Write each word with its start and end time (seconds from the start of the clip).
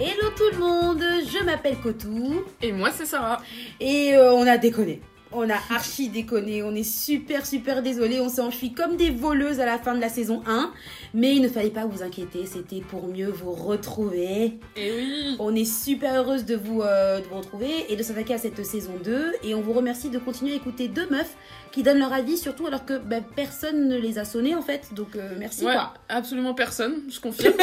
Hello 0.00 0.30
tout 0.36 0.44
le 0.52 0.58
monde, 0.58 1.02
je 1.26 1.44
m'appelle 1.44 1.76
Kotou. 1.78 2.44
Et 2.62 2.70
moi, 2.70 2.90
c'est 2.92 3.04
Sarah. 3.04 3.42
et 3.80 4.14
euh, 4.14 4.32
on 4.32 4.46
a 4.46 4.56
déconné. 4.56 5.00
On 5.32 5.50
a 5.50 5.56
archi 5.70 6.08
déconné, 6.08 6.62
on 6.62 6.72
est 6.74 6.88
super 6.88 7.44
super 7.44 7.82
désolé, 7.82 8.20
on 8.20 8.28
s'est 8.28 8.40
enfui 8.40 8.72
comme 8.72 8.96
des 8.96 9.10
voleuses 9.10 9.58
à 9.60 9.66
la 9.66 9.76
fin 9.76 9.94
de 9.94 10.00
la 10.00 10.08
saison 10.08 10.40
1, 10.46 10.72
mais 11.12 11.34
il 11.34 11.42
ne 11.42 11.48
fallait 11.48 11.68
pas 11.68 11.84
vous 11.84 12.02
inquiéter, 12.02 12.46
c'était 12.46 12.80
pour 12.80 13.08
mieux 13.08 13.28
vous 13.28 13.52
retrouver. 13.52 14.58
Et 14.76 14.92
oui. 14.92 15.36
On 15.38 15.54
est 15.54 15.66
super 15.66 16.14
heureuse 16.14 16.46
de 16.46 16.54
vous, 16.54 16.80
euh, 16.80 17.20
de 17.20 17.26
vous 17.26 17.36
retrouver 17.36 17.68
et 17.90 17.96
de 17.96 18.02
s'attaquer 18.02 18.34
à 18.34 18.38
cette 18.38 18.64
saison 18.64 18.92
2 19.04 19.32
et 19.42 19.54
on 19.54 19.60
vous 19.60 19.72
remercie 19.74 20.08
de 20.10 20.18
continuer 20.18 20.52
à 20.52 20.56
écouter 20.56 20.88
deux 20.88 21.10
meufs 21.10 21.36
qui 21.72 21.82
donnent 21.82 21.98
leur 21.98 22.12
avis, 22.12 22.36
surtout 22.38 22.66
alors 22.66 22.84
que 22.84 22.98
bah, 22.98 23.20
personne 23.36 23.88
ne 23.88 23.96
les 23.96 24.18
a 24.18 24.24
sonnés 24.24 24.54
en 24.54 24.62
fait, 24.62 24.94
donc 24.94 25.16
euh, 25.16 25.34
merci 25.38 25.64
Ouais, 25.64 25.72
quoi. 25.74 25.94
absolument 26.08 26.54
personne, 26.54 27.02
je 27.10 27.20
confirme. 27.20 27.54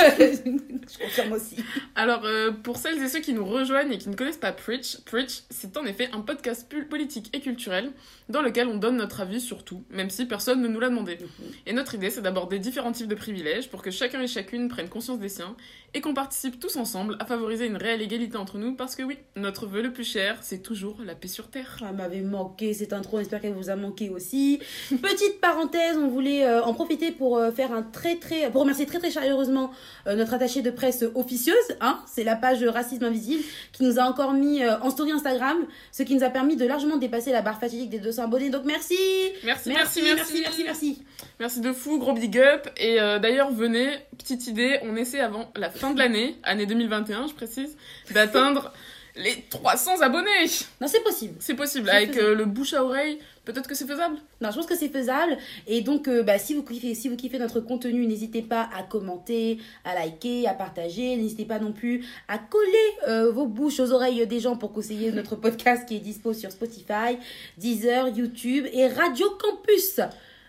Je 0.88 1.00
confirme 1.04 1.32
aussi. 1.32 1.56
Alors, 1.96 2.26
euh, 2.26 2.52
pour 2.52 2.78
celles 2.78 3.02
et 3.02 3.08
ceux 3.10 3.20
qui 3.20 3.34
nous 3.34 3.44
rejoignent 3.46 3.92
et 3.92 3.98
qui 3.98 4.08
ne 4.08 4.16
connaissent 4.16 4.38
pas 4.38 4.52
Preach, 4.52 4.98
Preach, 5.06 5.42
c'est 5.50 5.76
en 5.78 5.86
effet 5.86 6.10
un 6.14 6.22
podcast 6.22 6.72
politique 6.88 7.36
et 7.36 7.40
culturel 7.42 7.92
dans 8.30 8.42
lequel 8.42 8.68
on 8.68 8.78
donne 8.78 8.98
notre 8.98 9.22
avis 9.22 9.42
sur 9.42 9.64
tout, 9.64 9.84
même 9.90 10.10
si 10.10 10.26
personne 10.26 10.62
ne 10.62 10.68
nous 10.68 10.80
l'a 10.80 10.90
demandé. 10.90 11.18
Et 11.66 11.74
notre 11.74 11.96
idée, 11.96 12.10
c'est 12.10 12.22
d'aborder 12.22 12.60
différents 12.60 12.92
types 12.92 13.08
de 13.08 13.16
privilèges 13.16 13.70
pour 13.70 13.82
que 13.82 13.92
chacun 13.92 14.22
et 14.22 14.28
chacune 14.28 14.68
prenne 14.68 14.90
conscience 14.90 15.20
des 15.20 15.30
siens 15.30 15.56
et 15.94 16.02
qu'on 16.02 16.14
participe 16.14 16.60
tous 16.60 16.76
ensemble 16.76 17.16
à 17.20 17.26
favoriser 17.26 17.68
une 17.68 17.78
réelle 17.78 18.02
égalité 18.02 18.38
entre 18.38 18.58
nous 18.58 18.76
parce 18.76 18.96
que 18.96 19.04
oui, 19.04 19.18
notre 19.36 19.66
vœu 19.66 19.82
le 19.82 19.94
plus 19.94 20.04
cher, 20.04 20.40
c'est 20.42 20.62
toujours 20.62 20.98
la 21.06 21.16
paix 21.16 21.28
sur 21.28 21.50
Terre. 21.50 21.78
Elle 21.82 21.96
m'avait 21.96 22.22
manqué 22.22 22.74
cette 22.74 22.94
intro, 22.94 23.20
j'espère 23.20 23.42
qu'elle 23.42 23.54
vous 23.54 23.70
a 23.70 23.76
manqué 23.76 24.10
aussi. 24.10 24.60
Petite 24.90 25.40
parenthèse, 25.40 25.98
on 25.98 26.08
voulait 26.08 26.46
euh, 26.46 26.64
en 26.64 26.74
profiter 26.74 27.12
pour 27.12 27.38
euh, 27.38 27.52
faire 27.52 27.72
un 27.72 27.84
très 27.84 28.18
très 28.18 28.50
pour 28.52 28.62
remercier 28.62 28.86
très 28.86 29.00
très 29.00 29.12
chaleureusement 29.12 29.72
euh, 30.08 30.16
notre 30.16 30.34
attachée 30.34 30.62
de 30.62 30.72
presse 30.72 31.04
officieuse, 31.16 31.56
hein, 31.82 32.00
c'est 32.08 32.24
la 32.24 32.36
page 32.36 32.64
Racisme 32.64 33.04
Invisible 33.04 33.44
qui 33.72 33.84
nous 33.84 34.00
a 34.00 34.04
encore 34.04 34.34
mis 34.34 34.64
euh, 34.64 34.80
en 34.82 34.90
story 34.90 35.12
Instagram, 35.12 35.58
ce 35.92 36.04
qui 36.04 36.16
nous 36.16 36.24
a 36.24 36.30
permis 36.30 36.56
de 36.56 36.66
largement 36.66 36.98
dépasser 36.98 37.32
la 37.32 37.42
barre 37.42 37.60
fatidique 37.60 37.90
des 37.90 38.00
200 38.00 38.15
abonnés. 38.20 38.50
Donc 38.50 38.66
merci. 38.66 38.98
Merci, 39.44 39.70
Merci, 39.70 40.02
merci, 40.04 40.42
merci, 40.42 40.64
merci. 40.64 41.04
Merci 41.40 41.62
de 41.62 41.74
fou, 41.74 42.00
gros 42.00 42.14
big 42.14 42.38
up. 42.40 42.68
Et 42.78 43.00
euh, 43.00 43.20
d'ailleurs, 43.20 43.52
venez, 43.52 43.90
petite 44.18 44.48
idée, 44.48 44.80
on 44.84 44.96
essaie 44.96 45.20
avant 45.20 45.52
la 45.56 45.70
fin 45.70 45.92
de 45.92 46.00
l'année, 46.00 46.38
année 46.44 46.66
2021, 46.66 47.28
je 47.28 47.34
précise, 47.34 47.76
d'atteindre 48.12 48.72
les 49.16 49.46
300 49.50 50.02
abonnés. 50.02 50.46
Non, 50.82 50.88
c'est 50.88 51.04
possible. 51.04 51.36
C'est 51.40 51.54
possible, 51.56 51.90
avec 51.90 52.18
euh, 52.18 52.36
le 52.36 52.46
bouche 52.46 52.74
à 52.74 52.84
oreille, 52.84 53.20
peut-être 53.46 53.68
que 53.68 53.76
c'est 53.76 53.88
faisable. 53.88 54.18
Non, 54.42 54.52
je 54.52 54.56
pense 54.56 54.66
que 54.66 54.76
c'est 54.76 54.90
faisable. 54.90 55.38
Et 55.68 55.82
donc, 55.82 56.08
euh, 56.08 56.24
bah, 56.24 56.38
si, 56.38 56.54
vous 56.54 56.64
kiffez, 56.64 56.96
si 56.96 57.08
vous 57.10 57.16
kiffez 57.16 57.40
notre 57.40 57.60
contenu, 57.60 58.06
n'hésitez 58.06 58.42
pas 58.42 58.70
à 58.76 58.84
commenter, 58.84 59.60
à 59.84 59.96
liker, 59.96 60.48
à 60.48 60.54
partager. 60.54 61.16
N'hésitez 61.16 61.46
pas 61.46 61.60
non 61.60 61.72
plus 61.72 62.06
à 62.28 62.38
coller 62.38 62.68
euh, 63.08 63.32
vos 63.32 63.46
bouches 63.46 63.80
aux 63.80 63.92
oreilles 63.92 64.26
des 64.28 64.40
gens 64.40 64.58
pour 64.58 64.74
conseiller 64.74 65.12
notre 65.12 65.36
podcast 65.36 65.88
qui 65.88 65.96
est 65.96 66.00
dispo 66.00 66.34
sur 66.34 66.52
Spotify, 66.52 67.18
Deezer, 67.58 68.10
YouTube 68.10 68.66
et 68.74 68.88
Radio 68.88 69.28
Campus. 69.40 70.00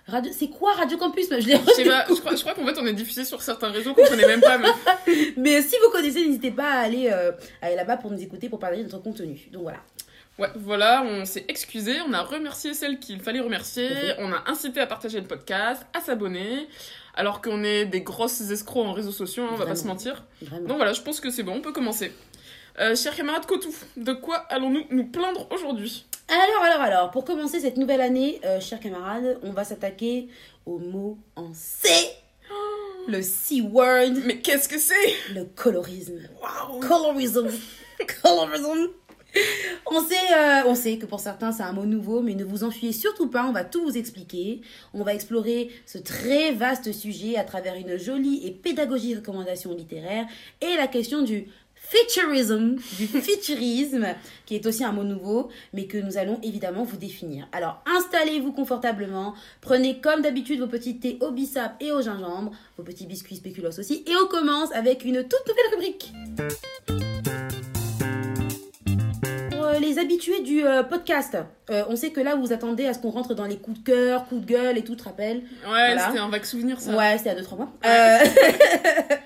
Radio... 0.08 0.32
C'est 0.32 0.48
quoi 0.48 0.72
Radio 0.74 0.96
Campus? 0.98 1.28
Je 1.30 1.40
Je 1.40 1.72
sais 1.74 1.84
pas, 1.84 2.06
je 2.08 2.14
crois, 2.14 2.36
je 2.36 2.40
crois 2.40 2.54
qu'en 2.54 2.64
fait, 2.64 2.78
on 2.78 2.86
est 2.86 2.92
diffusé 2.92 3.24
sur 3.24 3.42
certains 3.42 3.70
réseaux 3.70 3.92
qu'on 3.92 4.04
connaît 4.04 4.26
même 4.26 4.40
pas. 4.40 4.56
Mais... 4.58 4.68
Mais 5.36 5.62
si 5.62 5.74
vous 5.84 5.90
connaissez, 5.90 6.24
n'hésitez 6.24 6.52
pas 6.52 6.70
à 6.70 6.78
aller, 6.80 7.10
euh, 7.12 7.32
à 7.60 7.66
aller 7.66 7.76
là-bas 7.76 7.96
pour 7.96 8.10
nous 8.10 8.22
écouter, 8.22 8.48
pour 8.48 8.58
partager 8.58 8.82
notre 8.82 9.02
contenu. 9.02 9.48
Donc 9.52 9.62
voilà. 9.62 9.78
Ouais, 10.38 10.48
voilà, 10.54 11.02
on 11.02 11.24
s'est 11.24 11.46
excusé, 11.48 11.96
on 12.06 12.12
a 12.12 12.20
remercié 12.20 12.74
celles 12.74 12.98
qu'il 12.98 13.20
fallait 13.20 13.40
remercier, 13.40 13.88
on 14.18 14.32
a 14.32 14.44
incité 14.46 14.80
à 14.80 14.86
partager 14.86 15.18
le 15.18 15.26
podcast, 15.26 15.86
à 15.94 16.00
s'abonner, 16.00 16.68
alors 17.14 17.40
qu'on 17.40 17.64
est 17.64 17.86
des 17.86 18.02
grosses 18.02 18.42
escrocs 18.42 18.84
en 18.84 18.92
réseaux 18.92 19.12
sociaux, 19.12 19.44
hein, 19.44 19.50
on 19.52 19.56
va 19.56 19.64
pas 19.64 19.76
se 19.76 19.86
mentir. 19.86 20.24
Vraiment. 20.42 20.68
Donc 20.68 20.76
voilà, 20.76 20.92
je 20.92 21.00
pense 21.00 21.20
que 21.20 21.30
c'est 21.30 21.42
bon, 21.42 21.54
on 21.56 21.60
peut 21.62 21.72
commencer. 21.72 22.12
Euh, 22.78 22.94
chers 22.94 23.16
camarades 23.16 23.46
Kotou, 23.46 23.74
de 23.96 24.12
quoi 24.12 24.36
allons-nous 24.50 24.84
nous 24.90 25.06
plaindre 25.06 25.48
aujourd'hui? 25.50 26.04
Alors, 26.28 26.62
alors, 26.64 26.80
alors, 26.82 27.10
pour 27.10 27.24
commencer 27.24 27.60
cette 27.60 27.78
nouvelle 27.78 28.02
année, 28.02 28.38
euh, 28.44 28.60
chers 28.60 28.80
camarades, 28.80 29.38
on 29.42 29.52
va 29.52 29.64
s'attaquer 29.64 30.28
au 30.66 30.78
mot 30.78 31.16
en 31.36 31.54
C. 31.54 31.88
Le 33.08 33.22
C-word, 33.22 34.12
Mais 34.24 34.40
qu'est-ce 34.40 34.68
que 34.68 34.78
c'est? 34.78 35.14
Le 35.32 35.44
colorisme. 35.44 36.18
Waouh 36.42 36.80
Colorism. 36.80 37.48
Colorism. 38.22 38.88
On 39.88 40.00
sait, 40.00 40.14
euh, 40.36 40.62
on 40.66 40.74
sait 40.74 40.98
que 40.98 41.06
pour 41.06 41.20
certains 41.20 41.52
c'est 41.52 41.62
un 41.62 41.72
mot 41.72 41.86
nouveau, 41.86 42.20
mais 42.20 42.34
ne 42.34 42.44
vous 42.44 42.64
enfuyez 42.64 42.92
surtout 42.92 43.28
pas, 43.28 43.46
on 43.46 43.52
va 43.52 43.62
tout 43.62 43.82
vous 43.84 43.96
expliquer. 43.96 44.60
On 44.94 45.04
va 45.04 45.14
explorer 45.14 45.70
ce 45.86 45.98
très 45.98 46.52
vaste 46.52 46.92
sujet 46.92 47.36
à 47.36 47.44
travers 47.44 47.76
une 47.76 47.96
jolie 47.96 48.44
et 48.46 48.50
pédagogique 48.50 49.16
recommandation 49.16 49.74
littéraire 49.74 50.26
et 50.60 50.76
la 50.76 50.88
question 50.88 51.22
du 51.22 51.46
futurism, 51.76 52.76
du 52.98 53.06
futurisme, 53.06 54.06
qui 54.44 54.56
est 54.56 54.66
aussi 54.66 54.82
un 54.82 54.92
mot 54.92 55.04
nouveau, 55.04 55.50
mais 55.72 55.86
que 55.86 55.98
nous 55.98 56.18
allons 56.18 56.40
évidemment 56.42 56.82
vous 56.82 56.96
définir. 56.96 57.48
Alors 57.52 57.82
installez-vous 57.96 58.52
confortablement, 58.52 59.34
prenez 59.60 60.00
comme 60.00 60.20
d'habitude 60.20 60.60
vos 60.60 60.66
petits 60.66 60.98
thés 60.98 61.18
au 61.20 61.30
bissap 61.30 61.80
et 61.80 61.92
au 61.92 62.02
gingembre, 62.02 62.52
vos 62.76 62.82
petits 62.82 63.06
biscuits 63.06 63.36
spéculoos 63.36 63.78
aussi, 63.78 64.02
et 64.06 64.16
on 64.22 64.26
commence 64.26 64.72
avec 64.72 65.04
une 65.04 65.22
toute 65.22 65.46
nouvelle 65.46 65.74
rubrique. 65.74 66.12
Euh, 69.76 69.80
les 69.80 69.98
habitués 69.98 70.40
du 70.40 70.64
euh, 70.64 70.82
podcast, 70.82 71.36
euh, 71.70 71.84
on 71.88 71.96
sait 71.96 72.10
que 72.10 72.20
là 72.20 72.34
vous 72.36 72.52
attendez 72.52 72.86
à 72.86 72.94
ce 72.94 72.98
qu'on 72.98 73.10
rentre 73.10 73.34
dans 73.34 73.46
les 73.46 73.56
coups 73.56 73.80
de 73.80 73.84
cœur, 73.84 74.26
coups 74.26 74.42
de 74.42 74.46
gueule 74.46 74.78
et 74.78 74.82
tout, 74.84 74.92
tu 74.94 74.98
te 75.02 75.04
rappelles 75.04 75.38
Ouais, 75.38 75.44
Voilà. 75.64 76.06
c'était 76.06 76.18
un 76.18 76.28
vague 76.28 76.44
souvenir 76.44 76.80
ça. 76.80 76.96
Ouais, 76.96 77.18
c'était 77.18 77.30
à 77.30 77.34
2-3 77.34 77.56
mois. 77.56 77.72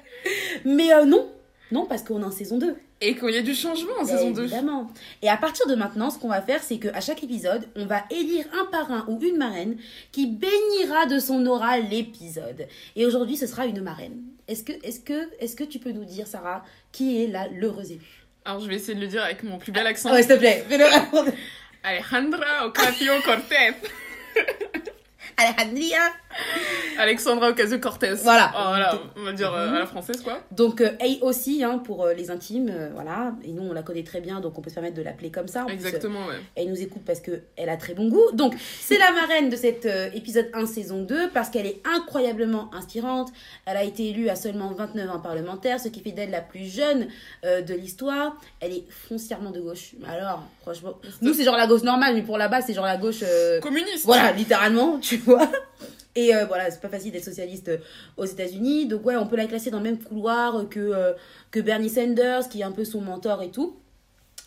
Mais 0.64 0.88
non, 1.06 1.28
non, 1.72 1.86
parce 1.86 2.02
qu'on 2.02 2.20
est 2.22 2.24
en 2.24 2.30
saison 2.30 2.58
2. 2.58 2.76
Et 3.02 3.16
qu'il 3.16 3.30
y 3.30 3.38
a 3.38 3.42
du 3.42 3.54
changement 3.54 3.92
en 4.00 4.04
saison 4.04 4.30
2. 4.30 4.42
Évidemment. 4.42 4.88
Et 5.22 5.28
à 5.28 5.36
partir 5.36 5.66
de 5.66 5.74
maintenant, 5.74 6.10
ce 6.10 6.18
qu'on 6.18 6.28
va 6.28 6.42
faire, 6.42 6.62
c'est 6.62 6.78
qu'à 6.78 7.00
chaque 7.00 7.22
épisode, 7.22 7.66
on 7.76 7.86
va 7.86 8.02
élire 8.10 8.44
un 8.60 8.66
parrain 8.66 9.06
ou 9.08 9.18
une 9.22 9.36
marraine 9.38 9.76
qui 10.12 10.26
bénira 10.26 11.06
de 11.06 11.18
son 11.18 11.46
aura 11.46 11.78
l'épisode. 11.78 12.66
Et 12.96 13.06
aujourd'hui, 13.06 13.36
ce 13.36 13.46
sera 13.46 13.64
une 13.66 13.80
marraine. 13.80 14.20
Est-ce 14.48 14.64
que, 14.64 14.72
est-ce 14.82 15.00
que, 15.00 15.30
est-ce 15.38 15.56
que 15.56 15.64
tu 15.64 15.78
peux 15.78 15.92
nous 15.92 16.04
dire, 16.04 16.26
Sarah, 16.26 16.62
qui 16.92 17.22
est 17.22 17.28
la 17.28 17.48
l'heureuse 17.48 17.92
élue 17.92 18.26
Alors 18.50 18.62
je 18.62 18.68
vais 18.68 18.74
essayer 18.74 18.96
de 18.96 19.00
le 19.00 19.06
dire 19.06 19.22
avec 19.22 19.44
mon 19.44 19.58
plus 19.58 19.70
bel 19.70 19.86
accent. 19.86 20.08
Ah 20.10 20.14
Ouais, 20.14 20.22
s'il 20.24 20.32
te 20.32 20.38
plaît. 20.38 20.64
Alejandra 21.84 22.66
Ocasio-Cortez. 22.66 23.74
Alejandria. 25.36 26.00
Alexandra 26.98 27.50
Ocasio-Cortez. 27.50 28.14
Voilà. 28.22 28.52
Oh, 28.54 28.62
voilà, 28.68 28.98
on 29.16 29.22
va 29.24 29.32
dire 29.32 29.52
euh, 29.52 29.74
à 29.74 29.78
la 29.80 29.86
française 29.86 30.22
quoi. 30.22 30.40
Donc, 30.52 30.80
euh, 30.80 30.90
A 31.00 31.24
aussi, 31.24 31.64
hein, 31.64 31.78
pour 31.78 32.04
euh, 32.04 32.14
les 32.14 32.30
intimes, 32.30 32.70
euh, 32.70 32.90
voilà. 32.94 33.32
Et 33.44 33.52
nous, 33.52 33.62
on 33.62 33.72
la 33.72 33.82
connaît 33.82 34.02
très 34.02 34.20
bien, 34.20 34.40
donc 34.40 34.58
on 34.58 34.60
peut 34.60 34.70
se 34.70 34.74
permettre 34.74 34.96
de 34.96 35.02
l'appeler 35.02 35.30
comme 35.30 35.48
ça. 35.48 35.62
En 35.62 35.66
plus, 35.66 35.74
Exactement, 35.74 36.26
ouais. 36.26 36.34
Elle 36.56 36.68
nous 36.68 36.80
écoute 36.80 37.02
parce 37.04 37.20
qu'elle 37.20 37.68
a 37.68 37.76
très 37.76 37.94
bon 37.94 38.08
goût. 38.08 38.30
Donc, 38.32 38.54
c'est 38.80 38.98
la 38.98 39.12
marraine 39.12 39.48
de 39.48 39.56
cet 39.56 39.86
épisode 40.14 40.50
1 40.52 40.66
saison 40.66 41.02
2 41.02 41.30
parce 41.30 41.50
qu'elle 41.50 41.66
est 41.66 41.80
incroyablement 41.84 42.70
inspirante. 42.74 43.30
Elle 43.66 43.76
a 43.76 43.84
été 43.84 44.08
élue 44.10 44.28
à 44.28 44.36
seulement 44.36 44.72
29 44.72 45.10
ans 45.10 45.20
parlementaire, 45.20 45.80
ce 45.80 45.88
qui 45.88 46.00
fait 46.00 46.12
d'elle 46.12 46.30
la 46.30 46.40
plus 46.40 46.70
jeune 46.72 47.08
de 47.44 47.74
l'histoire. 47.74 48.36
Elle 48.60 48.72
est 48.72 48.84
foncièrement 48.90 49.50
de 49.50 49.60
gauche. 49.60 49.92
Alors, 50.06 50.42
franchement, 50.62 50.94
nous, 51.22 51.32
c'est 51.34 51.44
genre 51.44 51.56
la 51.56 51.66
gauche 51.66 51.82
normale, 51.82 52.14
mais 52.14 52.22
pour 52.22 52.38
là-bas, 52.38 52.60
c'est 52.60 52.74
genre 52.74 52.86
la 52.86 52.96
gauche. 52.96 53.24
Communiste. 53.62 54.04
voilà, 54.04 54.32
littéralement, 54.32 54.98
tu 54.98 55.16
vois. 55.18 55.48
Et 56.16 56.34
euh, 56.34 56.44
voilà, 56.46 56.70
c'est 56.70 56.80
pas 56.80 56.88
facile 56.88 57.12
d'être 57.12 57.24
socialiste 57.24 57.68
euh, 57.68 57.78
aux 58.16 58.24
États-Unis. 58.24 58.86
Donc, 58.86 59.06
ouais, 59.06 59.16
on 59.16 59.26
peut 59.26 59.36
la 59.36 59.46
classer 59.46 59.70
dans 59.70 59.78
le 59.78 59.84
même 59.84 59.98
couloir 59.98 60.68
que, 60.68 60.80
euh, 60.80 61.12
que 61.50 61.60
Bernie 61.60 61.88
Sanders, 61.88 62.48
qui 62.48 62.60
est 62.60 62.64
un 62.64 62.72
peu 62.72 62.84
son 62.84 63.00
mentor 63.00 63.42
et 63.42 63.50
tout. 63.50 63.76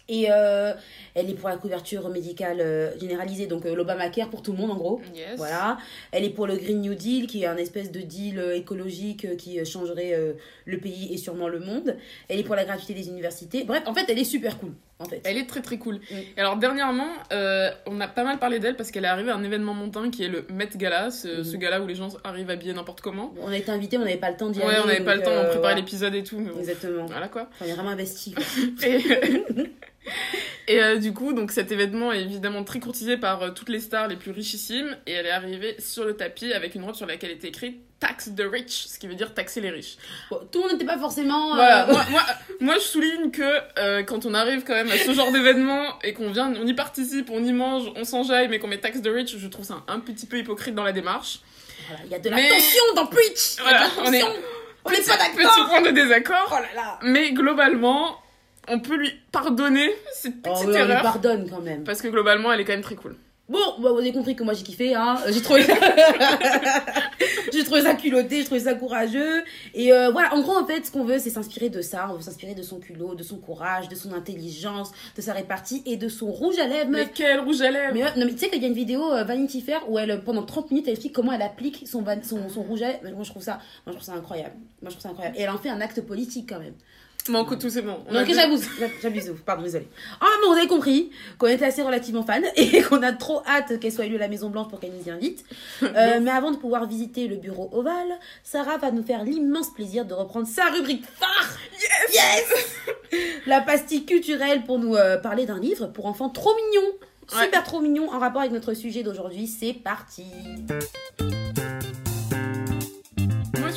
Et 0.09 0.27
euh, 0.29 0.73
elle 1.15 1.29
est 1.29 1.33
pour 1.33 1.47
la 1.47 1.55
couverture 1.55 2.09
médicale 2.09 2.93
généralisée, 2.99 3.47
donc 3.47 3.63
l'Obamacare 3.63 4.29
pour 4.29 4.41
tout 4.41 4.51
le 4.51 4.57
monde 4.57 4.71
en 4.71 4.75
gros. 4.75 4.99
Yes. 5.15 5.37
Voilà. 5.37 5.77
Elle 6.11 6.25
est 6.25 6.29
pour 6.29 6.45
le 6.45 6.57
Green 6.57 6.81
New 6.81 6.93
Deal, 6.93 7.25
qui 7.25 7.43
est 7.43 7.45
un 7.45 7.55
espèce 7.55 7.89
de 7.89 8.01
deal 8.01 8.37
écologique 8.53 9.37
qui 9.37 9.65
changerait 9.65 10.35
le 10.65 10.77
pays 10.77 11.13
et 11.13 11.15
sûrement 11.15 11.47
le 11.47 11.61
monde. 11.61 11.95
Elle 12.27 12.37
est 12.37 12.43
pour 12.43 12.55
la 12.55 12.65
gratuité 12.65 12.93
des 12.93 13.07
universités. 13.07 13.63
Bref, 13.63 13.83
en 13.85 13.93
fait, 13.93 14.03
elle 14.09 14.19
est 14.19 14.25
super 14.25 14.59
cool. 14.59 14.73
En 14.99 15.05
fait. 15.05 15.21
Elle 15.25 15.37
est 15.37 15.45
très 15.47 15.61
très 15.61 15.77
cool. 15.77 15.99
Et 16.11 16.39
alors 16.39 16.55
dernièrement, 16.55 17.09
euh, 17.33 17.69
on 17.87 17.99
a 17.99 18.07
pas 18.07 18.23
mal 18.23 18.39
parlé 18.39 18.59
d'elle 18.59 18.75
parce 18.77 18.89
qu'elle 18.91 19.03
est 19.05 19.09
arrivée 19.09 19.31
à 19.31 19.35
un 19.35 19.43
événement 19.43 19.73
montant 19.73 20.09
qui 20.09 20.23
est 20.23 20.27
le 20.29 20.45
Met 20.53 20.69
Gala, 20.75 21.11
ce, 21.11 21.43
ce 21.43 21.57
gala 21.57 21.81
où 21.81 21.87
les 21.87 21.95
gens 21.95 22.09
arrivent 22.23 22.49
habillés 22.49 22.73
n'importe 22.73 23.01
comment. 23.01 23.33
On 23.41 23.49
a 23.49 23.57
été 23.57 23.71
invités, 23.71 23.97
on 23.97 24.01
n'avait 24.01 24.17
pas 24.17 24.29
le 24.31 24.37
temps 24.37 24.49
d'y 24.49 24.59
Ouais, 24.59 24.65
aller. 24.65 24.79
on 24.83 24.87
n'avait 24.87 25.03
pas 25.03 25.15
le 25.15 25.21
temps 25.23 25.31
d'en 25.31 25.37
euh, 25.37 25.43
préparer 25.45 25.59
voilà. 25.59 25.75
l'épisode 25.77 26.15
et 26.15 26.23
tout. 26.23 26.39
Mais 26.39 26.51
Exactement. 26.59 27.05
Voilà 27.07 27.27
quoi. 27.27 27.49
On 27.61 27.65
est 27.65 27.73
vraiment 27.73 27.89
investi. 27.89 28.33
quoi. 28.33 28.43
Et, 28.87 28.97
et 30.67 30.81
euh, 30.81 30.97
du 30.97 31.13
coup, 31.13 31.33
donc 31.33 31.51
cet 31.51 31.71
événement 31.71 32.11
est 32.11 32.21
évidemment 32.21 32.63
très 32.63 32.79
courtisé 32.79 33.17
par 33.17 33.41
euh, 33.43 33.49
toutes 33.51 33.69
les 33.69 33.79
stars 33.79 34.07
les 34.07 34.15
plus 34.15 34.31
richissimes 34.31 34.95
et 35.07 35.11
elle 35.13 35.25
est 35.25 35.31
arrivée 35.31 35.75
sur 35.79 36.05
le 36.05 36.15
tapis 36.15 36.53
avec 36.53 36.75
une 36.75 36.83
robe 36.83 36.95
sur 36.95 37.05
laquelle 37.05 37.31
était 37.31 37.47
écrit 37.49 37.77
Tax 37.99 38.31
the 38.35 38.41
rich, 38.51 38.87
ce 38.89 38.99
qui 38.99 39.07
veut 39.07 39.15
dire 39.15 39.33
taxer 39.33 39.61
les 39.61 39.69
riches. 39.69 39.95
Bon, 40.29 40.39
tout 40.51 40.59
le 40.59 40.63
monde 40.63 40.71
n'était 40.73 40.85
pas 40.85 40.97
forcément. 40.97 41.53
euh, 41.53 41.55
Voilà, 41.55 41.85
moi, 41.89 42.05
moi, 42.11 42.21
moi, 42.59 42.75
je 42.75 42.81
souligne 42.81 43.31
que 43.31 44.01
quand 44.03 44.25
on 44.25 44.33
arrive 44.33 44.63
quand 44.65 44.73
même 44.73 44.91
à 44.91 44.97
ce 44.97 45.13
genre 45.13 45.31
d'événement 45.31 45.85
et 46.03 46.13
qu'on 46.13 46.29
vient, 46.31 46.53
on 46.53 46.67
y 46.67 46.73
participe, 46.73 47.29
on 47.29 47.41
y 47.43 47.53
mange, 47.53 47.91
on 47.95 48.03
s'enjaille, 48.03 48.49
mais 48.49 48.59
qu'on 48.59 48.67
met 48.67 48.79
tax 48.79 49.01
the 49.01 49.07
rich, 49.07 49.37
je 49.37 49.47
trouve 49.47 49.65
ça 49.65 49.83
un 49.87 49.99
petit 50.01 50.25
peu 50.25 50.37
hypocrite 50.37 50.75
dans 50.75 50.83
la 50.83 50.91
démarche. 50.91 51.39
voilà, 51.87 52.03
il 52.05 52.11
y 52.11 52.15
a 52.15 52.19
de 52.19 52.29
la 52.29 52.35
Mais- 52.35 52.49
tension 52.49 52.83
dans 52.97 53.05
Preach. 53.07 53.55
Voilà, 53.61 53.87
on 53.99 54.11
est- 54.11 54.19
tension. 54.19 54.35
On 54.85 54.89
n'est 54.91 54.97
pas 54.97 55.01
Petit 55.15 55.43
d'accord 55.45 55.69
point 55.69 55.81
de 55.81 55.91
désaccord. 55.91 56.47
Oh 56.51 56.55
là 56.55 56.67
là 56.75 56.99
Mais 57.03 57.31
globalement, 57.31 58.17
on 58.69 58.79
peut 58.79 58.95
lui 58.95 59.11
pardonner 59.31 59.89
cette 60.13 60.33
Oh, 60.47 60.53
petite 60.53 60.67
ouais, 60.67 60.81
on 60.81 60.85
lui 60.87 61.01
pardonne 61.01 61.49
quand 61.49 61.61
même. 61.61 61.83
Parce 61.83 62.01
que 62.01 62.07
globalement, 62.07 62.51
elle 62.53 62.59
est 62.61 62.65
quand 62.65 62.73
même 62.73 62.81
très 62.81 62.95
cool. 62.95 63.15
Bon, 63.49 63.59
bah, 63.79 63.89
vous 63.91 63.97
avez 63.99 64.13
compris 64.13 64.35
que 64.37 64.43
moi 64.43 64.53
j'ai 64.53 64.63
kiffé, 64.63 64.95
hein. 64.95 65.17
J'ai 65.29 65.41
trouvé 65.41 65.63
ça... 65.63 65.73
j'ai 67.53 67.63
trouvé 67.65 67.81
ça 67.81 67.93
culotté, 67.93 68.37
j'ai 68.39 68.45
trouvé 68.45 68.61
ça 68.61 68.73
courageux. 68.73 69.43
Et 69.73 69.91
euh, 69.91 70.11
voilà, 70.11 70.33
en 70.33 70.41
gros, 70.41 70.55
en 70.55 70.65
fait, 70.65 70.85
ce 70.85 70.91
qu'on 70.91 71.03
veut, 71.03 71.19
c'est 71.19 71.29
s'inspirer 71.29 71.69
de 71.69 71.81
ça. 71.81 72.07
On 72.09 72.15
veut 72.15 72.21
s'inspirer 72.21 72.55
de 72.55 72.63
son 72.63 72.79
culot, 72.79 73.15
de 73.15 73.23
son 73.23 73.37
courage, 73.37 73.89
de 73.89 73.95
son 73.95 74.13
intelligence, 74.13 74.91
de 75.17 75.21
sa 75.21 75.33
répartie 75.33 75.83
et 75.85 75.97
de 75.97 76.07
son 76.07 76.31
rouge 76.31 76.57
à 76.57 76.67
lèvres. 76.67 76.89
Mais 76.89 77.09
quel 77.13 77.41
rouge 77.41 77.61
à 77.61 77.69
lèvres 77.69 77.93
Mais, 77.93 78.03
ouais, 78.03 78.09
non, 78.15 78.25
mais 78.25 78.31
tu 78.31 78.37
sais 78.39 78.49
qu'il 78.49 78.61
y 78.61 78.65
a 78.65 78.69
une 78.69 78.73
vidéo 78.73 79.11
euh, 79.13 79.23
Vanity 79.25 79.61
Fair 79.61 79.81
où 79.89 79.99
elle, 79.99 80.23
pendant 80.23 80.43
30 80.43 80.71
minutes, 80.71 80.85
elle 80.87 80.93
explique 80.93 81.13
comment 81.13 81.33
elle 81.33 81.41
applique 81.41 81.85
son, 81.85 82.01
van- 82.01 82.23
son, 82.23 82.47
son 82.49 82.61
rouge 82.63 82.81
à 82.81 82.87
lèvres. 82.93 83.15
Moi, 83.15 83.23
je 83.23 83.29
trouve 83.29 83.43
ça, 83.43 83.59
moi, 83.85 83.87
je 83.87 83.91
trouve 83.93 84.03
ça 84.03 84.13
incroyable. 84.13 84.55
Moi, 84.81 84.89
je 84.89 84.95
trouve 84.95 85.01
ça 85.01 85.09
incroyable. 85.09 85.37
Et 85.37 85.41
elle 85.41 85.49
en 85.49 85.57
fait 85.57 85.69
un 85.69 85.81
acte 85.81 86.01
politique 86.01 86.47
quand 86.49 86.59
même. 86.59 86.75
Bon, 87.29 87.43
écoute, 87.43 87.59
tout 87.59 87.69
c'est 87.69 87.81
bon. 87.81 87.99
On 88.09 88.21
dit- 88.23 88.33
j'abuse, 88.33 88.67
j'abuse, 89.01 89.33
pardon, 89.45 89.63
désolé. 89.63 89.87
Ah, 90.19 90.25
mais 90.41 90.47
vous 90.47 90.57
avez 90.59 90.67
compris 90.67 91.09
qu'on 91.37 91.47
était 91.47 91.63
assez 91.63 91.81
relativement 91.81 92.23
fan 92.23 92.43
et 92.57 92.81
qu'on 92.81 93.01
a 93.01 93.13
trop 93.13 93.41
hâte 93.47 93.79
qu'elle 93.79 93.93
soit 93.93 94.05
élue 94.05 94.17
à 94.17 94.19
la 94.19 94.27
Maison 94.27 94.49
Blanche 94.49 94.67
pour 94.67 94.79
qu'elle 94.81 94.91
nous 94.91 95.07
y 95.07 95.11
invite. 95.11 95.45
Euh, 95.83 96.19
mais 96.21 96.31
avant 96.31 96.51
de 96.51 96.57
pouvoir 96.57 96.87
visiter 96.87 97.27
le 97.27 97.35
bureau 97.35 97.69
ovale, 97.71 98.17
Sarah 98.43 98.77
va 98.77 98.89
nous 98.91 99.03
faire 99.03 99.23
l'immense 99.23 99.71
plaisir 99.73 100.05
de 100.05 100.13
reprendre 100.13 100.47
sa 100.47 100.65
rubrique 100.65 101.05
phare. 101.05 101.57
Yes, 101.73 102.13
yes 102.13 103.21
La 103.45 103.61
pastille 103.61 104.05
culturelle 104.05 104.63
pour 104.63 104.79
nous 104.79 104.95
euh, 104.95 105.17
parler 105.17 105.45
d'un 105.45 105.59
livre 105.59 105.87
pour 105.87 106.05
enfants 106.07 106.29
trop 106.29 106.53
mignon. 106.55 106.87
Ouais. 107.33 107.45
Super 107.45 107.63
trop 107.63 107.79
mignon 107.79 108.11
en 108.11 108.19
rapport 108.19 108.41
avec 108.41 108.53
notre 108.53 108.73
sujet 108.73 109.03
d'aujourd'hui. 109.03 109.47
C'est 109.47 109.73
parti. 109.73 110.25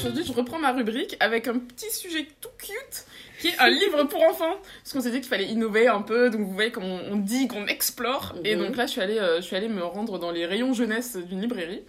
Aujourd'hui, 0.06 0.24
je 0.24 0.32
reprends 0.32 0.60
ma 0.60 0.70
rubrique 0.72 1.16
avec 1.18 1.48
un 1.48 1.58
petit 1.58 1.90
sujet 1.90 2.28
tout 2.40 2.48
cute 2.58 3.04
qui 3.40 3.48
est 3.48 3.58
un 3.58 3.68
livre 3.68 4.04
pour 4.04 4.22
enfants. 4.22 4.54
Parce 4.82 4.92
qu'on 4.92 5.00
s'est 5.00 5.10
dit 5.10 5.18
qu'il 5.20 5.28
fallait 5.28 5.46
innover 5.46 5.88
un 5.88 6.00
peu, 6.00 6.30
donc 6.30 6.42
vous 6.42 6.52
voyez 6.54 6.70
comme 6.70 6.84
on, 6.84 7.00
on 7.10 7.16
dit 7.16 7.48
qu'on 7.48 7.66
explore. 7.66 8.34
Et 8.44 8.54
donc 8.54 8.76
là, 8.76 8.86
je 8.86 8.92
suis, 8.92 9.00
allée, 9.00 9.18
euh, 9.18 9.38
je 9.38 9.42
suis 9.42 9.56
allée 9.56 9.66
me 9.68 9.82
rendre 9.82 10.20
dans 10.20 10.30
les 10.30 10.46
rayons 10.46 10.72
jeunesse 10.74 11.16
d'une 11.16 11.40
librairie. 11.40 11.82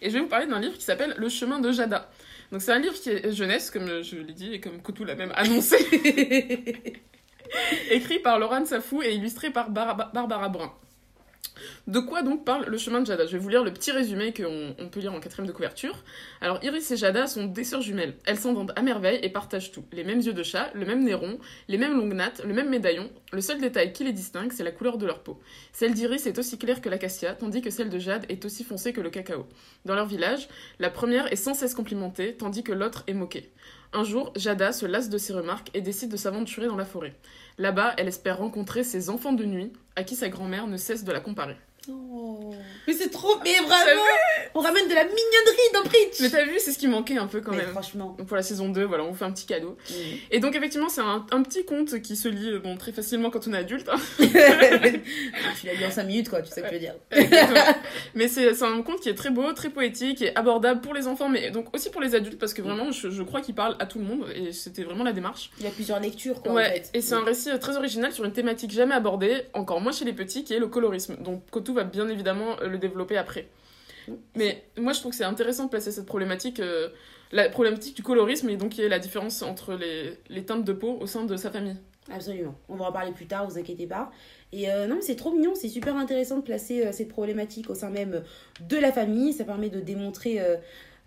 Et 0.00 0.08
je 0.08 0.14
vais 0.14 0.20
vous 0.20 0.28
parler 0.28 0.46
d'un 0.46 0.60
livre 0.60 0.78
qui 0.78 0.84
s'appelle 0.84 1.14
Le 1.18 1.28
chemin 1.28 1.58
de 1.60 1.70
Jada. 1.70 2.10
Donc 2.52 2.62
c'est 2.62 2.72
un 2.72 2.78
livre 2.78 2.94
qui 2.94 3.10
est 3.10 3.32
jeunesse, 3.32 3.70
comme 3.70 4.02
je 4.02 4.16
l'ai 4.16 4.32
dit 4.32 4.54
et 4.54 4.60
comme 4.60 4.80
Koutou 4.80 5.04
l'a 5.04 5.14
même 5.14 5.32
annoncé. 5.36 5.76
Écrit 7.90 8.18
par 8.20 8.38
Laurent 8.38 8.64
Safou 8.64 9.02
et 9.02 9.14
illustré 9.14 9.50
par 9.50 9.68
Bar- 9.70 10.10
Barbara 10.14 10.48
Brun. 10.48 10.72
De 11.86 12.00
quoi 12.00 12.22
donc 12.22 12.44
parle 12.44 12.66
le 12.66 12.78
chemin 12.78 13.00
de 13.00 13.06
Jada? 13.06 13.26
Je 13.26 13.32
vais 13.32 13.38
vous 13.38 13.48
lire 13.48 13.64
le 13.64 13.72
petit 13.72 13.90
résumé 13.90 14.32
qu'on 14.32 14.74
on 14.78 14.88
peut 14.88 15.00
lire 15.00 15.12
en 15.12 15.20
quatrième 15.20 15.46
de 15.46 15.52
couverture. 15.52 16.04
Alors 16.40 16.62
Iris 16.62 16.90
et 16.90 16.96
Jada 16.96 17.26
sont 17.26 17.46
des 17.46 17.64
sœurs 17.64 17.80
jumelles. 17.80 18.14
Elles 18.26 18.38
s'entendent 18.38 18.72
à 18.76 18.82
merveille 18.82 19.18
et 19.22 19.30
partagent 19.30 19.72
tout. 19.72 19.84
Les 19.92 20.04
mêmes 20.04 20.20
yeux 20.20 20.34
de 20.34 20.42
chat, 20.42 20.70
le 20.74 20.84
même 20.84 21.02
nez 21.02 21.16
les 21.68 21.78
mêmes 21.78 21.96
longues 21.96 22.12
nattes, 22.12 22.42
le 22.44 22.52
même 22.52 22.68
médaillon. 22.68 23.10
Le 23.32 23.40
seul 23.40 23.60
détail 23.60 23.92
qui 23.92 24.04
les 24.04 24.12
distingue, 24.12 24.52
c'est 24.52 24.64
la 24.64 24.70
couleur 24.70 24.98
de 24.98 25.06
leur 25.06 25.22
peau. 25.22 25.40
Celle 25.72 25.94
d'Iris 25.94 26.26
est 26.26 26.38
aussi 26.38 26.58
claire 26.58 26.80
que 26.80 26.88
l'acacia, 26.88 27.34
tandis 27.34 27.62
que 27.62 27.70
celle 27.70 27.88
de 27.88 27.98
Jade 27.98 28.26
est 28.28 28.44
aussi 28.44 28.64
foncée 28.64 28.92
que 28.92 29.00
le 29.00 29.10
cacao. 29.10 29.46
Dans 29.84 29.94
leur 29.94 30.06
village, 30.06 30.48
la 30.78 30.90
première 30.90 31.32
est 31.32 31.36
sans 31.36 31.54
cesse 31.54 31.74
complimentée, 31.74 32.36
tandis 32.36 32.62
que 32.62 32.72
l'autre 32.72 33.04
est 33.06 33.14
moquée. 33.14 33.50
Un 33.94 34.04
jour, 34.04 34.34
Jada 34.36 34.72
se 34.72 34.84
lasse 34.84 35.08
de 35.08 35.16
ces 35.16 35.32
remarques 35.32 35.70
et 35.72 35.80
décide 35.80 36.10
de 36.10 36.18
s'aventurer 36.18 36.66
dans 36.66 36.76
la 36.76 36.84
forêt. 36.84 37.14
Là-bas, 37.58 37.94
elle 37.98 38.06
espère 38.06 38.38
rencontrer 38.38 38.84
ses 38.84 39.10
enfants 39.10 39.32
de 39.32 39.44
nuit, 39.44 39.72
à 39.96 40.04
qui 40.04 40.14
sa 40.14 40.28
grand-mère 40.28 40.68
ne 40.68 40.76
cesse 40.76 41.02
de 41.02 41.10
la 41.10 41.18
comparer. 41.18 41.56
Mais 42.86 42.92
c'est 42.92 43.10
trop. 43.10 43.34
Mais 43.44 43.56
vraiment 43.56 44.02
On 44.54 44.60
ramène 44.60 44.88
de 44.88 44.94
la 44.94 45.04
mignonnerie 45.04 45.72
dans 45.74 45.82
Preach 45.82 46.20
Mais 46.20 46.30
t'as 46.30 46.44
vu, 46.44 46.58
c'est 46.58 46.72
ce 46.72 46.78
qui 46.78 46.88
manquait 46.88 47.16
un 47.18 47.26
peu 47.26 47.40
quand 47.40 47.52
Mais 47.52 47.58
même. 47.58 47.68
franchement. 47.70 48.14
Donc 48.18 48.26
pour 48.26 48.36
la 48.36 48.42
saison 48.42 48.68
2, 48.68 48.84
voilà, 48.84 49.04
on 49.04 49.08
vous 49.10 49.14
fait 49.16 49.24
un 49.24 49.32
petit 49.32 49.46
cadeau. 49.46 49.76
Mm. 49.90 49.94
Et 50.30 50.40
donc 50.40 50.54
effectivement, 50.56 50.88
c'est 50.88 51.00
un, 51.00 51.24
un 51.30 51.42
petit 51.42 51.64
conte 51.64 52.00
qui 52.02 52.16
se 52.16 52.28
lit 52.28 52.50
euh, 52.52 52.58
bon, 52.58 52.76
très 52.76 52.92
facilement 52.92 53.30
quand 53.30 53.46
on 53.48 53.52
est 53.52 53.58
adulte. 53.58 53.88
hein. 53.88 53.96
tu 54.18 55.66
l'as 55.66 55.74
lu 55.74 55.84
en 55.86 55.90
5 55.90 56.04
minutes, 56.04 56.28
quoi, 56.28 56.42
tu 56.42 56.48
sais 56.50 56.56
ce 56.56 56.60
que 56.62 56.68
je 56.68 56.72
veux 56.74 56.78
dire. 56.80 56.94
Mais 58.14 58.28
c'est 58.28 58.62
un 58.62 58.82
conte 58.82 59.00
qui 59.00 59.08
est 59.08 59.14
très 59.14 59.30
beau, 59.30 59.52
très 59.52 59.70
poétique 59.70 60.22
et 60.22 60.34
abordable 60.36 60.80
pour 60.80 60.94
les 60.94 61.06
enfants, 61.06 61.28
mais 61.28 61.50
donc 61.50 61.74
aussi 61.74 61.90
pour 61.90 62.00
les 62.00 62.14
adultes, 62.14 62.38
parce 62.38 62.54
que 62.54 62.62
vraiment, 62.62 62.90
je, 62.90 63.10
je 63.10 63.22
crois 63.22 63.40
qu'il 63.40 63.54
parle 63.54 63.76
à 63.78 63.86
tout 63.86 63.98
le 63.98 64.04
monde, 64.04 64.24
et 64.34 64.52
c'était 64.52 64.82
vraiment 64.84 65.04
la 65.04 65.12
démarche. 65.12 65.50
Il 65.58 65.64
y 65.64 65.68
a 65.68 65.70
plusieurs 65.70 66.00
lectures, 66.00 66.42
quoi, 66.42 66.52
en 66.52 66.54
Ouais, 66.56 66.70
fait. 66.70 66.90
et 66.94 67.00
c'est 67.00 67.14
un 67.14 67.24
récit 67.24 67.50
euh, 67.50 67.58
très 67.58 67.76
original 67.76 68.12
sur 68.12 68.24
une 68.24 68.32
thématique 68.32 68.70
jamais 68.72 68.94
abordée, 68.94 69.42
encore 69.54 69.80
moins 69.80 69.92
chez 69.92 70.04
les 70.04 70.12
petits, 70.12 70.44
qui 70.44 70.54
est 70.54 70.58
le 70.58 70.68
colorisme. 70.68 71.16
Donc 71.20 71.42
Kotou 71.50 71.74
va 71.78 71.84
bien 71.84 72.08
évidemment 72.08 72.60
euh, 72.60 72.68
le 72.68 72.78
développer 72.78 73.16
après. 73.16 73.48
Mais 74.36 74.64
moi, 74.78 74.92
je 74.92 75.00
trouve 75.00 75.12
que 75.12 75.16
c'est 75.16 75.24
intéressant 75.24 75.64
de 75.64 75.70
placer 75.70 75.92
cette 75.92 76.06
problématique, 76.06 76.60
euh, 76.60 76.88
la 77.32 77.48
problématique 77.48 77.96
du 77.96 78.02
colorisme, 78.02 78.48
et 78.48 78.56
donc 78.56 78.70
qui 78.70 78.82
est 78.82 78.88
la 78.88 78.98
différence 78.98 79.42
entre 79.42 79.74
les, 79.74 80.18
les 80.28 80.44
teintes 80.44 80.64
de 80.64 80.72
peau 80.72 80.96
au 81.00 81.06
sein 81.06 81.24
de 81.24 81.36
sa 81.36 81.50
famille. 81.50 81.76
Absolument. 82.10 82.54
On 82.68 82.76
va 82.76 82.86
en 82.86 82.92
parler 82.92 83.12
plus 83.12 83.26
tard, 83.26 83.48
vous 83.48 83.58
inquiétez 83.58 83.86
pas. 83.86 84.10
Et 84.52 84.70
euh, 84.70 84.86
non, 84.86 84.96
mais 84.96 85.02
c'est 85.02 85.16
trop 85.16 85.30
mignon, 85.30 85.54
c'est 85.54 85.68
super 85.68 85.96
intéressant 85.96 86.38
de 86.38 86.42
placer 86.42 86.86
euh, 86.86 86.92
cette 86.92 87.08
problématique 87.08 87.68
au 87.68 87.74
sein 87.74 87.90
même 87.90 88.22
de 88.66 88.76
la 88.76 88.92
famille. 88.92 89.32
Ça 89.32 89.44
permet 89.44 89.68
de 89.68 89.80
démontrer 89.80 90.40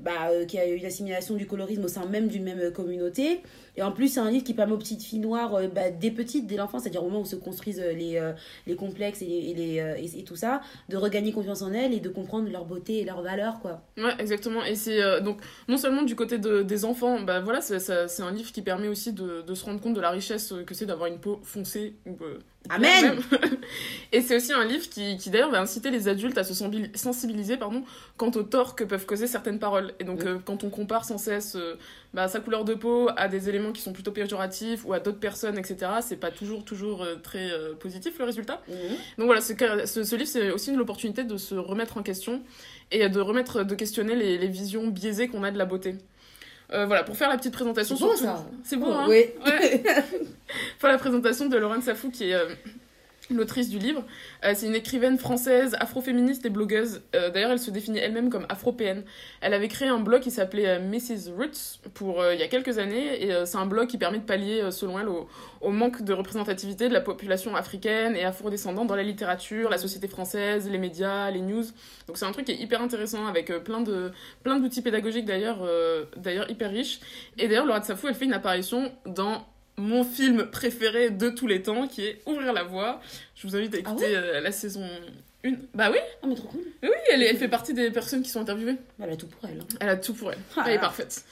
bah, 0.04 0.30
euh, 0.32 0.46
a 0.58 0.68
eu 0.68 0.76
une 0.76 0.86
assimilation 0.86 1.36
du 1.36 1.46
colorisme 1.48 1.84
au 1.84 1.88
sein 1.88 2.06
même 2.06 2.28
d'une 2.28 2.44
même 2.44 2.60
euh, 2.60 2.72
communauté. 2.72 3.42
Et 3.78 3.84
en 3.84 3.92
plus, 3.92 4.10
c'est 4.10 4.20
un 4.20 4.30
livre 4.30 4.44
qui 4.44 4.54
permet 4.54 4.74
aux 4.74 4.78
petites 4.78 5.04
filles 5.04 5.20
noires, 5.20 5.56
euh, 5.56 5.68
bah, 5.68 5.90
dès 5.92 6.12
petites, 6.12 6.48
dès 6.48 6.58
l'enfance, 6.58 6.84
c'est-à-dire 6.84 7.04
au 7.04 7.08
moment 7.08 7.22
où 7.22 7.26
se 7.26 7.36
construisent 7.36 7.80
euh, 7.80 7.94
les, 7.94 8.18
euh, 8.18 8.34
les 8.68 8.76
complexes 8.76 9.22
et, 9.22 9.26
et, 9.28 10.24
tout 10.24 10.36
ça, 10.36 10.62
de 10.90 10.98
regagner 10.98 11.32
confiance 11.32 11.62
en 11.62 11.72
elles 11.74 11.94
et 11.94 12.00
de 12.00 12.10
comprendre 12.10 12.50
leur 12.52 12.66
beauté 12.66 13.00
et 13.00 13.06
leur 13.06 13.22
valeur, 13.22 13.60
quoi. 13.60 13.82
Ouais, 13.98 14.14
exactement. 14.20 14.64
Et 14.64 14.76
c'est 14.76 15.22
donc 15.22 15.40
non 15.68 15.78
seulement 15.78 16.04
du 16.04 16.16
côté 16.16 16.38
de, 16.38 16.62
des 16.62 16.86
enfants, 16.86 17.22
bah 17.22 17.40
voilà, 17.40 17.62
c'est 17.62 18.22
un 18.22 18.32
livre 18.32 18.52
qui 18.52 18.62
permet 18.62 18.88
aussi 18.88 19.14
de, 19.14 19.42
de 19.42 19.56
se 19.56 19.66
rendre 19.66 19.82
compte 19.82 19.96
de 19.96 20.02
la 20.02 20.12
richesse 20.12 20.54
que 20.66 20.76
c'est 20.76 20.86
d'avoir 20.86 21.10
une 21.10 21.18
peau 21.18 21.40
foncée 21.44 21.96
ou 22.06 22.18
Amen. 22.70 23.20
Et 24.14 24.22
c'est 24.22 24.36
aussi 24.36 24.54
un 24.54 24.64
livre 24.66 24.88
qui, 24.90 25.18
qui 25.18 25.30
d'ailleurs 25.30 25.52
va 25.52 25.60
inciter 25.62 25.90
les 25.90 26.08
adultes 26.08 26.38
à 26.38 26.44
se 26.44 26.54
sensibil- 26.54 26.96
sensibiliser 26.96 27.58
pardon, 27.58 27.84
quant 28.18 28.32
au 28.36 28.44
tort 28.44 28.76
que 28.76 28.84
peuvent 28.84 29.06
causer 29.06 29.26
certaines 29.28 29.58
paroles. 29.60 29.94
Et 30.00 30.04
donc 30.04 30.26
euh, 30.26 30.38
quand 30.46 30.64
on 30.64 30.70
compare 30.70 31.04
sans 31.06 31.18
cesse 31.18 31.56
euh, 31.56 31.76
bah, 32.14 32.28
sa 32.28 32.40
couleur 32.40 32.64
de 32.64 32.74
peau 32.74 33.10
à 33.18 33.28
des 33.28 33.50
éléments 33.50 33.72
qui 33.72 33.82
sont 33.82 33.94
plutôt 33.94 34.12
péjoratifs 34.12 34.86
ou 34.86 34.94
à 34.94 35.00
d'autres 35.00 35.20
personnes, 35.20 35.58
etc., 35.58 35.92
c'est 36.02 36.18
pas 36.18 36.32
toujours, 36.32 36.64
toujours 36.64 37.04
euh, 37.04 37.16
très 37.16 37.50
positif 37.80 38.20
le 38.20 38.26
résultat. 38.26 38.62
Donc 39.18 39.26
voilà, 39.26 39.42
ce, 39.42 39.54
ce, 39.86 40.04
ce 40.04 40.16
livre, 40.16 40.30
c'est 40.30 40.52
aussi 40.52 40.72
une 40.72 40.82
opportunité 40.82 41.24
de 41.24 41.38
se 41.38 41.56
remettre 41.56 41.98
en 41.98 42.04
question 42.04 42.42
et 42.92 43.08
de 43.10 43.20
remettre, 43.22 43.64
de 43.64 43.76
questionner 43.76 44.16
les, 44.16 44.38
les 44.38 44.48
visions 44.48 44.88
biaisées 44.88 45.28
qu'on 45.30 45.44
a 45.44 45.52
de 45.52 45.58
la 45.58 45.66
beauté. 45.66 45.96
Euh, 46.74 46.86
voilà, 46.86 47.04
pour 47.04 47.18
faire 47.18 47.30
la 47.30 47.38
petite 47.38 47.54
présentation. 47.54 47.96
C'est 47.98 48.04
beau, 48.04 48.10
surtout- 48.16 48.24
ça. 48.24 48.46
C'est 48.64 48.78
beau, 48.78 48.88
Oh, 48.90 48.94
hein 48.94 49.06
oui. 49.10 49.26
Ouais. 49.46 49.84
pour 50.80 50.88
la 50.90 50.98
présentation 50.98 51.48
de 51.48 51.58
Laurent 51.58 51.82
Safou, 51.82 52.10
qui 52.12 52.30
est 52.30 52.34
euh, 52.34 52.46
l'autrice 53.38 53.70
du 53.70 53.80
livre. 53.80 54.04
Euh, 54.44 54.54
c'est 54.56 54.68
une 54.68 54.76
écrivaine 54.76 55.18
française, 55.18 55.76
afroféministe 55.80 56.46
et 56.46 56.50
blogueuse. 56.50 57.02
Euh, 57.16 57.30
D'ailleurs, 57.30 57.52
elle 57.52 57.60
se 57.60 57.72
définit 57.72 58.00
elle-même 58.00 58.30
comme 58.30 58.46
afropéenne. 58.50 59.04
Elle 59.42 59.54
avait 59.54 59.68
créé 59.68 59.88
un 59.88 60.00
blog 60.00 60.22
qui 60.22 60.32
s'appelait 60.32 60.68
euh, 60.68 60.80
Mrs. 60.80 61.32
Roots 61.36 61.80
pour 61.94 62.24
il 62.32 62.40
y 62.40 62.44
a 62.44 62.48
quelques 62.48 62.78
années, 62.78 63.24
et 63.24 63.46
c'est 63.46 63.58
un 63.58 63.66
blog 63.66 63.88
qui 63.88 63.98
permet 63.98 64.20
de 64.20 64.24
pallier, 64.24 64.72
selon 64.72 65.00
elle, 65.00 65.08
au, 65.08 65.70
manque 65.70 66.02
de 66.02 66.14
représentativité 66.14 66.88
de 66.90 66.94
la 66.94 67.02
population 67.02 67.56
africaine 67.56 68.16
et 68.16 68.24
afrodescendante 68.24 68.88
dans 68.88 68.96
la 68.96 69.04
littérature, 69.04 69.70
la 69.70 69.78
société 69.78 70.08
française, 70.08 70.70
les 70.70 70.78
médias, 70.78 71.30
les 71.32 71.42
news. 71.42 71.64
Donc 72.08 72.18
c'est 72.18 72.26
un 72.26 72.32
truc 72.32 72.46
qui 72.46 72.52
est 72.52 72.62
hyper 72.62 72.82
intéressant 72.82 73.26
avec 73.28 73.52
plein 73.64 73.82
de 73.82 74.12
plein 74.44 74.60
d'outils 74.60 74.82
pédagogiques 74.82 75.26
d'ailleurs 75.26 75.68
d'ailleurs 76.18 76.50
hyper 76.50 76.72
riches. 76.72 77.00
Et 77.38 77.48
d'ailleurs 77.48 77.66
Laura 77.66 77.82
Safou 77.82 78.08
elle 78.08 78.16
fait 78.16 78.26
une 78.26 78.34
apparition 78.34 78.92
dans 79.06 79.46
mon 79.82 80.04
film 80.04 80.46
préféré 80.46 81.10
de 81.10 81.30
tous 81.30 81.48
les 81.48 81.62
temps 81.62 81.88
qui 81.88 82.06
est 82.06 82.22
Ouvrir 82.26 82.54
la 82.54 82.64
voie. 82.64 83.02
Je 83.36 83.48
vous 83.48 83.56
invite 83.56 83.74
à 83.74 83.78
Ah 83.78 83.80
écouter 83.80 84.16
euh, 84.16 84.40
la 84.42 84.52
saison 84.52 84.88
1. 85.44 85.52
Bah 85.74 85.90
oui, 85.92 85.98
Oh, 86.22 86.28
mais 86.28 86.36
trop 86.36 86.48
cool. 86.50 86.62
oui, 86.84 86.90
elle, 87.12 87.38
fait 87.38 87.48
partie 87.48 87.74
des 87.74 87.90
personnes 87.92 88.22
qui 88.22 88.30
sont 88.30 88.42
interviewées. 88.42 88.76
Elle 89.02 89.10
a 89.10 89.16
tout 89.18 89.28
pour 89.28 89.50
elle. 89.50 89.60
hein. 89.60 89.66
Elle 89.80 89.90
a 89.90 89.98
tout 89.98 90.14
pour 90.14 90.32
elle. 90.32 90.38
Ah 90.56 90.64
Elle 90.68 90.74
est 90.74 90.80
parfaite. 90.80 91.24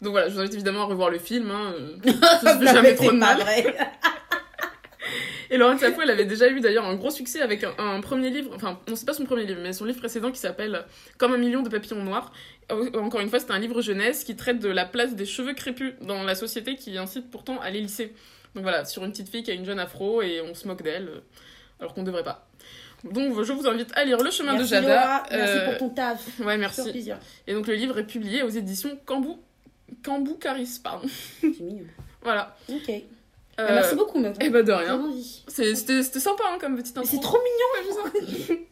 Donc 0.00 0.12
voilà, 0.12 0.28
je 0.28 0.34
vous 0.34 0.40
invite 0.40 0.54
évidemment 0.54 0.82
à 0.82 0.84
revoir 0.86 1.10
le 1.10 1.18
film. 1.18 1.50
Hein. 1.50 1.74
Ça 2.40 2.54
se 2.54 2.64
fait 2.64 2.72
jamais 2.72 2.94
trop 2.94 3.12
de 3.12 3.18
pas 3.18 3.36
mal. 3.36 3.44
Et 5.50 5.56
Laurence 5.56 5.80
Safou, 5.80 6.02
elle 6.02 6.10
avait 6.10 6.24
déjà 6.26 6.48
eu 6.50 6.60
d'ailleurs 6.60 6.84
un 6.84 6.94
gros 6.94 7.10
succès 7.10 7.40
avec 7.40 7.64
un, 7.64 7.72
un 7.78 8.00
premier 8.00 8.30
livre, 8.30 8.50
enfin, 8.54 8.78
non, 8.88 8.96
c'est 8.96 9.06
pas 9.06 9.14
son 9.14 9.24
premier 9.24 9.44
livre, 9.46 9.60
mais 9.62 9.72
son 9.72 9.84
livre 9.86 9.98
précédent 9.98 10.30
qui 10.30 10.38
s'appelle 10.40 10.84
Comme 11.16 11.32
un 11.32 11.38
million 11.38 11.62
de 11.62 11.68
papillons 11.68 12.02
noirs. 12.02 12.32
Euh, 12.70 12.90
Encore 13.00 13.20
une 13.20 13.30
fois, 13.30 13.40
c'est 13.40 13.50
un 13.50 13.58
livre 13.58 13.80
jeunesse 13.80 14.24
qui 14.24 14.36
traite 14.36 14.58
de 14.58 14.68
la 14.68 14.84
place 14.84 15.14
des 15.14 15.24
cheveux 15.26 15.54
crépus 15.54 15.94
dans 16.02 16.22
la 16.22 16.34
société 16.34 16.76
qui 16.76 16.96
incite 16.98 17.30
pourtant 17.30 17.58
à 17.60 17.70
les 17.70 17.80
lisser. 17.80 18.14
Donc 18.54 18.62
voilà, 18.62 18.84
sur 18.84 19.04
une 19.04 19.10
petite 19.12 19.28
fille 19.30 19.42
qui 19.42 19.50
a 19.50 19.54
une 19.54 19.64
jeune 19.64 19.78
afro 19.80 20.20
et 20.22 20.40
on 20.42 20.54
se 20.54 20.66
moque 20.68 20.82
d'elle, 20.82 21.08
euh, 21.08 21.20
alors 21.80 21.94
qu'on 21.94 22.02
devrait 22.02 22.24
pas. 22.24 22.46
Donc 23.04 23.42
je 23.44 23.52
vous 23.52 23.66
invite 23.68 23.90
à 23.94 24.04
lire 24.04 24.18
Le 24.22 24.30
chemin 24.30 24.52
Merci 24.54 24.64
de 24.70 24.74
Jada. 24.74 24.88
Laura, 24.88 25.22
merci 25.30 25.58
Euh, 25.58 25.68
pour 25.70 25.78
ton 25.78 25.88
taf. 25.90 26.40
Ouais, 26.40 26.58
merci. 26.58 26.90
plaisir. 26.90 27.18
Et 27.46 27.54
donc 27.54 27.66
le 27.68 27.74
livre 27.74 27.96
est 27.98 28.06
publié 28.06 28.42
aux 28.42 28.48
éditions 28.48 28.98
Cambou. 29.06 29.40
Cambou 30.04 30.34
Caris, 30.34 30.80
pardon. 30.82 31.08
C'est 31.40 31.60
mignon. 31.60 31.84
Voilà. 32.22 32.56
Ok. 32.68 32.90
Euh, 33.58 33.66
Bah, 33.66 33.74
merci 33.74 33.94
beaucoup, 33.94 34.18
meuf. 34.18 34.36
Eh 34.40 34.50
ben 34.50 34.64
de 34.64 34.72
rien. 34.72 35.00
C'était 35.48 36.02
sympa 36.02 36.44
hein, 36.52 36.58
comme 36.60 36.76
petite 36.76 36.96
Mais 36.96 37.02
intro. 37.02 37.16
c'est 37.16 37.22
trop 37.22 37.38
mignon. 37.38 38.58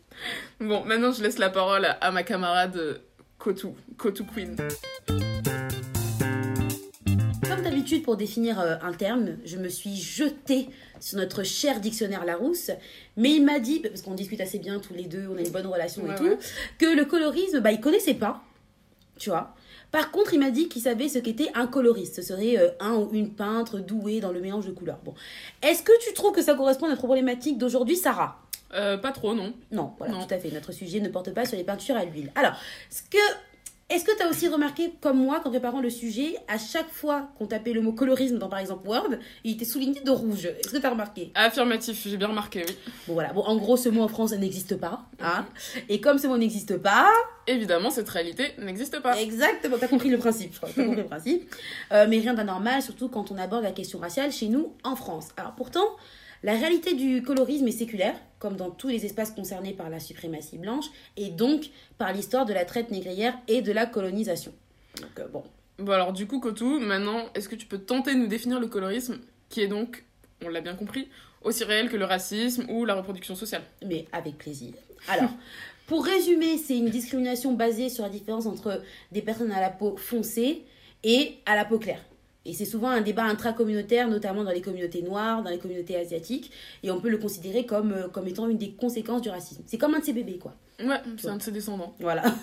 Bon, 0.60 0.82
maintenant 0.84 1.12
je 1.12 1.22
laisse 1.22 1.36
la 1.36 1.50
parole 1.50 1.84
à, 1.84 1.92
à 1.92 2.10
ma 2.10 2.22
camarade 2.22 3.02
Kotu, 3.38 3.66
Kotu 3.98 4.24
Queen. 4.24 4.56
d'habitude, 7.86 8.02
pour 8.02 8.16
définir 8.16 8.58
euh, 8.58 8.76
un 8.82 8.92
terme, 8.92 9.36
je 9.44 9.58
me 9.58 9.68
suis 9.68 9.96
jetée 9.96 10.68
sur 10.98 11.18
notre 11.18 11.42
cher 11.42 11.80
dictionnaire 11.80 12.24
Larousse, 12.24 12.70
mais 13.16 13.30
il 13.30 13.44
m'a 13.44 13.58
dit, 13.58 13.80
parce 13.80 14.02
qu'on 14.02 14.14
discute 14.14 14.40
assez 14.40 14.58
bien 14.58 14.80
tous 14.80 14.94
les 14.94 15.04
deux, 15.04 15.28
on 15.28 15.36
a 15.36 15.40
une 15.40 15.50
bonne 15.50 15.66
relation 15.66 16.10
et 16.10 16.14
tout, 16.14 16.24
ouais. 16.24 16.38
que 16.78 16.86
le 16.86 17.04
colorisme, 17.04 17.60
bah, 17.60 17.72
il 17.72 17.80
connaissait 17.80 18.14
pas, 18.14 18.42
tu 19.18 19.30
vois. 19.30 19.54
Par 19.96 20.10
contre, 20.10 20.34
il 20.34 20.40
m'a 20.40 20.50
dit 20.50 20.68
qu'il 20.68 20.82
savait 20.82 21.08
ce 21.08 21.18
qu'était 21.18 21.48
un 21.54 21.66
coloriste. 21.66 22.16
Ce 22.16 22.20
serait 22.20 22.58
euh, 22.58 22.68
un 22.80 22.96
ou 22.96 23.08
une 23.14 23.30
peintre 23.30 23.78
douée 23.78 24.20
dans 24.20 24.30
le 24.30 24.42
mélange 24.42 24.66
de 24.66 24.70
couleurs. 24.72 24.98
Bon. 25.02 25.14
Est-ce 25.62 25.82
que 25.82 25.92
tu 26.06 26.12
trouves 26.12 26.32
que 26.32 26.42
ça 26.42 26.52
correspond 26.52 26.84
à 26.84 26.90
notre 26.90 27.00
problématique 27.00 27.56
d'aujourd'hui, 27.56 27.96
Sarah? 27.96 28.38
Euh, 28.74 28.98
pas 28.98 29.10
trop, 29.10 29.32
non. 29.34 29.54
Non, 29.72 29.92
voilà, 29.96 30.12
Non. 30.12 30.26
tout 30.26 30.34
à 30.34 30.38
fait. 30.38 30.50
Notre 30.50 30.72
sujet 30.72 31.00
ne 31.00 31.08
porte 31.08 31.32
pas 31.32 31.46
sur 31.46 31.56
les 31.56 31.64
peintures 31.64 31.96
à 31.96 32.04
l'huile. 32.04 32.30
Alors, 32.34 32.52
ce 32.90 33.00
que, 33.10 33.16
est-ce 33.88 34.04
que 34.04 34.16
tu 34.16 34.22
as 34.22 34.28
aussi 34.28 34.48
remarqué, 34.48 34.94
comme 35.00 35.18
moi, 35.18 35.38
qu'en 35.40 35.50
préparant 35.50 35.80
le 35.80 35.90
sujet, 35.90 36.36
à 36.48 36.58
chaque 36.58 36.90
fois 36.90 37.28
qu'on 37.38 37.46
tapait 37.46 37.72
le 37.72 37.80
mot 37.80 37.92
colorisme 37.92 38.36
dans, 38.38 38.48
par 38.48 38.58
exemple, 38.58 38.88
Word, 38.88 39.10
il 39.44 39.52
était 39.52 39.64
souligné 39.64 40.00
de 40.00 40.10
rouge 40.10 40.46
Est-ce 40.46 40.70
que 40.70 40.78
tu 40.78 40.86
as 40.86 40.90
remarqué? 40.90 41.30
Affirmatif, 41.36 42.02
j'ai 42.04 42.16
bien 42.16 42.28
remarqué, 42.28 42.64
oui. 42.66 42.76
Bon, 43.06 43.14
voilà. 43.14 43.32
Bon, 43.32 43.42
en 43.42 43.56
gros, 43.56 43.76
ce 43.76 43.88
mot 43.88 44.02
en 44.02 44.08
France 44.08 44.32
n'existe 44.32 44.76
pas. 44.76 45.06
Hein 45.20 45.46
Et 45.88 46.00
comme 46.00 46.18
ce 46.18 46.26
mot 46.26 46.36
n'existe 46.36 46.76
pas, 46.78 47.08
Évidemment, 47.48 47.90
cette 47.90 48.08
réalité 48.08 48.54
n'existe 48.58 49.00
pas. 49.00 49.20
Exactement, 49.20 49.76
t'as 49.78 49.86
compris 49.86 50.08
le 50.08 50.18
principe, 50.18 50.52
je 50.52 50.56
crois. 50.56 50.68
T'as 50.74 50.82
compris 50.82 51.02
le 51.02 51.06
principe. 51.06 51.54
Euh, 51.92 52.06
mais 52.08 52.18
rien 52.18 52.34
d'anormal, 52.34 52.82
surtout 52.82 53.08
quand 53.08 53.30
on 53.30 53.38
aborde 53.38 53.62
la 53.62 53.70
question 53.70 54.00
raciale 54.00 54.32
chez 54.32 54.48
nous 54.48 54.74
en 54.82 54.96
France. 54.96 55.28
Alors 55.36 55.52
pourtant, 55.52 55.86
la 56.42 56.54
réalité 56.54 56.94
du 56.94 57.22
colorisme 57.22 57.68
est 57.68 57.72
séculaire, 57.72 58.14
comme 58.46 58.56
dans 58.56 58.70
tous 58.70 58.86
les 58.86 59.04
espaces 59.04 59.32
concernés 59.32 59.72
par 59.72 59.90
la 59.90 59.98
suprématie 59.98 60.56
blanche, 60.56 60.84
et 61.16 61.30
donc 61.30 61.70
par 61.98 62.12
l'histoire 62.12 62.46
de 62.46 62.52
la 62.52 62.64
traite 62.64 62.92
négrière 62.92 63.36
et 63.48 63.60
de 63.60 63.72
la 63.72 63.86
colonisation. 63.86 64.52
Donc 65.00 65.18
euh, 65.18 65.26
bon, 65.26 65.42
Bon, 65.78 65.92
alors, 65.92 66.12
du 66.12 66.26
coup, 66.26 66.38
Kotou, 66.38 66.78
maintenant, 66.78 67.24
est-ce 67.34 67.48
que 67.48 67.56
tu 67.56 67.66
peux 67.66 67.78
tenter 67.78 68.14
de 68.14 68.18
nous 68.20 68.28
définir 68.28 68.60
le 68.60 68.68
colorisme, 68.68 69.18
qui 69.48 69.60
est 69.60 69.66
donc, 69.66 70.04
on 70.44 70.48
l'a 70.48 70.60
bien 70.60 70.74
compris, 70.74 71.08
aussi 71.42 71.64
réel 71.64 71.90
que 71.90 71.96
le 71.96 72.04
racisme 72.04 72.66
ou 72.70 72.84
la 72.84 72.94
reproduction 72.94 73.34
sociale? 73.34 73.62
Mais 73.84 74.06
avec 74.12 74.38
plaisir. 74.38 74.74
Alors, 75.08 75.30
pour 75.88 76.04
résumer, 76.04 76.56
c'est 76.56 76.78
une 76.78 76.88
discrimination 76.88 77.52
basée 77.52 77.88
sur 77.88 78.04
la 78.04 78.10
différence 78.10 78.46
entre 78.46 78.80
des 79.10 79.22
personnes 79.22 79.52
à 79.52 79.60
la 79.60 79.70
peau 79.70 79.96
foncée 79.96 80.64
et 81.02 81.34
à 81.46 81.56
la 81.56 81.64
peau 81.64 81.78
claire. 81.78 82.00
Et 82.46 82.52
c'est 82.52 82.64
souvent 82.64 82.88
un 82.88 83.00
débat 83.00 83.24
intracommunautaire, 83.24 84.08
notamment 84.08 84.44
dans 84.44 84.52
les 84.52 84.60
communautés 84.60 85.02
noires, 85.02 85.42
dans 85.42 85.50
les 85.50 85.58
communautés 85.58 85.96
asiatiques, 85.96 86.52
et 86.82 86.90
on 86.90 87.00
peut 87.00 87.08
le 87.08 87.18
considérer 87.18 87.66
comme, 87.66 87.92
euh, 87.92 88.08
comme 88.08 88.28
étant 88.28 88.48
une 88.48 88.56
des 88.56 88.70
conséquences 88.70 89.22
du 89.22 89.28
racisme. 89.28 89.62
C'est 89.66 89.78
comme 89.78 89.94
un 89.94 89.98
de 89.98 90.04
ses 90.04 90.12
bébés, 90.12 90.38
quoi. 90.38 90.54
Ouais, 90.78 91.00
c'est 91.18 91.28
un 91.28 91.36
de 91.36 91.42
ses 91.42 91.52
descendants. 91.52 91.94
Voilà. 91.98 92.22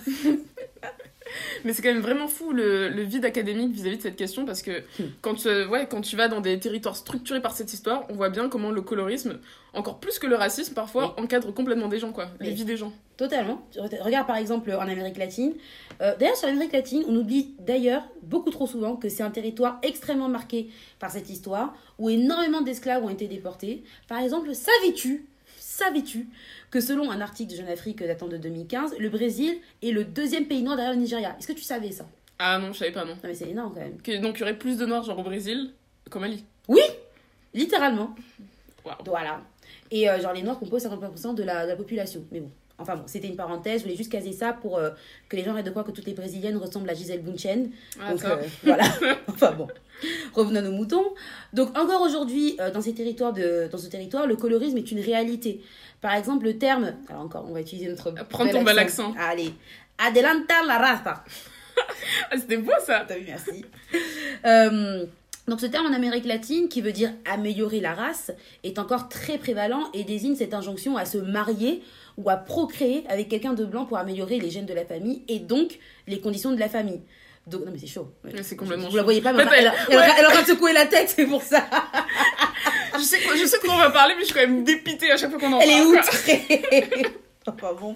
Mais 1.63 1.73
c'est 1.73 1.81
quand 1.81 1.93
même 1.93 2.01
vraiment 2.01 2.27
fou 2.27 2.51
le, 2.51 2.89
le 2.89 3.01
vide 3.03 3.25
académique 3.25 3.71
vis-à-vis 3.71 3.97
de 3.97 4.01
cette 4.01 4.15
question 4.15 4.45
parce 4.45 4.61
que 4.61 4.81
Hmm. 4.99 5.03
quand, 5.21 5.35
tu- 5.35 5.65
ouais, 5.65 5.87
quand 5.89 6.01
tu 6.01 6.15
vas 6.15 6.27
dans 6.27 6.41
des 6.41 6.59
territoires 6.59 6.95
structurés 6.95 7.41
par 7.41 7.53
cette 7.55 7.71
histoire, 7.73 8.05
on 8.09 8.13
voit 8.13 8.29
bien 8.29 8.49
comment 8.49 8.71
le 8.71 8.81
colorisme, 8.81 9.39
encore 9.73 9.99
plus 9.99 10.19
que 10.19 10.27
le 10.27 10.35
racisme 10.35 10.73
parfois, 10.73 11.15
encadre 11.19 11.53
complètement 11.53 11.87
des 11.87 11.99
gens, 11.99 12.11
quoi, 12.11 12.27
les 12.39 12.51
vies 12.51 12.65
des 12.65 12.77
gens. 12.77 12.91
Totalement. 13.17 13.65
Regarde 14.01 14.27
par 14.27 14.37
exemple 14.37 14.71
en 14.71 14.81
Amérique 14.87 15.17
latine. 15.17 15.53
Euh, 16.01 16.15
d'ailleurs, 16.19 16.35
sur 16.35 16.47
l'Amérique 16.47 16.73
latine, 16.73 17.03
on 17.07 17.15
oublie 17.15 17.53
d'ailleurs 17.59 18.03
beaucoup 18.23 18.49
trop 18.49 18.67
souvent 18.67 18.95
que 18.95 19.07
c'est 19.09 19.23
un 19.23 19.29
territoire 19.31 19.79
extrêmement 19.83 20.29
marqué 20.29 20.69
par 20.99 21.11
cette 21.11 21.29
histoire 21.29 21.73
où 21.99 22.09
énormément 22.09 22.61
d'esclaves 22.61 23.03
ont 23.03 23.09
été 23.09 23.27
déportés. 23.27 23.83
Par 24.07 24.19
exemple, 24.19 24.53
savais-tu, 24.55 25.27
savais-tu 25.73 26.27
que 26.71 26.79
selon 26.79 27.11
un 27.11 27.21
article 27.21 27.51
de 27.51 27.57
Jeune 27.57 27.67
Afrique 27.69 28.03
datant 28.03 28.27
de 28.27 28.37
2015, 28.37 28.95
le 28.99 29.09
Brésil 29.09 29.57
est 29.81 29.91
le 29.91 30.03
deuxième 30.05 30.45
pays 30.45 30.61
noir 30.63 30.75
derrière 30.75 30.93
le 30.93 30.99
Nigeria? 30.99 31.35
Est-ce 31.37 31.47
que 31.47 31.53
tu 31.53 31.63
savais 31.63 31.91
ça? 31.91 32.05
Ah 32.39 32.57
non, 32.59 32.73
je 32.73 32.79
savais 32.79 32.91
pas, 32.91 33.05
non. 33.05 33.13
Non 33.13 33.19
mais 33.23 33.33
c'est 33.35 33.49
énorme 33.49 33.73
quand 33.73 33.79
même. 33.81 34.01
Que- 34.01 34.21
donc 34.21 34.37
il 34.37 34.39
y 34.39 34.43
aurait 34.43 34.57
plus 34.57 34.77
de 34.77 34.85
noirs, 34.85 35.03
genre 35.03 35.19
au 35.19 35.23
Brésil, 35.23 35.71
qu'au 36.09 36.19
Mali? 36.19 36.43
Littéralement. 37.53 38.15
Waouh. 38.85 38.95
Voilà. 39.05 39.41
Et 39.91 40.09
euh, 40.09 40.19
genre 40.19 40.33
les 40.33 40.41
noirs 40.41 40.57
composent 40.59 40.85
50% 40.85 41.35
de 41.35 41.43
la, 41.43 41.65
de 41.65 41.69
la 41.69 41.75
population. 41.75 42.23
Mais 42.31 42.39
bon. 42.39 42.51
Enfin 42.79 42.95
bon, 42.95 43.03
c'était 43.05 43.27
une 43.27 43.35
parenthèse, 43.35 43.79
je 43.79 43.83
voulais 43.85 43.95
juste 43.95 44.11
caser 44.11 44.31
ça 44.31 44.51
pour 44.51 44.77
euh, 44.77 44.89
que 45.29 45.35
les 45.35 45.43
gens 45.43 45.51
arrêtent 45.51 45.65
de 45.65 45.69
croire 45.69 45.85
que 45.85 45.91
toutes 45.91 46.07
les 46.07 46.13
brésiliennes 46.13 46.57
ressemblent 46.57 46.89
à 46.89 46.95
Gisèle 46.95 47.21
Bunchen. 47.21 47.69
Ah, 48.01 48.11
Donc 48.11 48.25
euh, 48.25 48.35
voilà. 48.63 48.83
enfin 49.27 49.51
bon. 49.51 49.67
Revenons 50.33 50.59
à 50.59 50.63
nos 50.63 50.71
moutons. 50.71 51.13
Donc 51.53 51.77
encore 51.77 52.01
aujourd'hui, 52.01 52.57
euh, 52.59 52.71
dans, 52.71 52.81
ces 52.81 52.95
territoires 52.95 53.31
de, 53.31 53.69
dans 53.71 53.77
ce 53.77 53.87
territoire, 53.87 54.25
le 54.25 54.35
colorisme 54.35 54.77
est 54.77 54.91
une 54.91 54.99
réalité. 54.99 55.61
Par 56.01 56.15
exemple, 56.15 56.45
le 56.45 56.57
terme. 56.57 56.93
Alors 57.09 57.21
encore, 57.21 57.45
on 57.47 57.53
va 57.53 57.61
utiliser 57.61 57.87
notre. 57.87 58.11
Prends 58.27 58.47
ton 58.47 58.63
bel 58.63 58.79
accent. 58.79 59.13
Allez. 59.19 59.53
Adelanta 59.97 60.65
la 60.65 60.77
raza. 60.77 61.23
Ah, 62.29 62.37
c'était 62.37 62.57
beau 62.57 62.71
ça 62.85 63.03
T'as 63.07 63.17
vu, 63.17 63.25
merci. 63.25 63.65
Donc 65.47 65.59
ce 65.59 65.65
terme 65.65 65.87
en 65.87 65.93
Amérique 65.93 66.25
latine, 66.25 66.69
qui 66.69 66.81
veut 66.81 66.91
dire 66.91 67.11
améliorer 67.25 67.79
la 67.79 67.93
race, 67.93 68.31
est 68.63 68.79
encore 68.79 69.09
très 69.09 69.37
prévalent 69.37 69.89
et 69.93 70.03
désigne 70.03 70.35
cette 70.35 70.53
injonction 70.53 70.95
à 70.97 71.05
se 71.05 71.17
marier 71.17 71.81
ou 72.17 72.29
à 72.29 72.35
procréer 72.37 73.03
avec 73.09 73.29
quelqu'un 73.29 73.53
de 73.53 73.65
blanc 73.65 73.85
pour 73.85 73.97
améliorer 73.97 74.39
les 74.39 74.49
gènes 74.49 74.65
de 74.65 74.73
la 74.73 74.85
famille 74.85 75.23
et 75.27 75.39
donc 75.39 75.79
les 76.07 76.19
conditions 76.19 76.51
de 76.51 76.59
la 76.59 76.69
famille. 76.69 77.01
Donc, 77.47 77.65
non 77.65 77.71
mais 77.73 77.79
c'est 77.79 77.87
chaud. 77.87 78.09
C'est 78.41 78.55
complètement 78.55 78.87
Vous 78.89 78.95
la 78.95 79.01
chaud. 79.01 79.05
voyez 79.05 79.21
pas, 79.21 79.33
mais 79.33 79.43
elle, 79.43 79.49
elle, 79.65 79.71
elle, 79.89 79.97
ouais. 79.97 80.03
elle 80.17 80.23
est 80.23 80.27
en 80.27 80.31
train 80.31 80.41
de 80.43 80.47
secouer 80.47 80.71
la 80.73 80.85
tête, 80.85 81.09
c'est 81.13 81.25
pour 81.25 81.41
ça. 81.41 81.65
Je 82.95 83.01
sais, 83.03 83.17
je 83.35 83.45
sais 83.47 83.57
de 83.57 83.63
quoi 83.63 83.73
on 83.73 83.77
va 83.79 83.89
parler, 83.89 84.13
mais 84.15 84.21
je 84.21 84.25
suis 84.27 84.33
quand 84.35 84.41
même 84.47 84.63
dépitée 84.63 85.11
à 85.11 85.17
chaque 85.17 85.31
fois 85.31 85.39
qu'on 85.39 85.51
en 85.53 85.59
Elle 85.59 85.69
est 85.71 85.73
parle. 85.73 85.91
quoi. 85.93 86.01
outrée. 86.01 87.05
Enfin 87.47 87.73
bon. 87.77 87.95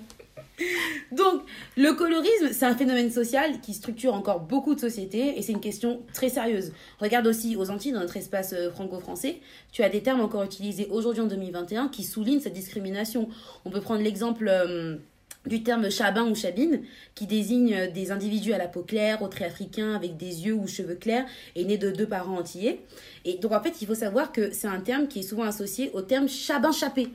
Donc, 1.12 1.44
le 1.76 1.94
colorisme, 1.94 2.50
c'est 2.52 2.66
un 2.66 2.76
phénomène 2.76 3.12
social 3.12 3.62
qui 3.62 3.74
structure 3.74 4.14
encore 4.14 4.40
beaucoup 4.40 4.76
de 4.76 4.80
sociétés 4.80 5.38
et 5.38 5.42
c'est 5.42 5.52
une 5.52 5.60
question 5.60 6.02
très 6.14 6.30
sérieuse. 6.30 6.72
Regarde 7.00 7.28
aussi 7.28 7.56
aux 7.56 7.70
Antilles, 7.70 7.92
dans 7.92 8.00
notre 8.00 8.18
espace 8.18 8.54
euh, 8.54 8.72
franco-français, 8.72 9.38
tu 9.72 9.84
as 9.84 9.90
des 9.90 10.02
termes 10.02 10.22
encore 10.22 10.44
utilisés 10.44 10.88
aujourd'hui 10.90 11.22
en 11.22 11.28
2021 11.28 11.90
qui 11.90 12.04
soulignent 12.04 12.40
cette 12.40 12.54
discrimination. 12.54 13.30
On 13.66 13.70
peut 13.70 13.82
prendre 13.82 14.02
l'exemple 14.02 14.48
euh, 14.48 14.98
du 15.46 15.64
terme 15.64 15.90
chabin 15.90 16.26
ou 16.26 16.36
chabine, 16.36 16.82
qui 17.16 17.28
désigne 17.28 17.74
euh, 17.74 17.92
des 17.92 18.12
individus 18.12 18.54
à 18.54 18.58
la 18.58 18.68
peau 18.68 18.82
claire, 18.82 19.22
aux 19.22 19.28
traits 19.28 19.52
africains, 19.52 19.94
avec 19.94 20.18
des 20.18 20.46
yeux 20.46 20.56
ou 20.56 20.68
cheveux 20.68 20.96
clairs 20.96 21.26
et 21.56 21.66
nés 21.66 21.78
de 21.78 21.92
deux 21.92 22.08
parents 22.08 22.38
antillais. 22.38 22.82
Et 23.26 23.38
donc, 23.38 23.52
en 23.52 23.62
fait, 23.62 23.82
il 23.82 23.88
faut 23.88 23.96
savoir 23.96 24.32
que 24.32 24.52
c'est 24.52 24.68
un 24.68 24.82
terme 24.82 25.08
qui 25.08 25.20
est 25.20 25.24
souvent 25.24 25.44
associé 25.44 25.92
au 25.94 26.02
terme 26.02 26.28
chabin-chapé 26.28 27.10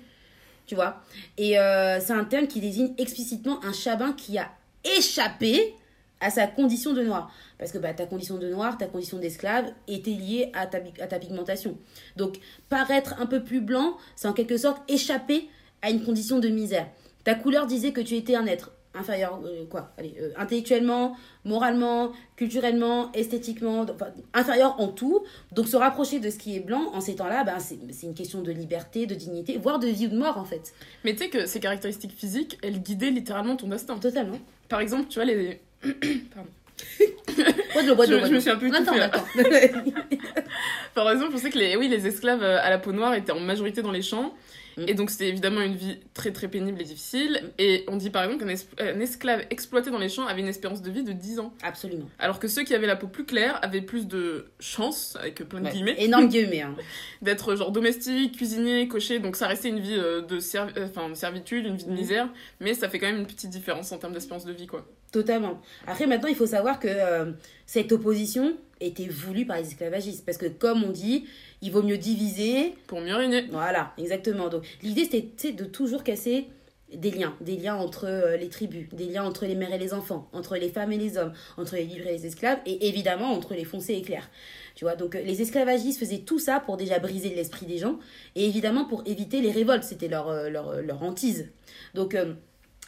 tu 0.66 0.74
vois. 0.74 1.02
Et 1.38 1.58
euh, 1.58 2.00
c'est 2.00 2.12
un 2.12 2.24
terme 2.24 2.46
qui 2.46 2.60
désigne 2.60 2.92
explicitement 2.98 3.62
un 3.64 3.72
chabin 3.72 4.12
qui 4.12 4.38
a 4.38 4.50
échappé 4.84 5.74
à 6.20 6.30
sa 6.30 6.46
condition 6.46 6.92
de 6.92 7.02
noir. 7.02 7.32
Parce 7.58 7.72
que 7.72 7.78
bah, 7.78 7.92
ta 7.92 8.06
condition 8.06 8.38
de 8.38 8.48
noir, 8.48 8.78
ta 8.78 8.86
condition 8.86 9.18
d'esclave 9.18 9.66
était 9.88 10.10
liée 10.10 10.50
à 10.54 10.66
ta, 10.66 10.78
à 11.00 11.06
ta 11.06 11.18
pigmentation. 11.18 11.76
Donc, 12.16 12.38
paraître 12.68 13.14
un 13.20 13.26
peu 13.26 13.42
plus 13.42 13.60
blanc, 13.60 13.96
c'est 14.16 14.28
en 14.28 14.32
quelque 14.32 14.56
sorte 14.56 14.82
échapper 14.88 15.48
à 15.82 15.90
une 15.90 16.04
condition 16.04 16.38
de 16.38 16.48
misère. 16.48 16.88
Ta 17.24 17.34
couleur 17.34 17.66
disait 17.66 17.92
que 17.92 18.00
tu 18.00 18.16
étais 18.16 18.36
un 18.36 18.46
être 18.46 18.72
inférieur, 18.94 19.40
euh, 19.44 19.64
quoi, 19.70 19.92
allez, 19.98 20.14
euh, 20.20 20.30
intellectuellement, 20.36 21.16
moralement, 21.44 22.12
culturellement, 22.36 23.10
esthétiquement, 23.12 23.84
donc, 23.84 23.96
enfin, 23.96 24.10
inférieur 24.34 24.80
en 24.80 24.88
tout. 24.88 25.22
Donc 25.52 25.68
se 25.68 25.76
rapprocher 25.76 26.18
de 26.20 26.28
ce 26.30 26.36
qui 26.38 26.56
est 26.56 26.60
blanc 26.60 26.90
en 26.92 27.00
ces 27.00 27.16
temps-là, 27.16 27.44
ben, 27.44 27.58
c'est 27.58 27.78
une 28.06 28.14
question 28.14 28.42
de 28.42 28.52
liberté, 28.52 29.06
de 29.06 29.14
dignité, 29.14 29.56
voire 29.58 29.78
de 29.78 29.86
vie 29.88 30.06
ou 30.06 30.10
de 30.10 30.18
mort 30.18 30.38
en 30.38 30.44
fait. 30.44 30.72
Mais 31.04 31.12
tu 31.12 31.18
sais 31.24 31.28
que 31.30 31.46
ces 31.46 31.60
caractéristiques 31.60 32.12
physiques, 32.16 32.58
elles 32.62 32.80
guidaient 32.82 33.10
littéralement 33.10 33.56
ton 33.56 33.68
destin. 33.68 33.96
Totalement. 33.98 34.38
Par 34.68 34.80
exemple, 34.80 35.06
tu 35.08 35.16
vois, 35.16 35.24
les. 35.24 35.60
Bois 37.72 37.82
de 37.82 37.88
l'eau, 37.88 37.94
bois 37.94 38.06
de 38.06 38.16
l'eau, 38.16 38.26
Je- 38.26 38.34
me 38.34 38.40
suis 38.40 38.50
un 38.50 38.56
peu 38.56 38.66
étouffée, 38.66 38.90
on 38.90 38.96
là. 38.96 39.04
attend. 39.04 39.24
Par 40.94 41.10
exemple, 41.10 41.32
je 41.32 41.38
sais 41.38 41.50
que 41.50 41.58
les, 41.58 41.76
oui, 41.76 41.88
les 41.88 42.06
esclaves 42.06 42.42
euh, 42.42 42.58
à 42.60 42.70
la 42.70 42.78
peau 42.78 42.92
noire 42.92 43.14
étaient 43.14 43.32
en 43.32 43.40
majorité 43.40 43.82
dans 43.82 43.90
les 43.92 44.02
champs. 44.02 44.34
Mm. 44.76 44.84
Et 44.88 44.94
donc, 44.94 45.10
c'était 45.10 45.28
évidemment 45.28 45.60
une 45.60 45.74
vie 45.76 45.98
très 46.14 46.32
très 46.32 46.48
pénible 46.48 46.80
et 46.80 46.84
difficile. 46.84 47.42
Et 47.58 47.84
on 47.88 47.96
dit 47.96 48.10
par 48.10 48.24
exemple 48.24 48.44
qu'un 48.44 48.50
es- 48.50 48.66
un 48.94 49.00
esclave 49.00 49.44
exploité 49.50 49.90
dans 49.90 49.98
les 49.98 50.08
champs 50.08 50.26
avait 50.26 50.40
une 50.40 50.48
espérance 50.48 50.82
de 50.82 50.90
vie 50.90 51.04
de 51.04 51.12
10 51.12 51.38
ans. 51.40 51.52
Absolument. 51.62 52.08
Alors 52.18 52.38
que 52.38 52.48
ceux 52.48 52.62
qui 52.64 52.74
avaient 52.74 52.86
la 52.86 52.96
peau 52.96 53.06
plus 53.08 53.24
claire 53.24 53.58
avaient 53.62 53.82
plus 53.82 54.06
de 54.06 54.46
chance, 54.60 55.16
avec 55.20 55.36
plein 55.48 55.60
de 55.60 55.66
Ouais. 55.66 55.72
guillemets, 55.72 55.94
Énorme 55.98 56.28
guillemets. 56.28 56.62
Hein. 56.62 56.74
d'être 57.22 57.54
genre 57.56 57.70
domestique, 57.72 58.36
cuisinier, 58.36 58.88
cocher. 58.88 59.18
Donc, 59.18 59.36
ça 59.36 59.46
restait 59.46 59.68
une 59.68 59.80
vie 59.80 59.96
euh, 59.96 60.22
de, 60.22 60.36
euh, 60.36 60.86
enfin, 60.88 61.08
de 61.08 61.14
servitude, 61.14 61.66
une 61.66 61.76
vie 61.76 61.84
de 61.84 61.90
Mm. 61.90 61.94
misère. 61.94 62.28
Mais 62.60 62.74
ça 62.74 62.88
fait 62.88 62.98
quand 62.98 63.06
même 63.06 63.18
une 63.20 63.26
petite 63.26 63.50
différence 63.50 63.92
en 63.92 63.98
termes 63.98 64.12
d'espérance 64.12 64.44
de 64.44 64.52
vie, 64.52 64.66
quoi. 64.66 64.86
Totalement. 65.12 65.60
Après, 65.86 66.06
maintenant, 66.06 66.28
il 66.28 66.34
faut 66.34 66.46
savoir 66.46 66.80
que 66.80 66.88
euh, 66.88 67.32
cette 67.66 67.92
opposition 67.92 68.56
était 68.86 69.08
voulue 69.08 69.46
par 69.46 69.58
les 69.58 69.66
esclavagistes. 69.66 70.24
Parce 70.24 70.38
que, 70.38 70.46
comme 70.46 70.84
on 70.84 70.90
dit, 70.90 71.24
il 71.60 71.70
vaut 71.70 71.82
mieux 71.82 71.98
diviser 71.98 72.74
Pour 72.86 73.00
mieux 73.00 73.14
régner. 73.14 73.46
Voilà, 73.50 73.92
exactement. 73.98 74.48
Donc 74.48 74.64
l'idée 74.82 75.04
c'était 75.04 75.52
de 75.52 75.64
toujours 75.64 76.04
casser 76.04 76.48
des 76.94 77.10
liens, 77.10 77.34
des 77.40 77.56
liens 77.56 77.76
entre 77.76 78.06
euh, 78.06 78.36
les 78.36 78.48
tribus, 78.48 78.88
des 78.92 79.06
liens 79.06 79.24
entre 79.24 79.46
les 79.46 79.54
mères 79.54 79.72
et 79.72 79.78
les 79.78 79.94
enfants, 79.94 80.28
entre 80.32 80.56
les 80.56 80.68
femmes 80.68 80.92
et 80.92 80.98
les 80.98 81.16
hommes, 81.16 81.32
entre 81.56 81.76
les 81.76 81.84
libres 81.84 82.06
et 82.06 82.12
les 82.12 82.26
esclaves, 82.26 82.58
et 82.66 82.88
évidemment 82.88 83.32
entre 83.32 83.54
les 83.54 83.64
foncés 83.64 83.94
et 83.94 84.02
clairs. 84.02 84.28
Tu 84.74 84.84
vois, 84.84 84.96
donc 84.96 85.14
euh, 85.14 85.22
les 85.22 85.40
esclavagistes 85.40 85.98
faisaient 85.98 86.18
tout 86.18 86.38
ça 86.38 86.60
pour 86.60 86.76
déjà 86.76 86.98
briser 86.98 87.34
l'esprit 87.34 87.66
des 87.66 87.78
gens, 87.78 87.98
et 88.34 88.46
évidemment 88.46 88.84
pour 88.84 89.02
éviter 89.06 89.40
les 89.40 89.50
révoltes, 89.50 89.84
c'était 89.84 90.08
leur, 90.08 90.28
euh, 90.28 90.50
leur, 90.50 90.82
leur 90.82 91.02
hantise. 91.02 91.48
Donc 91.94 92.14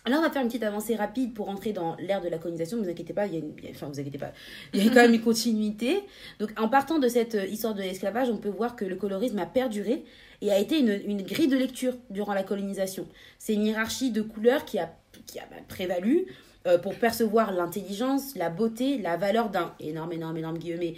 Là, 0.06 0.18
on 0.18 0.20
va 0.22 0.30
faire 0.30 0.42
une 0.42 0.48
petite 0.48 0.62
avancée 0.62 0.96
rapide 0.96 1.32
pour 1.32 1.48
entrer 1.48 1.72
dans 1.72 1.96
l'ère 1.96 2.20
de 2.20 2.28
la 2.28 2.36
colonisation. 2.36 2.76
Ne 2.76 2.82
vous 2.84 2.90
inquiétez 2.90 3.14
pas, 3.14 3.26
il 3.26 3.34
y 3.34 3.38
a 3.38 3.40
vous 3.40 4.00
inquiétez 4.00 4.18
pas, 4.18 4.32
il 4.74 4.84
y 4.84 4.88
a 4.88 4.90
quand 4.90 5.00
même 5.00 5.14
une 5.14 5.22
continuité. 5.22 6.02
Donc, 6.38 6.50
en 6.58 6.68
partant 6.68 6.98
de 6.98 7.08
cette 7.08 7.36
euh, 7.36 7.46
histoire 7.46 7.74
de 7.74 7.80
l'esclavage, 7.80 8.28
on 8.28 8.36
peut 8.36 8.50
voir 8.50 8.76
que 8.76 8.84
le 8.84 8.96
colorisme 8.96 9.38
a 9.38 9.46
perduré 9.46 10.04
et 10.42 10.52
a 10.52 10.58
été 10.58 10.78
une, 10.78 11.22
grille 11.22 11.48
de 11.48 11.56
lecture 11.56 11.94
durant 12.10 12.34
la 12.34 12.42
colonisation. 12.42 13.08
C'est 13.38 13.54
une 13.54 13.64
hiérarchie 13.64 14.10
de 14.10 14.20
couleurs 14.20 14.66
qui 14.66 14.78
a, 14.78 14.84
a 14.84 15.62
prévalu 15.68 16.26
euh, 16.66 16.76
pour 16.76 16.94
percevoir 16.96 17.52
l'intelligence, 17.52 18.36
la 18.36 18.50
beauté, 18.50 18.98
la 18.98 19.16
valeur 19.16 19.48
d'un 19.48 19.74
énorme, 19.80 20.12
énorme, 20.12 20.36
énorme 20.36 20.58
guillemets 20.58 20.96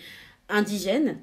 indigène. 0.49 1.19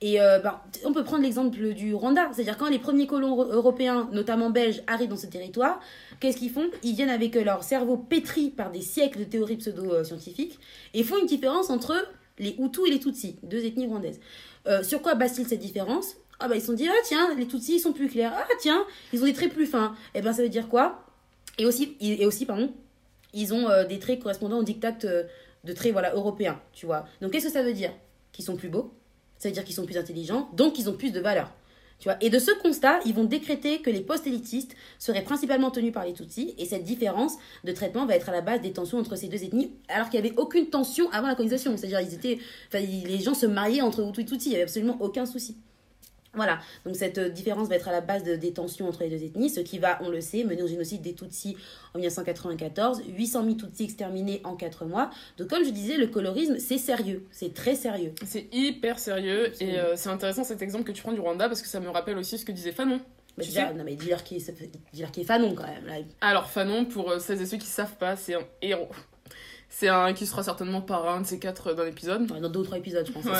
Et 0.00 0.20
euh, 0.20 0.38
ben, 0.38 0.60
on 0.84 0.92
peut 0.92 1.04
prendre 1.04 1.22
l'exemple 1.22 1.72
du 1.72 1.94
Rwanda, 1.94 2.28
c'est-à-dire 2.32 2.56
quand 2.58 2.68
les 2.68 2.78
premiers 2.78 3.06
colons 3.06 3.36
européens, 3.44 4.08
notamment 4.12 4.50
belges, 4.50 4.82
arrivent 4.86 5.08
dans 5.08 5.16
ce 5.16 5.26
territoire, 5.26 5.80
qu'est-ce 6.20 6.36
qu'ils 6.36 6.50
font? 6.50 6.68
Ils 6.82 6.94
viennent 6.94 7.10
avec 7.10 7.34
leur 7.34 7.64
cerveau 7.64 7.96
pétri 7.96 8.50
par 8.50 8.70
des 8.70 8.82
siècles 8.82 9.20
de 9.20 9.24
théories 9.24 9.56
pseudo-scientifiques 9.56 10.58
et 10.92 11.02
font 11.02 11.18
une 11.18 11.26
différence 11.26 11.70
entre 11.70 11.94
les 12.38 12.56
Hutus 12.58 12.86
et 12.86 12.90
les 12.90 12.98
Tutsis, 12.98 13.36
deux 13.42 13.64
ethnies 13.64 13.86
rwandaises. 13.86 14.20
Euh, 14.66 14.82
sur 14.82 15.00
quoi 15.02 15.14
base-t-il 15.14 15.46
cette 15.46 15.60
différence? 15.60 16.16
Ah 16.40 16.48
bah 16.48 16.56
ils 16.56 16.60
se 16.60 16.66
sont 16.66 16.72
dit, 16.72 16.88
ah 16.88 17.02
tiens, 17.04 17.34
les 17.36 17.46
Tutsis 17.46 17.76
ils 17.76 17.80
sont 17.80 17.92
plus 17.92 18.08
clairs, 18.08 18.32
ah 18.36 18.46
tiens, 18.58 18.84
ils 19.12 19.22
ont 19.22 19.26
des 19.26 19.32
traits 19.32 19.52
plus 19.52 19.66
fins. 19.66 19.94
Et 20.14 20.18
eh 20.18 20.22
ben 20.22 20.32
ça 20.32 20.42
veut 20.42 20.48
dire 20.48 20.68
quoi? 20.68 21.06
Et 21.58 21.66
aussi, 21.66 21.96
et 22.00 22.26
aussi, 22.26 22.44
pardon, 22.44 22.72
ils 23.32 23.54
ont 23.54 23.68
euh, 23.68 23.84
des 23.84 23.98
traits 24.00 24.20
correspondant 24.20 24.58
aux 24.58 24.64
dictats 24.64 24.92
de 24.92 25.72
traits 25.72 25.92
voilà, 25.92 26.12
européens, 26.14 26.60
tu 26.72 26.86
vois. 26.86 27.06
Donc 27.20 27.32
qu'est-ce 27.32 27.46
que 27.46 27.52
ça 27.52 27.62
veut 27.62 27.72
dire? 27.72 27.92
Qu'ils 28.32 28.44
sont 28.44 28.56
plus 28.56 28.68
beaux, 28.68 28.92
ça 29.44 29.50
veut 29.50 29.52
dire 29.54 29.64
qu'ils 29.64 29.74
sont 29.74 29.84
plus 29.84 29.98
intelligents, 29.98 30.48
donc 30.54 30.78
ils 30.78 30.88
ont 30.88 30.94
plus 30.94 31.12
de 31.12 31.20
valeur. 31.20 31.52
Tu 31.98 32.08
vois 32.08 32.16
et 32.22 32.30
de 32.30 32.38
ce 32.38 32.50
constat, 32.62 33.00
ils 33.04 33.12
vont 33.12 33.24
décréter 33.24 33.82
que 33.82 33.90
les 33.90 34.00
postes 34.00 34.26
élitistes 34.26 34.74
seraient 34.98 35.22
principalement 35.22 35.70
tenus 35.70 35.92
par 35.92 36.06
les 36.06 36.14
Tutsis, 36.14 36.54
et 36.56 36.64
cette 36.64 36.82
différence 36.82 37.34
de 37.62 37.72
traitement 37.72 38.06
va 38.06 38.16
être 38.16 38.30
à 38.30 38.32
la 38.32 38.40
base 38.40 38.62
des 38.62 38.72
tensions 38.72 38.96
entre 38.96 39.16
ces 39.16 39.28
deux 39.28 39.44
ethnies, 39.44 39.70
alors 39.88 40.08
qu'il 40.08 40.18
n'y 40.18 40.26
avait 40.26 40.38
aucune 40.38 40.70
tension 40.70 41.10
avant 41.10 41.28
la 41.28 41.34
colonisation. 41.34 41.76
C'est-à-dire, 41.76 42.00
ils 42.00 43.04
les 43.04 43.18
gens 43.18 43.34
se 43.34 43.44
mariaient 43.44 43.82
entre 43.82 44.00
Hutu 44.00 44.22
et 44.22 44.24
Tutsi, 44.24 44.46
il 44.46 44.50
n'y 44.52 44.54
avait 44.54 44.64
absolument 44.64 44.96
aucun 45.00 45.26
souci. 45.26 45.58
Voilà, 46.36 46.58
donc 46.84 46.96
cette 46.96 47.18
euh, 47.18 47.28
différence 47.28 47.68
va 47.68 47.76
être 47.76 47.88
à 47.88 47.92
la 47.92 48.00
base 48.00 48.24
de, 48.24 48.36
des 48.36 48.52
tensions 48.52 48.88
entre 48.88 49.02
les 49.02 49.10
deux 49.10 49.22
ethnies, 49.24 49.50
ce 49.50 49.60
qui 49.60 49.78
va, 49.78 49.98
on 50.02 50.08
le 50.08 50.20
sait, 50.20 50.44
mener 50.44 50.62
au 50.62 50.66
génocide 50.66 51.02
des 51.02 51.14
Tutsis 51.14 51.56
en 51.94 51.98
1994, 51.98 53.02
800 53.08 53.44
000 53.44 53.54
Tutsis 53.54 53.84
exterminés 53.84 54.40
en 54.44 54.56
4 54.56 54.84
mois. 54.84 55.10
Donc 55.38 55.48
comme 55.48 55.64
je 55.64 55.70
disais, 55.70 55.96
le 55.96 56.06
colorisme, 56.06 56.58
c'est 56.58 56.78
sérieux, 56.78 57.26
c'est 57.30 57.54
très 57.54 57.74
sérieux. 57.74 58.12
C'est 58.24 58.48
hyper 58.52 58.98
sérieux, 58.98 59.52
et 59.60 59.78
euh, 59.78 59.94
c'est 59.96 60.08
intéressant 60.08 60.44
cet 60.44 60.62
exemple 60.62 60.84
que 60.84 60.92
tu 60.92 61.02
prends 61.02 61.12
du 61.12 61.20
Rwanda, 61.20 61.48
parce 61.48 61.62
que 61.62 61.68
ça 61.68 61.80
me 61.80 61.88
rappelle 61.88 62.18
aussi 62.18 62.38
ce 62.38 62.44
que 62.44 62.52
disait 62.52 62.72
Fanon. 62.72 63.00
Mais 63.36 63.44
non 63.74 63.82
mais 63.84 63.96
dis-leur 63.96 64.22
qui, 64.22 64.36
est 64.36 65.24
Fanon 65.24 65.54
quand 65.54 65.66
même. 65.66 65.86
Là. 65.86 65.94
Alors 66.20 66.48
Fanon, 66.50 66.84
pour 66.84 67.10
euh, 67.10 67.18
celles 67.18 67.42
et 67.42 67.46
ceux 67.46 67.56
qui 67.56 67.66
savent 67.66 67.96
pas, 67.96 68.16
c'est 68.16 68.34
un 68.34 68.44
héros. 68.62 68.90
C'est 69.68 69.88
un 69.88 70.12
qui 70.12 70.24
sera 70.24 70.44
certainement 70.44 70.82
par 70.82 71.08
un 71.08 71.22
de 71.22 71.26
ces 71.26 71.40
quatre 71.40 71.74
dans 71.74 71.82
l'épisode. 71.82 72.26
dans 72.26 72.48
deux 72.48 72.60
ou 72.60 72.64
trois 72.64 72.78
épisodes, 72.78 73.04
je 73.04 73.10
pense. 73.10 73.24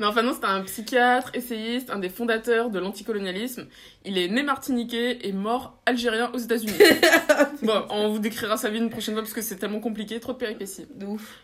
non, 0.00 0.08
enfin 0.08 0.22
non, 0.22 0.32
c'est 0.32 0.46
un 0.46 0.62
psychiatre, 0.62 1.30
essayiste, 1.34 1.90
un 1.90 1.98
des 1.98 2.08
fondateurs 2.08 2.70
de 2.70 2.78
l'anticolonialisme. 2.78 3.66
Il 4.06 4.16
est 4.16 4.28
né 4.28 4.42
martiniquais 4.42 5.18
et 5.26 5.32
mort 5.32 5.78
algérien 5.84 6.30
aux 6.32 6.38
États-Unis. 6.38 6.72
bon, 7.62 7.84
on 7.90 8.08
vous 8.08 8.18
décrira 8.18 8.56
sa 8.56 8.70
vie 8.70 8.78
une 8.78 8.88
prochaine 8.88 9.14
fois 9.14 9.22
parce 9.22 9.34
que 9.34 9.42
c'est 9.42 9.56
tellement 9.56 9.80
compliqué, 9.80 10.18
trop 10.18 10.32
de 10.32 10.38
péripéties. 10.38 10.86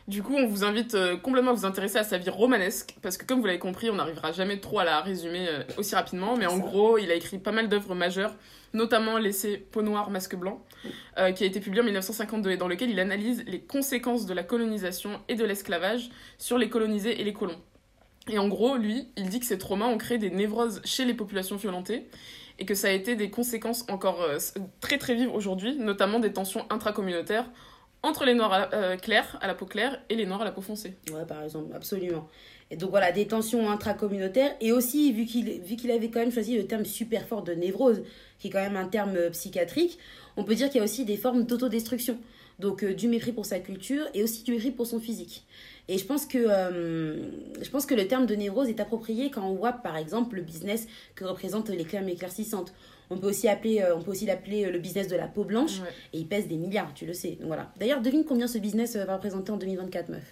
Du 0.09 0.23
coup, 0.23 0.35
on 0.35 0.47
vous 0.47 0.65
invite 0.65 0.95
euh, 0.95 1.19
complètement 1.19 1.51
à 1.51 1.55
vous 1.55 1.67
intéresser 1.67 1.99
à 1.99 2.05
sa 2.05 2.17
vie 2.17 2.31
romanesque 2.31 2.97
parce 3.03 3.19
que, 3.19 3.27
comme 3.27 3.41
vous 3.41 3.47
l'avez 3.47 3.59
compris, 3.59 3.91
on 3.91 3.97
n'arrivera 3.97 4.33
jamais 4.33 4.59
trop 4.59 4.79
à 4.79 4.85
la 4.85 5.03
résumer 5.03 5.47
euh, 5.49 5.63
aussi 5.77 5.95
rapidement. 5.95 6.37
Mais 6.39 6.47
en 6.47 6.57
gros, 6.57 6.97
il 6.97 7.11
a 7.11 7.15
écrit 7.15 7.39
pas 7.39 7.53
mal 7.53 7.69
d'œuvres 7.69 7.95
majeures 7.95 8.35
notamment 8.73 9.19
l'essai 9.19 9.57
Peau 9.57 9.81
noire, 9.83 10.11
masque 10.11 10.37
blanc, 10.37 10.63
euh, 11.19 11.33
qui 11.33 11.45
a 11.45 11.47
été 11.47 11.61
publié 11.61 11.81
en 11.81 11.85
1952 11.85 12.51
et 12.51 12.57
dans 12.57 12.69
lequel 12.69 12.91
il 12.91 13.01
analyse 13.01 13.43
les 13.47 13.61
conséquences 13.61 14.27
de 14.27 14.35
la 14.35 14.43
colonisation 14.43 15.21
et 15.29 15.35
de 15.35 15.45
l'esclavage 15.45 16.11
sur 16.37 16.59
les 16.59 16.69
colonisés 16.69 17.21
et 17.21 17.25
les 17.25 17.33
colons. 17.33 17.59
Et 18.29 18.39
en 18.39 18.49
gros, 18.49 18.77
lui, 18.77 19.09
il 19.17 19.29
dit 19.29 19.41
que 19.41 19.47
ces 19.47 19.59
traumas 19.59 19.87
ont 19.87 19.99
créé 19.99 20.19
des 20.19 20.31
névroses 20.31 20.81
chez 20.85 21.05
les 21.05 21.15
populations 21.15 21.57
violentées 21.57 22.09
et 22.59 22.65
que 22.65 22.75
ça 22.75 22.89
a 22.89 22.91
été 22.91 23.17
des 23.17 23.31
conséquences 23.31 23.85
encore 23.89 24.23
euh, 24.23 24.39
très 24.81 24.99
très 24.99 25.15
vives 25.15 25.33
aujourd'hui, 25.33 25.77
notamment 25.77 26.19
des 26.19 26.33
tensions 26.33 26.67
intracommunautaires 26.71 27.49
entre 28.03 28.25
les 28.25 28.35
noirs 28.35 28.69
euh, 28.73 28.97
clairs 28.97 29.39
à 29.41 29.47
la 29.47 29.55
peau 29.55 29.67
claire 29.67 30.01
et 30.09 30.15
les 30.15 30.27
noirs 30.27 30.43
à 30.43 30.45
la 30.45 30.53
peau 30.53 30.61
foncée. 30.61 30.95
Ouais, 31.13 31.25
par 31.27 31.43
exemple, 31.43 31.75
absolument. 31.75 32.29
Et 32.71 32.77
donc 32.77 32.91
voilà, 32.91 33.13
des 33.13 33.27
tensions 33.27 33.71
intracommunautaires. 33.71 34.55
Et 34.61 34.73
aussi, 34.73 35.13
vu 35.13 35.25
qu'il 35.25 35.91
avait 35.91 36.09
quand 36.09 36.21
même 36.21 36.33
choisi 36.33 36.57
le 36.57 36.67
terme 36.67 36.85
super 36.85 37.27
fort 37.27 37.43
de 37.43 37.53
névrose, 37.53 38.03
qui 38.39 38.49
est 38.49 38.51
quand 38.51 38.63
même 38.63 38.77
un 38.77 38.89
terme 38.89 39.17
euh, 39.17 39.31
psychiatrique, 39.31 39.99
on 40.37 40.45
peut 40.45 40.55
dire 40.55 40.69
qu'il 40.69 40.79
y 40.79 40.81
a 40.81 40.85
aussi 40.85 41.05
des 41.05 41.17
formes 41.17 41.45
d'autodestruction. 41.45 42.19
Donc 42.59 42.83
du 42.85 43.07
mépris 43.09 43.33
pour 43.33 43.45
sa 43.45 43.61
culture 43.61 44.07
et 44.15 44.23
aussi 44.23 44.43
du 44.43 44.53
mépris 44.53 44.71
pour 44.71 44.87
son 44.87 44.99
physique. 44.99 45.45
Et 45.89 45.99
je 45.99 46.05
pense 46.05 46.27
que 46.27 46.39
euh, 46.39 47.23
je 47.63 47.71
pense 47.71 47.87
que 47.87 47.95
le 47.95 48.09
terme 48.09 48.27
de 48.27 48.35
névrose 48.35 48.69
est 48.69 48.81
approprié 48.81 49.31
quand 49.31 49.43
on 49.49 49.55
voit 49.55 49.73
par 49.73 49.97
exemple 49.97 50.37
le 50.37 50.43
business 50.43 50.87
que 51.15 51.25
représentent 51.25 51.69
les 51.69 51.85
crèmes 51.85 52.09
éclaircissantes. 52.09 52.73
On 53.09 53.19
peut 53.19 53.29
aussi 53.29 53.49
appeler 53.49 53.85
on 53.95 54.03
peut 54.03 54.11
aussi 54.11 54.27
l'appeler 54.27 54.69
le 54.69 54.79
business 54.81 55.07
de 55.07 55.15
la 55.15 55.29
peau 55.29 55.45
blanche 55.45 55.81
et 56.13 56.19
il 56.19 56.27
pèse 56.27 56.49
des 56.49 56.57
milliards, 56.57 56.93
tu 56.93 57.07
le 57.07 57.13
sais. 57.13 57.37
Donc 57.39 57.47
voilà. 57.47 57.71
D'ailleurs, 57.79 58.03
devine 58.03 58.25
combien 58.25 58.49
ce 58.49 58.59
business 58.59 58.97
va 58.97 59.15
représenter 59.15 59.53
en 59.53 59.57
2024 59.59 60.09
meuf? 60.09 60.25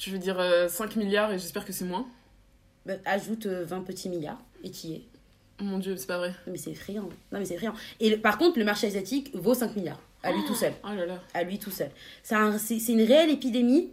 Je 0.00 0.10
veux 0.10 0.18
dire 0.18 0.36
5 0.68 0.96
milliards 0.96 1.32
et 1.32 1.38
j'espère 1.38 1.64
que 1.64 1.72
c'est 1.72 1.84
moins. 1.84 2.06
Bah, 2.86 2.94
ajoute 3.04 3.46
20 3.46 3.82
petits 3.82 4.08
milliards 4.08 4.42
et 4.64 4.70
qui 4.70 4.94
est 4.94 5.02
mon 5.60 5.78
dieu, 5.78 5.96
c'est 5.96 6.06
pas 6.06 6.18
vrai. 6.18 6.30
Non, 6.46 6.52
mais 6.52 6.58
c'est 6.58 6.70
effrayant. 6.70 7.08
Non, 7.32 7.38
mais 7.38 7.44
c'est 7.44 7.54
effrayant. 7.54 7.74
Et 8.00 8.16
par 8.16 8.38
contre, 8.38 8.58
le 8.58 8.64
marché 8.64 8.86
asiatique 8.86 9.30
vaut 9.34 9.54
5 9.54 9.76
milliards. 9.76 10.00
À 10.22 10.32
lui 10.32 10.44
tout 10.46 10.54
seul. 10.54 10.72
Oh 10.82 10.94
là 10.96 11.06
là. 11.06 11.20
À 11.34 11.44
lui 11.44 11.58
tout 11.58 11.70
seul. 11.70 11.90
C'est 12.22 12.88
une 12.88 13.02
réelle 13.02 13.30
épidémie. 13.30 13.90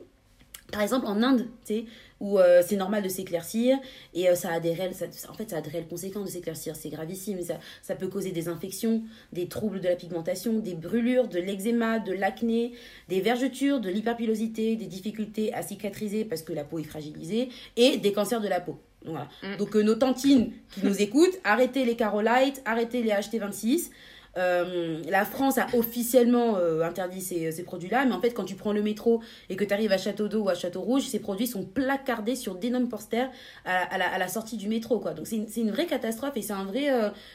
Par 0.71 0.81
exemple, 0.81 1.05
en 1.07 1.21
Inde, 1.21 1.47
tu 1.65 1.73
sais, 1.73 1.85
où 2.19 2.39
euh, 2.39 2.61
c'est 2.65 2.75
normal 2.75 3.03
de 3.03 3.09
s'éclaircir 3.09 3.77
et 4.13 4.29
euh, 4.29 4.35
ça 4.35 4.51
a 4.51 4.59
des 4.59 4.73
réelles, 4.73 4.93
en 5.29 5.33
fait, 5.33 5.49
ça 5.49 5.57
a 5.57 5.61
des 5.61 5.69
réelles 5.69 5.87
conséquences 5.87 6.25
de 6.25 6.31
s'éclaircir. 6.31 6.75
C'est 6.75 6.89
gravissime. 6.89 7.41
Ça, 7.41 7.59
ça 7.81 7.95
peut 7.95 8.07
causer 8.07 8.31
des 8.31 8.47
infections, 8.47 9.03
des 9.33 9.47
troubles 9.47 9.81
de 9.81 9.87
la 9.87 9.95
pigmentation, 9.95 10.59
des 10.59 10.75
brûlures, 10.75 11.27
de 11.27 11.39
l'eczéma, 11.39 11.99
de 11.99 12.13
l'acné, 12.13 12.73
des 13.09 13.21
vergetures, 13.21 13.79
de 13.81 13.89
l'hyperpilosité, 13.89 14.75
des 14.75 14.85
difficultés 14.85 15.53
à 15.53 15.63
cicatriser 15.63 16.25
parce 16.25 16.43
que 16.43 16.53
la 16.53 16.63
peau 16.63 16.79
est 16.79 16.83
fragilisée 16.83 17.49
et 17.75 17.97
des 17.97 18.13
cancers 18.13 18.41
de 18.41 18.47
la 18.47 18.61
peau. 18.61 18.79
Voilà. 19.05 19.27
Mm. 19.43 19.57
Donc 19.57 19.75
euh, 19.75 19.81
nos 19.81 19.95
tantines 19.95 20.51
qui 20.69 20.85
nous 20.85 20.95
écoutent, 21.01 21.37
arrêtez 21.43 21.85
les 21.85 21.95
Carolite, 21.95 22.61
arrêtez 22.65 23.01
les 23.01 23.11
HT26. 23.11 23.89
Euh, 24.37 25.01
la 25.09 25.25
France 25.25 25.57
a 25.57 25.67
officiellement 25.73 26.57
euh, 26.57 26.81
interdit 26.83 27.21
ces, 27.21 27.51
ces 27.51 27.63
produits-là, 27.63 28.05
mais 28.05 28.13
en 28.13 28.21
fait, 28.21 28.31
quand 28.31 28.45
tu 28.45 28.55
prends 28.55 28.73
le 28.73 28.81
métro 28.81 29.21
et 29.49 29.55
que 29.55 29.63
tu 29.63 29.73
arrives 29.73 29.91
à 29.91 29.97
Château 29.97 30.27
d'Eau 30.27 30.43
ou 30.43 30.49
à 30.49 30.55
Château 30.55 30.81
Rouge, 30.81 31.03
ces 31.03 31.19
produits 31.19 31.47
sont 31.47 31.65
placardés 31.65 32.35
sur 32.35 32.55
d'énormes 32.55 32.87
posters 32.87 33.29
à, 33.65 33.93
à, 33.93 33.97
la, 33.97 34.09
à, 34.13 34.17
la, 34.17 34.27
sortie 34.27 34.57
du 34.57 34.69
métro. 34.69 34.99
Quoi. 34.99 35.13
Donc, 35.13 35.27
c'est 35.27 35.35
une, 35.37 35.47
une, 35.57 35.71
vraie 35.71 35.85
catastrophe 35.85 36.37
et 36.37 36.41
c'est 36.41 36.53
un 36.53 36.65
vrai 36.65 36.89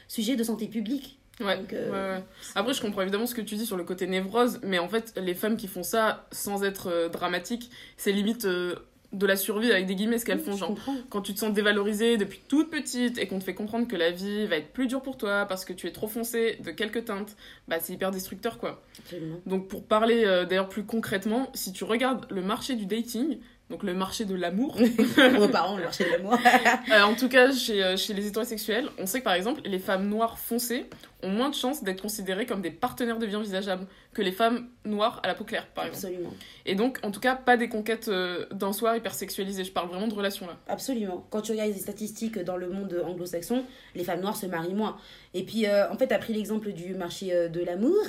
sujet 0.08 0.36
de 0.36 0.44
santé 0.44 0.66
publique. 0.66 1.18
Ouais, 1.38 1.58
ouais, 1.70 2.24
Après, 2.54 2.72
je 2.72 2.80
comprends 2.80 3.02
évidemment 3.02 3.26
ce 3.26 3.34
que 3.34 3.42
tu 3.42 3.56
dis 3.56 3.66
sur 3.66 3.76
le 3.76 3.84
côté 3.84 4.06
névrose, 4.06 4.58
mais 4.62 4.78
en 4.78 4.88
fait, 4.88 5.12
les 5.16 5.34
femmes 5.34 5.58
qui 5.58 5.68
font 5.68 5.82
ça 5.82 6.26
sans 6.32 6.64
être 6.64 7.10
dramatiques, 7.12 7.70
c'est 7.98 8.12
limite 8.12 8.46
de 9.16 9.26
la 9.26 9.36
survie 9.36 9.70
avec 9.70 9.86
des 9.86 9.94
guillemets 9.94 10.18
ce 10.18 10.24
qu'elles 10.24 10.40
font 10.40 10.56
genre 10.56 10.74
quand 11.10 11.22
tu 11.22 11.34
te 11.34 11.38
sens 11.38 11.52
dévalorisée 11.52 12.16
depuis 12.16 12.40
toute 12.48 12.70
petite 12.70 13.18
et 13.18 13.26
qu'on 13.26 13.38
te 13.38 13.44
fait 13.44 13.54
comprendre 13.54 13.88
que 13.88 13.96
la 13.96 14.10
vie 14.10 14.46
va 14.46 14.56
être 14.56 14.72
plus 14.72 14.86
dure 14.86 15.02
pour 15.02 15.16
toi 15.16 15.46
parce 15.46 15.64
que 15.64 15.72
tu 15.72 15.86
es 15.86 15.92
trop 15.92 16.08
foncé 16.08 16.58
de 16.64 16.70
quelques 16.70 17.04
teintes 17.06 17.36
bah 17.68 17.76
c'est 17.80 17.92
hyper 17.92 18.10
destructeur 18.10 18.58
quoi. 18.58 18.82
Donc 19.46 19.68
pour 19.68 19.84
parler 19.84 20.24
euh, 20.24 20.44
d'ailleurs 20.44 20.68
plus 20.68 20.84
concrètement 20.84 21.50
si 21.54 21.72
tu 21.72 21.84
regardes 21.84 22.26
le 22.30 22.42
marché 22.42 22.76
du 22.76 22.86
dating 22.86 23.38
donc 23.70 23.82
le 23.82 23.94
marché 23.94 24.24
de 24.24 24.34
l'amour. 24.34 24.78
Nos 25.38 25.48
parents, 25.48 25.76
le 25.76 25.84
marché 25.84 26.04
de 26.04 26.10
l'amour. 26.10 26.38
Euh, 26.92 27.02
en 27.02 27.14
tout 27.14 27.28
cas, 27.28 27.52
chez, 27.52 27.82
euh, 27.82 27.96
chez 27.96 28.14
les 28.14 28.26
hétérosexuels, 28.28 28.88
on 28.98 29.06
sait 29.06 29.20
que 29.20 29.24
par 29.24 29.34
exemple, 29.34 29.60
les 29.64 29.78
femmes 29.78 30.08
noires 30.08 30.38
foncées 30.38 30.86
ont 31.22 31.30
moins 31.30 31.48
de 31.48 31.54
chances 31.54 31.82
d'être 31.82 32.00
considérées 32.00 32.46
comme 32.46 32.60
des 32.60 32.70
partenaires 32.70 33.18
de 33.18 33.26
vie 33.26 33.34
envisageables 33.34 33.86
que 34.12 34.22
les 34.22 34.30
femmes 34.30 34.68
noires 34.84 35.20
à 35.24 35.26
la 35.26 35.34
peau 35.34 35.44
claire, 35.44 35.66
par 35.74 35.86
exemple. 35.86 36.06
Absolument. 36.06 36.34
Et 36.64 36.74
donc, 36.74 36.98
en 37.02 37.10
tout 37.10 37.20
cas, 37.20 37.34
pas 37.34 37.56
des 37.56 37.68
conquêtes 37.68 38.08
euh, 38.08 38.46
d'un 38.52 38.72
soir 38.72 38.96
hypersexualisées. 38.96 39.64
Je 39.64 39.72
parle 39.72 39.88
vraiment 39.88 40.06
de 40.06 40.14
relations 40.14 40.46
là. 40.46 40.56
Absolument. 40.68 41.26
Quand 41.30 41.40
tu 41.40 41.52
regardes 41.52 41.72
les 41.72 41.78
statistiques 41.78 42.38
dans 42.38 42.56
le 42.56 42.68
monde 42.68 43.02
anglo-saxon, 43.04 43.64
les 43.94 44.04
femmes 44.04 44.20
noires 44.20 44.36
se 44.36 44.46
marient 44.46 44.74
moins. 44.74 44.96
Et 45.34 45.42
puis, 45.42 45.66
en 45.68 45.96
fait, 45.98 46.08
tu 46.08 46.14
as 46.14 46.18
pris 46.18 46.32
l'exemple 46.32 46.72
du 46.72 46.94
marché 46.94 47.48
de 47.50 47.60
l'amour, 47.62 48.04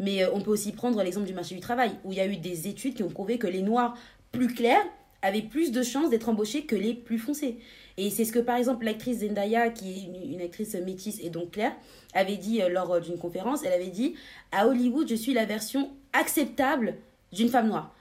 mais 0.00 0.26
on 0.26 0.40
peut 0.40 0.50
aussi 0.50 0.72
prendre 0.72 1.00
l'exemple 1.02 1.26
du 1.26 1.34
marché 1.34 1.54
du 1.54 1.60
travail, 1.60 1.92
où 2.02 2.12
il 2.12 2.18
y 2.18 2.20
a 2.20 2.26
eu 2.26 2.36
des 2.36 2.66
études 2.66 2.94
qui 2.94 3.04
ont 3.04 3.10
prouvé 3.10 3.38
que 3.38 3.46
les 3.46 3.62
noirs 3.62 3.96
plus 4.34 4.48
clairs 4.48 4.84
avaient 5.22 5.42
plus 5.42 5.72
de 5.72 5.82
chances 5.82 6.10
d'être 6.10 6.28
embauchés 6.28 6.66
que 6.66 6.76
les 6.76 6.92
plus 6.92 7.18
foncés. 7.18 7.58
Et 7.96 8.10
c'est 8.10 8.24
ce 8.24 8.32
que, 8.32 8.40
par 8.40 8.56
exemple, 8.56 8.84
l'actrice 8.84 9.20
Zendaya, 9.20 9.70
qui 9.70 9.92
est 9.92 10.32
une, 10.32 10.40
actrice 10.40 10.74
métisse 10.74 11.20
et 11.22 11.30
donc 11.30 11.52
claire, 11.52 11.72
avait 12.12 12.36
dit 12.36 12.60
euh, 12.60 12.68
lors 12.68 12.92
euh, 12.92 13.00
d'une 13.00 13.18
conférence. 13.18 13.64
Elle 13.64 13.72
avait 13.72 13.88
dit 13.88 14.14
À 14.52 14.66
Hollywood, 14.66 15.08
je 15.08 15.14
suis 15.14 15.32
la 15.32 15.46
version 15.46 15.90
acceptable 16.12 16.96
d'une 17.32 17.48
femme 17.48 17.68
noire. 17.68 17.94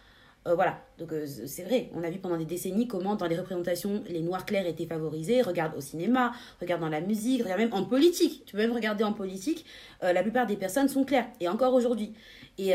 Euh, 0.46 0.56
voilà, 0.56 0.82
donc 0.98 1.14
c'est 1.26 1.64
vrai, 1.64 1.90
on 1.94 2.04
a 2.04 2.10
vu 2.10 2.20
pendant 2.20 2.36
des 2.36 2.44
décennies 2.44 2.86
comment 2.86 3.16
dans 3.16 3.28
les 3.28 3.38
représentations, 3.38 4.04
les 4.10 4.22
noirs 4.22 4.46
clairs 4.46 4.68
étaient 4.68 4.86
favorisés. 4.86 5.42
Regarde 5.42 5.78
au 5.78 5.82
cinéma, 5.82 6.34
regarde 6.60 6.82
dans 6.82 6.90
la 6.90 7.00
musique, 7.00 7.44
regarde 7.44 7.62
même 7.62 7.74
en 7.74 7.86
politique. 7.86 8.44
Tu 8.46 8.54
peux 8.54 8.58
même 8.58 8.74
regarder 8.74 9.06
en 9.06 9.14
politique, 9.14 9.66
la 10.02 10.22
plupart 10.22 10.46
des 10.46 10.58
personnes 10.58 10.90
sont 10.90 11.06
claires, 11.06 11.28
et 11.40 11.48
encore 11.48 11.74
aujourd'hui. 11.74 12.12
Et 12.58 12.74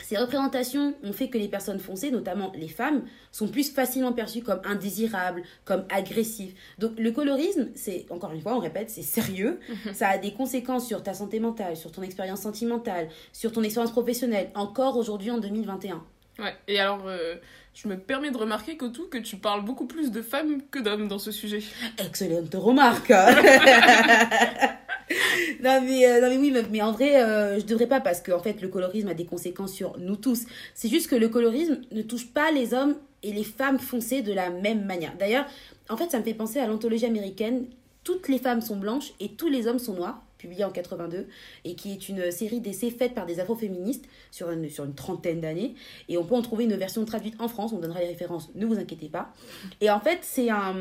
ces 0.00 0.16
représentations 0.16 0.94
ont 1.02 1.12
fait 1.12 1.28
que 1.28 1.38
les 1.38 1.48
personnes 1.48 1.78
foncées, 1.78 2.10
notamment 2.10 2.52
les 2.54 2.68
femmes, 2.68 3.02
sont 3.30 3.48
plus 3.48 3.70
facilement 3.70 4.12
perçues 4.12 4.42
comme 4.42 4.60
indésirables, 4.64 5.42
comme 5.64 5.84
agressives. 5.90 6.54
Donc 6.78 6.92
le 6.98 7.12
colorisme, 7.12 7.68
c'est, 7.74 8.06
encore 8.10 8.32
une 8.32 8.40
fois, 8.40 8.56
on 8.56 8.58
répète, 8.58 8.90
c'est 8.90 9.02
sérieux. 9.02 9.60
Ça 9.92 10.08
a 10.08 10.18
des 10.18 10.32
conséquences 10.32 10.86
sur 10.86 11.02
ta 11.02 11.14
santé 11.14 11.40
mentale, 11.40 11.76
sur 11.76 11.92
ton 11.92 12.02
expérience 12.02 12.40
sentimentale, 12.40 13.08
sur 13.32 13.52
ton 13.52 13.62
expérience 13.62 13.92
professionnelle, 13.92 14.50
encore 14.54 14.96
aujourd'hui 14.96 15.30
en 15.30 15.38
2021. 15.38 16.02
Ouais, 16.38 16.54
et 16.66 16.80
alors, 16.80 17.06
euh, 17.06 17.34
je 17.74 17.88
me 17.88 17.98
permets 17.98 18.30
de 18.30 18.38
remarquer, 18.38 18.78
tout 18.78 19.08
que 19.10 19.18
tu 19.18 19.36
parles 19.36 19.64
beaucoup 19.64 19.86
plus 19.86 20.10
de 20.10 20.22
femmes 20.22 20.62
que 20.70 20.78
d'hommes 20.78 21.06
dans 21.06 21.18
ce 21.18 21.30
sujet. 21.30 21.60
Excellente 21.98 22.54
remarque 22.54 23.10
non, 25.62 25.80
mais, 25.82 26.06
euh, 26.06 26.20
non, 26.20 26.28
mais 26.28 26.38
oui, 26.38 26.54
mais, 26.70 26.82
en 26.82 26.92
vrai, 26.92 27.22
euh, 27.22 27.58
je 27.58 27.64
devrais 27.64 27.86
pas 27.86 28.00
parce 28.00 28.20
qu'en 28.20 28.36
en 28.36 28.42
fait, 28.42 28.60
le 28.60 28.68
colorisme 28.68 29.08
a 29.08 29.14
des 29.14 29.24
conséquences 29.24 29.72
sur 29.72 29.98
nous 29.98 30.16
tous. 30.16 30.44
C'est 30.74 30.88
juste 30.88 31.08
que 31.08 31.16
le 31.16 31.28
colorisme 31.28 31.80
ne 31.90 32.02
touche 32.02 32.26
pas 32.28 32.50
les 32.50 32.74
hommes 32.74 32.96
et 33.22 33.32
les 33.32 33.44
femmes 33.44 33.78
foncées 33.78 34.22
de 34.22 34.32
la 34.32 34.50
même 34.50 34.84
manière. 34.84 35.16
D'ailleurs, 35.18 35.46
en 35.88 35.96
fait, 35.96 36.10
ça 36.10 36.18
me 36.18 36.24
fait 36.24 36.34
penser 36.34 36.58
à 36.58 36.66
l'anthologie 36.66 37.06
américaine. 37.06 37.66
Toutes 38.04 38.28
les 38.28 38.38
femmes 38.38 38.60
sont 38.60 38.76
blanches 38.76 39.12
et 39.20 39.28
tous 39.28 39.48
les 39.48 39.66
hommes 39.66 39.78
sont 39.78 39.94
noirs 39.94 40.22
publié 40.42 40.64
en 40.64 40.70
82, 40.70 41.28
et 41.64 41.74
qui 41.74 41.92
est 41.92 42.08
une 42.08 42.30
série 42.32 42.60
d'essais 42.60 42.90
faite 42.90 43.14
par 43.14 43.26
des 43.26 43.38
afroféministes 43.38 44.04
sur 44.30 44.50
une, 44.50 44.68
trentaine 44.94 45.40
d'années. 45.40 45.74
Et 46.08 46.18
on 46.18 46.24
peut 46.24 46.34
en 46.34 46.42
trouver 46.42 46.64
une 46.64 46.74
version 46.74 47.04
traduite 47.04 47.40
en 47.40 47.48
France, 47.48 47.72
on 47.72 47.78
donnera 47.78 48.00
les 48.00 48.08
références, 48.08 48.50
ne 48.56 48.66
vous 48.66 48.78
inquiétez 48.78 49.08
pas. 49.08 49.32
Et 49.80 49.88
en 49.88 50.00
fait, 50.00 50.18
c'est 50.22 50.50
un, 50.50 50.74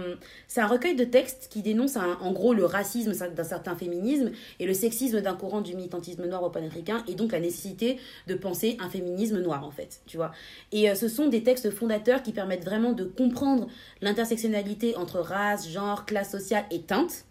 c'est 0.47 0.61
un 0.61 0.67
recueil 0.67 0.95
de 0.95 1.03
textes 1.03 1.47
qui 1.51 1.61
dénonce 1.61 1.95
en 1.95 2.31
gros 2.31 2.53
le 2.53 2.65
racisme 2.65 3.13
d'un 3.13 3.43
certain 3.43 3.75
féminisme 3.75 4.31
et 4.59 4.65
le 4.65 4.73
sexisme 4.73 5.21
d'un 5.21 5.35
courant 5.35 5.61
du 5.61 5.75
militantisme 5.75 6.25
noir 6.25 6.43
au 6.43 6.49
panafricain, 6.49 7.03
et 7.07 7.13
donc 7.13 7.31
la 7.31 7.39
nécessité 7.39 7.97
de 8.27 8.33
penser 8.33 8.77
un 8.79 8.89
féminisme 8.89 9.39
noir, 9.39 9.63
en 9.63 9.71
fait, 9.71 10.01
tu 10.07 10.17
vois. 10.17 10.31
Et 10.71 10.89
euh, 10.89 10.95
ce 10.95 11.07
sont 11.07 11.27
des 11.27 11.43
textes 11.43 11.69
fondateurs 11.69 12.23
qui 12.23 12.31
permettent 12.31 12.65
vraiment 12.65 12.93
de 12.93 13.03
comprendre 13.03 13.67
l'intersectionnalité 14.01 14.95
entre 14.95 15.19
race, 15.19 15.69
genre, 15.69 16.05
classe 16.05 16.31
sociale 16.31 16.65
et 16.71 16.81
teinte 16.81 17.25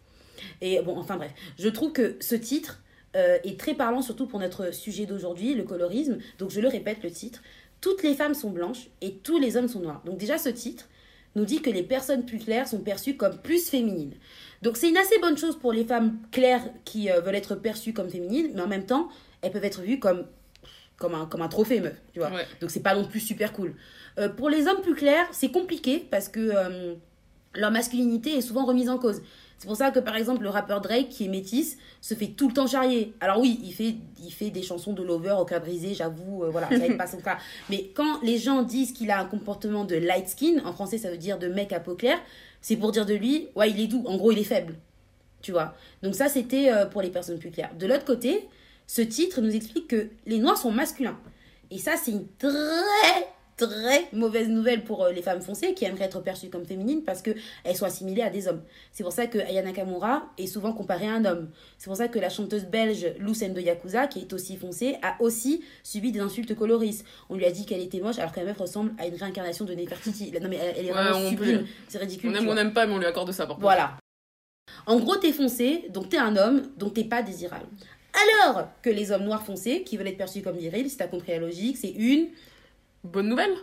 et 0.61 0.81
bon, 0.83 0.97
enfin 0.97 1.17
bref, 1.17 1.33
je 1.59 1.69
trouve 1.69 1.93
que 1.93 2.17
ce 2.21 2.35
titre 2.35 2.81
euh, 3.17 3.39
est 3.43 3.59
très 3.59 3.75
parlant, 3.75 4.03
surtout 4.03 4.27
pour 4.27 4.39
notre 4.39 4.73
sujet 4.73 5.05
d'aujourd'hui, 5.05 5.55
le 5.55 5.65
colorisme. 5.65 6.19
Donc 6.39 6.51
je 6.51 6.61
le 6.61 6.69
répète, 6.69 7.03
le 7.03 7.11
titre. 7.11 7.43
Toutes 7.81 8.03
les 8.03 8.15
femmes 8.15 8.35
sont 8.35 8.51
blanches 8.51 8.89
et 9.01 9.15
tous 9.15 9.39
les 9.39 9.57
hommes 9.57 9.69
sont 9.69 9.81
noirs. 9.81 10.03
Donc 10.05 10.19
déjà, 10.19 10.39
ce 10.39 10.49
titre 10.49 10.89
nous 11.35 11.45
dit 11.45 11.61
que 11.61 11.71
les 11.71 11.83
personnes 11.83 12.25
plus 12.25 12.39
claires 12.39 12.69
sont 12.69 12.81
perçues 12.81 13.17
comme 13.17 13.39
plus 13.39 13.69
féminines. 13.69 14.15
Donc 14.63 14.77
c'est 14.77 14.89
une 14.89 14.97
assez 14.97 15.19
bonne 15.19 15.37
chose 15.37 15.59
pour 15.59 15.73
les 15.73 15.85
femmes 15.85 16.19
claires 16.31 16.63
qui 16.85 17.11
euh, 17.11 17.21
veulent 17.21 17.35
être 17.35 17.57
perçues 17.57 17.93
comme 17.93 18.11
féminines, 18.11 18.53
mais 18.55 18.61
en 18.61 18.69
même 18.69 18.87
temps, 18.87 19.09
elles 19.43 19.51
peuvent 19.51 19.65
être 19.65 19.81
vues 19.81 19.99
comme 19.99 20.27
comme 20.97 21.15
un, 21.15 21.25
comme 21.25 21.41
un 21.41 21.49
trophée 21.49 21.81
meuf, 21.81 21.97
tu 22.13 22.19
vois. 22.19 22.31
Donc 22.61 22.71
c'est 22.71 22.83
pas 22.83 22.95
non 22.95 23.07
plus 23.07 23.21
super 23.21 23.55
cool. 23.55 23.75
Euh, 24.19 24.29
pour 24.29 24.51
les 24.51 24.67
hommes 24.67 24.83
plus 24.83 24.95
clairs, 24.95 25.27
c'est 25.33 25.51
compliqué 25.51 26.07
parce 26.11 26.29
que 26.29 26.53
leur 27.55 27.71
masculinité 27.71 28.37
est 28.37 28.43
souvent 28.43 28.67
remise 28.67 28.91
en 28.91 28.99
cause. 28.99 29.23
C'est 29.61 29.67
pour 29.67 29.77
ça 29.77 29.91
que 29.91 29.99
par 29.99 30.17
exemple 30.17 30.43
le 30.43 30.49
rappeur 30.49 30.81
Drake 30.81 31.11
qui 31.11 31.27
est 31.27 31.29
métis 31.29 31.77
se 32.01 32.15
fait 32.15 32.29
tout 32.29 32.49
le 32.49 32.55
temps 32.55 32.67
charrier. 32.67 33.13
Alors 33.21 33.41
oui, 33.41 33.61
il 33.63 33.75
fait, 33.75 33.95
il 34.25 34.33
fait 34.33 34.49
des 34.49 34.63
chansons 34.63 34.95
de 34.95 35.03
lover 35.03 35.37
au 35.39 35.45
cœur 35.45 35.61
brisé, 35.61 35.93
j'avoue, 35.93 36.45
euh, 36.45 36.49
voilà, 36.49 36.71
ça 36.71 36.79
n'est 36.79 36.97
pas 36.97 37.07
son 37.07 37.19
cas. 37.19 37.37
Mais 37.69 37.91
quand 37.95 38.23
les 38.23 38.39
gens 38.39 38.63
disent 38.63 38.93
qu'il 38.93 39.11
a 39.11 39.21
un 39.21 39.27
comportement 39.27 39.85
de 39.85 39.97
light 39.97 40.31
skin, 40.31 40.63
en 40.65 40.73
français 40.73 40.97
ça 40.97 41.11
veut 41.11 41.19
dire 41.19 41.39
de 41.39 41.47
mec 41.49 41.75
à 41.75 41.81
peau 41.81 41.95
claire, 41.95 42.19
c'est 42.63 42.77
pour 42.77 42.91
dire 42.91 43.05
de 43.05 43.13
lui, 43.13 43.49
ouais, 43.55 43.71
il 43.71 43.79
est 43.79 43.87
doux, 43.87 44.03
en 44.07 44.17
gros 44.17 44.33
il 44.33 44.39
est 44.39 44.45
faible. 44.45 44.77
Tu 45.43 45.53
vois? 45.53 45.75
Donc 46.03 46.15
ça 46.15 46.31
c'était 46.31 46.73
euh, 46.73 46.87
pour 46.87 47.03
les 47.03 47.11
personnes 47.11 47.39
plus 47.39 47.51
claires. 47.51 47.75
De 47.79 47.87
l'autre 47.87 48.07
côté, 48.07 48.49
ce 48.87 49.03
titre 49.03 49.43
nous 49.43 49.55
explique 49.55 49.89
que 49.89 50.09
les 50.25 50.39
noirs 50.39 50.57
sont 50.57 50.71
masculins. 50.71 51.19
Et 51.71 51.77
ça 51.77 51.97
c'est 52.03 52.13
une 52.13 52.27
très 52.39 53.29
très 53.67 54.09
mauvaise 54.13 54.49
nouvelle 54.49 54.85
pour 54.85 55.05
euh, 55.05 55.13
les 55.13 55.23
femmes 55.23 55.41
foncées 55.41 55.75
qui 55.75 55.85
aimeraient 55.85 56.05
être 56.05 56.21
perçues 56.21 56.51
comme 56.51 56.65
féminines 56.65 57.03
parce 57.05 57.23
qu'elles 57.23 57.77
sont 57.77 57.85
assimilées 57.85 58.23
à 58.23 58.31
des 58.31 58.49
hommes. 58.49 58.63
C'est 58.93 59.03
pour 59.03 59.13
ça 59.13 59.27
que 59.27 59.39
Aya 59.39 59.63
Nakamura 59.63 60.25
est 60.39 60.47
souvent 60.47 60.73
comparée 60.73 61.09
à 61.09 61.13
un 61.15 61.25
homme. 61.25 61.51
C'est 61.79 61.87
pour 61.87 61.97
ça 61.97 62.09
que 62.09 62.19
la 62.19 62.29
chanteuse 62.29 62.65
belge 62.65 63.07
Lou 63.19 63.33
de 63.33 63.61
Yakuza, 63.61 64.07
qui 64.07 64.21
est 64.21 64.33
aussi 64.33 64.57
foncée, 64.57 64.97
a 65.03 65.17
aussi 65.21 65.63
subi 65.83 66.13
des 66.13 66.21
insultes 66.21 66.55
coloristes. 66.55 67.07
On 67.29 67.37
lui 67.37 67.45
a 67.45 67.51
dit 67.51 67.67
qu'elle 67.67 67.81
était 67.81 68.01
moche 68.01 68.19
alors 68.19 68.33
qu'elle 68.33 68.51
ressemble 68.53 68.93
à 68.99 69.07
une 69.07 69.15
réincarnation 69.15 69.65
de 69.65 69.75
Nefertiti. 69.75 70.33
Non 70.41 70.49
mais 70.49 70.57
elle, 70.77 70.87
est 70.87 70.91
vraiment 70.91 71.29
sublime. 71.29 71.67
C'est 71.89 71.99
ridicule. 71.99 72.31
On 72.31 72.35
aime 72.35 72.49
ou 72.49 72.51
on 72.51 72.55
n'aime 72.55 72.73
pas 72.73 72.87
mais 72.87 72.95
on 72.95 72.99
lui 72.99 73.07
accorde 73.07 73.33
ça 73.33 73.47
Voilà. 73.59 73.97
En 74.87 74.99
gros, 74.99 75.17
t'es 75.17 75.33
foncé, 75.33 75.87
donc 75.91 76.09
t'es 76.09 76.19
un 76.19 76.37
homme, 76.37 76.63
donc 76.77 76.95
t'es 76.95 77.05
pas 77.05 77.23
désirable. 77.23 77.67
Alors 78.45 78.69
que 78.83 78.91
les 78.91 79.13
hommes 79.13 79.25
noirs 79.25 79.45
foncés, 79.45 79.83
qui 79.85 79.97
veulent 79.97 80.09
être 80.09 80.17
perçus 80.17 80.43
comme 80.43 80.57
virils, 80.57 80.91
si 80.91 80.97
t'as 80.97 81.07
compris 81.07 81.33
la 81.33 81.39
logique, 81.39 81.77
c'est 81.77 81.91
une 81.91 82.29
bonne 83.05 83.29
nouvelle. 83.29 83.55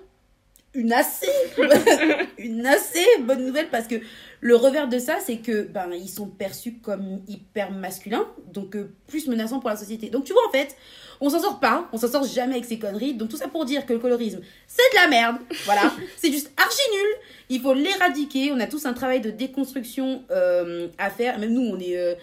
Une 0.73 0.93
assez 0.93 1.27
une 2.37 2.65
assez 2.65 3.05
bonne 3.21 3.45
nouvelle 3.45 3.69
parce 3.69 3.87
que 3.87 3.95
le 4.41 4.55
revers 4.55 4.87
de 4.87 4.99
ça 4.99 5.17
c'est 5.25 5.37
que 5.37 5.63
ben 5.63 5.89
ils 5.93 6.09
sont 6.09 6.27
perçus 6.27 6.73
comme 6.73 7.21
hyper 7.27 7.71
masculins 7.71 8.27
donc 8.53 8.75
euh, 8.75 8.91
plus 9.07 9.27
menaçants 9.27 9.59
pour 9.59 9.69
la 9.69 9.75
société. 9.75 10.09
Donc 10.09 10.25
tu 10.25 10.33
vois 10.33 10.45
en 10.47 10.51
fait 10.51 10.75
on 11.19 11.29
s'en 11.29 11.39
sort 11.39 11.59
pas 11.59 11.89
on 11.93 11.97
s'en 11.97 12.09
sort 12.09 12.25
jamais 12.25 12.55
avec 12.55 12.65
ces 12.65 12.77
conneries. 12.77 13.15
Donc 13.15 13.29
tout 13.29 13.37
ça 13.37 13.47
pour 13.47 13.65
dire 13.65 13.85
que 13.85 13.93
le 13.93 13.99
colorisme 13.99 14.41
c'est 14.67 14.83
de 14.91 14.95
la 14.95 15.07
merde. 15.07 15.37
Voilà. 15.65 15.91
C'est 16.17 16.31
juste 16.31 16.51
archi 16.57 16.81
nul. 16.91 17.21
Il 17.49 17.61
faut 17.61 17.73
l'éradiquer. 17.73 18.51
On 18.51 18.59
a 18.59 18.67
tous 18.67 18.85
un 18.85 18.93
travail 18.93 19.21
de 19.21 19.31
déconstruction 19.31 20.23
euh, 20.31 20.89
à 20.97 21.09
faire. 21.09 21.39
Même 21.39 21.53
nous 21.53 21.61
on 21.61 21.79
est 21.79 21.97
euh, 21.97 22.13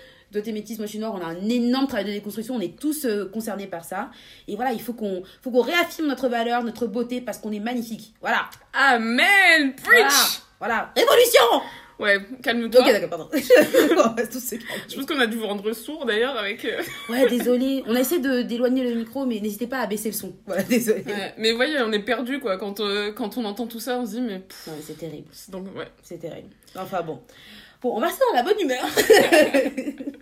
de 0.40 0.52
métis, 0.52 0.78
moi 0.78 0.86
je 0.86 0.90
suis 0.90 0.98
noire, 0.98 1.14
on 1.14 1.20
a 1.20 1.26
un 1.26 1.48
énorme 1.48 1.86
travail 1.86 2.04
de 2.04 2.12
déconstruction, 2.12 2.56
on 2.56 2.60
est 2.60 2.78
tous 2.78 3.04
euh, 3.04 3.26
concernés 3.32 3.66
par 3.66 3.84
ça. 3.84 4.10
Et 4.48 4.56
voilà, 4.56 4.72
il 4.72 4.80
faut 4.80 4.92
qu'on 4.92 5.22
faut 5.42 5.50
qu'on 5.50 5.62
réaffirme 5.62 6.08
notre 6.08 6.28
valeur, 6.28 6.62
notre 6.62 6.86
beauté, 6.86 7.20
parce 7.20 7.38
qu'on 7.38 7.52
est 7.52 7.60
magnifique. 7.60 8.14
Voilà. 8.20 8.48
Amen 8.72 9.74
Preach 9.76 10.40
Voilà, 10.58 10.92
Révolution 10.96 11.62
Ouais, 11.98 12.18
calme-toi. 12.42 12.80
Ok, 12.80 12.86
d'accord, 12.92 13.08
pardon. 13.08 13.28
Je 13.34 14.96
pense 14.96 15.06
qu'on 15.06 15.20
a 15.20 15.26
dû 15.26 15.36
vous 15.36 15.46
rendre 15.46 15.72
sourd 15.72 16.04
d'ailleurs 16.06 16.36
avec. 16.36 16.64
Euh, 16.64 16.82
ouais, 17.08 17.28
désolé. 17.28 17.84
On 17.86 17.94
a 17.94 18.00
essayé 18.00 18.20
d'éloigner 18.44 18.82
le 18.82 18.96
micro, 18.96 19.26
mais 19.26 19.38
n'hésitez 19.38 19.68
pas 19.68 19.78
à 19.78 19.86
baisser 19.86 20.08
le 20.08 20.14
son. 20.14 20.34
Voilà, 20.46 20.64
désolé. 20.64 21.04
mais 21.38 21.52
voyez, 21.52 21.78
on 21.80 21.92
est 21.92 22.00
perdu 22.00 22.40
quoi. 22.40 22.56
Quand, 22.56 22.80
euh, 22.80 23.12
quand 23.12 23.36
on 23.38 23.44
entend 23.44 23.66
tout 23.66 23.78
ça, 23.78 23.98
on 23.98 24.06
se 24.06 24.12
dit, 24.12 24.20
mais. 24.20 24.38
non, 24.38 24.74
mais 24.76 24.82
c'est 24.82 24.98
terrible. 24.98 25.28
Donc, 25.48 25.66
ouais. 25.76 25.88
C'est 26.02 26.18
terrible. 26.18 26.48
Enfin 26.76 27.02
bon. 27.02 27.20
Bon, 27.80 27.96
on 27.96 28.00
va 28.00 28.06
rester 28.06 28.24
dans 28.32 28.36
la 28.38 28.42
bonne 28.42 28.60
humeur. 28.60 28.82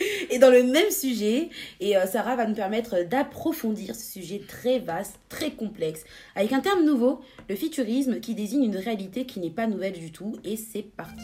et 0.30 0.38
dans 0.38 0.50
le 0.50 0.62
même 0.62 0.90
sujet, 0.90 1.48
et 1.80 1.96
euh, 1.96 2.06
Sarah 2.06 2.36
va 2.36 2.46
nous 2.46 2.54
permettre 2.54 3.04
d'approfondir 3.04 3.94
ce 3.94 4.12
sujet 4.12 4.42
très 4.46 4.78
vaste, 4.78 5.16
très 5.28 5.50
complexe, 5.50 6.04
avec 6.34 6.52
un 6.52 6.60
terme 6.60 6.84
nouveau, 6.84 7.20
le 7.48 7.56
futurisme, 7.56 8.20
qui 8.20 8.34
désigne 8.34 8.64
une 8.64 8.76
réalité 8.76 9.26
qui 9.26 9.40
n'est 9.40 9.50
pas 9.50 9.66
nouvelle 9.66 9.92
du 9.94 10.10
tout. 10.12 10.36
Et 10.44 10.56
c'est 10.56 10.82
parti. 10.82 11.22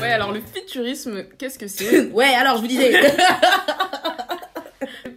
Ouais, 0.00 0.10
alors 0.10 0.32
le 0.32 0.40
futurisme, 0.40 1.24
qu'est-ce 1.38 1.58
que 1.58 1.68
c'est? 1.68 2.10
Ouais, 2.12 2.34
alors 2.34 2.56
je 2.56 2.62
vous 2.62 2.68
disais. 2.68 2.92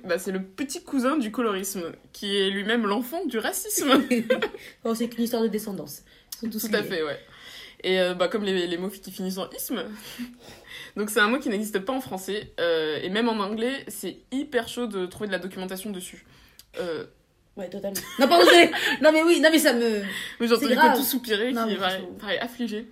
bah, 0.03 0.19
c'est 0.19 0.31
le 0.31 0.43
petit 0.43 0.84
cousin 0.84 1.17
du 1.17 1.31
colorisme, 1.31 1.91
qui 2.13 2.38
est 2.38 2.51
lui-même 2.51 2.86
l'enfant 2.86 3.25
du 3.25 3.39
racisme. 3.39 4.03
oh, 4.84 4.93
c'est 4.93 5.08
qu'une 5.08 5.23
histoire 5.23 5.41
de 5.41 5.47
descendance. 5.47 6.03
Tout 6.39 6.60
à 6.73 6.84
fait, 6.84 7.01
ouais. 7.01 7.17
Et 7.86 8.00
euh, 8.00 8.15
bah, 8.15 8.28
comme 8.28 8.43
les, 8.43 8.65
les, 8.65 8.78
mots 8.78 8.89
qui 8.89 9.12
finissent 9.12 9.38
en 9.38 9.48
isme. 9.52 9.84
Donc 10.98 11.12
c'est 11.12 11.19
un 11.19 11.28
mot 11.28 11.38
qui 11.38 11.50
n'existe 11.50 11.78
pas 11.80 11.93
en 11.93 12.02
français. 12.02 12.52
Euh, 12.60 13.00
et 13.02 13.10
même 13.10 13.30
en 13.30 13.38
anglais, 13.39 13.86
c'est 13.88 14.17
hyper 14.32 14.67
chaud 14.67 14.88
de 14.88 15.06
trouver 15.06 15.28
de 15.28 15.32
la 15.32 15.39
documentation 15.39 15.91
dessus. 15.91 16.26
Euh... 16.80 17.06
Ouais, 17.56 17.69
totalement. 17.69 18.02
Non, 18.19 18.28
pas 18.28 18.39
Non, 19.02 19.12
mais 19.13 19.24
oui, 19.24 19.39
non, 19.39 19.50
mais 19.50 19.60
ça 19.60 19.71
me. 19.71 20.02
Mais 20.39 20.48
j'entends 20.48 20.65
que 20.67 20.98
tout 20.98 21.04
soupirer, 21.04 21.54
non, 21.54 21.67
qui 21.67 21.76
pareil, 21.76 22.38
affligé. 22.39 22.88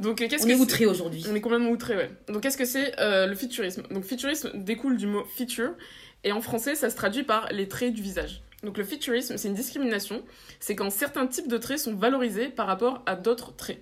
Donc, 0.00 0.16
qu'est-ce 0.16 0.44
on 0.44 0.48
est 0.48 0.54
outré 0.56 0.86
aujourd'hui. 0.86 1.24
On 1.30 1.34
est 1.34 1.40
complètement 1.40 1.70
outré, 1.70 1.94
ouais. 1.96 2.10
Donc, 2.26 2.42
qu'est-ce 2.42 2.56
que 2.56 2.64
c'est 2.64 2.98
euh, 2.98 3.26
le 3.26 3.36
futurisme? 3.36 3.84
Donc, 3.92 4.02
futurisme 4.02 4.50
découle 4.54 4.96
du 4.96 5.06
mot 5.06 5.22
feature. 5.36 5.70
Et 6.24 6.32
en 6.32 6.40
français, 6.40 6.74
ça 6.74 6.90
se 6.90 6.96
traduit 6.96 7.22
par 7.22 7.52
les 7.52 7.68
traits 7.68 7.94
du 7.94 8.02
visage. 8.02 8.42
Donc, 8.64 8.78
le 8.78 8.84
futurisme, 8.84 9.36
c'est 9.36 9.46
une 9.46 9.54
discrimination. 9.54 10.24
C'est 10.58 10.74
quand 10.74 10.90
certains 10.90 11.28
types 11.28 11.48
de 11.48 11.58
traits 11.58 11.78
sont 11.78 11.94
valorisés 11.94 12.48
par 12.48 12.66
rapport 12.66 13.04
à 13.06 13.14
d'autres 13.14 13.54
traits. 13.54 13.80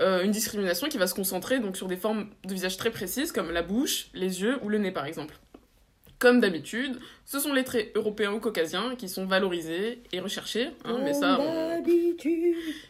Euh, 0.00 0.22
une 0.22 0.30
discrimination 0.30 0.88
qui 0.88 0.96
va 0.96 1.06
se 1.06 1.14
concentrer 1.14 1.58
donc 1.58 1.76
sur 1.76 1.88
des 1.88 1.96
formes 1.96 2.30
de 2.44 2.54
visage 2.54 2.76
très 2.76 2.90
précises 2.90 3.32
comme 3.32 3.50
la 3.50 3.62
bouche, 3.62 4.08
les 4.14 4.42
yeux 4.42 4.58
ou 4.62 4.68
le 4.68 4.78
nez 4.78 4.92
par 4.92 5.06
exemple. 5.06 5.38
Comme 6.18 6.40
d'habitude, 6.40 6.98
ce 7.26 7.38
sont 7.38 7.52
les 7.52 7.62
traits 7.62 7.92
européens 7.94 8.32
ou 8.32 8.40
caucasiens 8.40 8.96
qui 8.96 9.08
sont 9.08 9.24
valorisés 9.24 10.02
et 10.12 10.18
recherchés. 10.18 10.68
hein, 10.84 10.98
mais 11.04 11.12
ça, 11.14 11.38
on- 11.40 11.82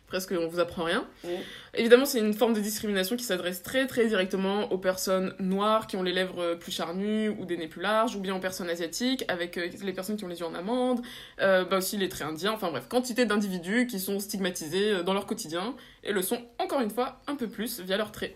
presque 0.07 0.33
on 0.33 0.47
vous 0.49 0.61
apprend 0.61 0.85
rien. 0.85 1.05
Mm. 1.25 1.29
Évidemment, 1.75 2.07
c'est 2.07 2.21
une 2.21 2.33
forme 2.33 2.55
de 2.55 2.61
discrimination 2.61 3.17
qui 3.17 3.25
s'adresse 3.25 3.63
très 3.63 3.87
très 3.87 4.07
directement 4.07 4.73
aux 4.73 4.79
personnes 4.79 5.35
noires 5.41 5.87
qui 5.87 5.97
ont 5.97 6.03
les 6.03 6.13
lèvres 6.15 6.55
plus 6.55 6.73
charnues 6.73 7.29
ou 7.29 7.45
des 7.45 7.59
nez 7.59 7.69
plus 7.69 7.83
larges, 7.83 8.17
ou 8.17 8.21
bien 8.21 8.35
aux 8.35 8.41
personnes 8.41 8.71
asiatiques, 8.71 9.25
avec 9.29 9.59
euh, 9.59 9.69
les 9.83 9.93
personnes 9.93 10.17
qui 10.17 10.25
ont 10.25 10.29
les 10.29 10.41
yeux 10.41 10.47
en 10.47 10.55
amande, 10.55 11.03
euh, 11.43 11.65
bah 11.65 11.77
aussi 11.79 11.99
les 11.99 12.09
traits 12.09 12.29
indiens, 12.29 12.53
enfin 12.53 12.71
bref, 12.71 12.87
quantité 12.89 13.27
d'individus 13.27 13.87
qui 13.87 14.01
sont 14.01 14.21
stigmatisés 14.21 14.91
euh, 14.93 15.03
dans 15.03 15.13
leur 15.13 15.27
quotidien 15.27 15.75
et 16.03 16.13
le 16.13 16.23
sont 16.23 16.41
encore 16.59 16.81
une 16.81 16.91
fois 16.91 17.21
un 17.27 17.35
peu 17.35 17.47
plus 17.49 17.81
via 17.81 17.99
leurs 17.99 18.13
traits. 18.13 18.35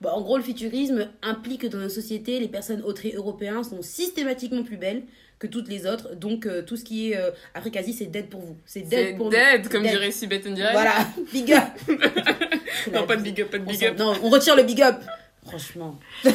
Bon, 0.00 0.10
en 0.10 0.20
gros, 0.20 0.36
le 0.36 0.42
futurisme 0.42 1.08
implique 1.22 1.62
que 1.62 1.66
dans 1.66 1.78
nos 1.78 1.88
sociétés, 1.88 2.40
les 2.40 2.48
personnes 2.48 2.82
aux 2.82 2.92
traits 2.92 3.14
européens 3.14 3.62
sont 3.62 3.82
systématiquement 3.82 4.62
plus 4.62 4.76
belles 4.76 5.02
que 5.38 5.46
toutes 5.46 5.68
les 5.68 5.86
autres. 5.86 6.14
Donc, 6.14 6.46
euh, 6.46 6.62
tout 6.62 6.76
ce 6.76 6.84
qui 6.84 7.10
est 7.10 7.16
euh, 7.16 7.30
Afrique-Asie, 7.54 7.92
c'est 7.92 8.06
dead 8.06 8.28
pour 8.28 8.40
vous. 8.40 8.56
C'est 8.66 8.82
dead 8.82 9.16
pour 9.16 9.30
dead, 9.30 9.64
nous. 9.64 9.70
comme 9.70 9.82
Dead. 9.82 9.92
dirait 9.92 10.10
Sibeth 10.10 10.46
Ndiaye. 10.46 10.72
Voilà, 10.72 10.94
big 11.32 11.52
up. 11.52 11.64
Non, 12.92 13.06
pas 13.06 13.16
de 13.16 13.22
big 13.22 13.40
up, 13.40 13.50
pas 13.50 13.58
de 13.58 13.64
big 13.64 13.82
up. 13.84 13.98
Non, 13.98 14.12
on 14.22 14.28
retire 14.28 14.56
le 14.56 14.62
big 14.62 14.82
up. 14.82 14.96
Franchement. 15.46 15.98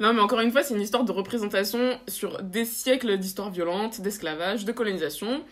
Non, 0.00 0.12
mais 0.12 0.20
encore 0.20 0.38
une 0.40 0.52
fois, 0.52 0.62
c'est 0.62 0.74
une 0.74 0.80
histoire 0.80 1.02
de 1.02 1.10
représentation 1.10 1.98
sur 2.06 2.40
des 2.44 2.64
siècles 2.64 3.18
d'histoire 3.18 3.50
violente, 3.50 4.00
d'esclavage, 4.00 4.64
de 4.64 4.70
colonisation, 4.70 5.42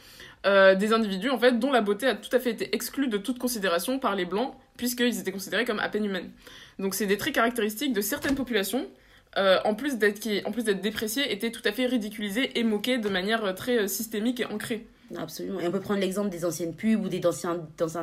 euh, 0.44 0.74
des 0.74 0.92
individus, 0.92 1.30
en 1.30 1.38
fait, 1.38 1.58
dont 1.58 1.72
la 1.72 1.80
beauté 1.80 2.06
a 2.06 2.14
tout 2.14 2.34
à 2.34 2.38
fait 2.38 2.50
été 2.50 2.74
exclue 2.74 3.08
de 3.08 3.16
toute 3.16 3.38
considération 3.38 3.98
par 3.98 4.14
les 4.14 4.24
Blancs, 4.24 4.54
puisqu'ils 4.76 5.18
étaient 5.18 5.32
considérés 5.32 5.64
comme 5.64 5.80
à 5.80 5.88
peine 5.88 6.04
humaines. 6.04 6.30
Donc, 6.78 6.94
c'est 6.94 7.06
des 7.06 7.16
traits 7.16 7.34
caractéristiques 7.34 7.92
de 7.92 8.00
certaines 8.00 8.34
populations, 8.34 8.86
euh, 9.38 9.58
en 9.64 9.74
plus 9.74 9.96
d'être 9.96 10.20
qui, 10.20 10.42
en 10.44 10.52
plus 10.52 10.64
d'être 10.64 10.80
dépréciés, 10.80 11.32
étaient 11.32 11.50
tout 11.50 11.62
à 11.64 11.72
fait 11.72 11.86
ridiculisés 11.86 12.58
et 12.58 12.64
moqués 12.64 12.98
de 12.98 13.08
manière 13.08 13.44
euh, 13.44 13.52
très 13.52 13.88
systémique 13.88 14.40
et 14.40 14.46
ancrée. 14.46 14.86
Absolument. 15.16 15.60
Et 15.60 15.68
on 15.68 15.70
peut 15.70 15.80
prendre 15.80 16.00
l'exemple 16.00 16.30
des 16.30 16.44
anciennes 16.44 16.74
pubs 16.74 17.04
ou 17.04 17.08
des 17.08 17.24
anciens, 17.26 17.58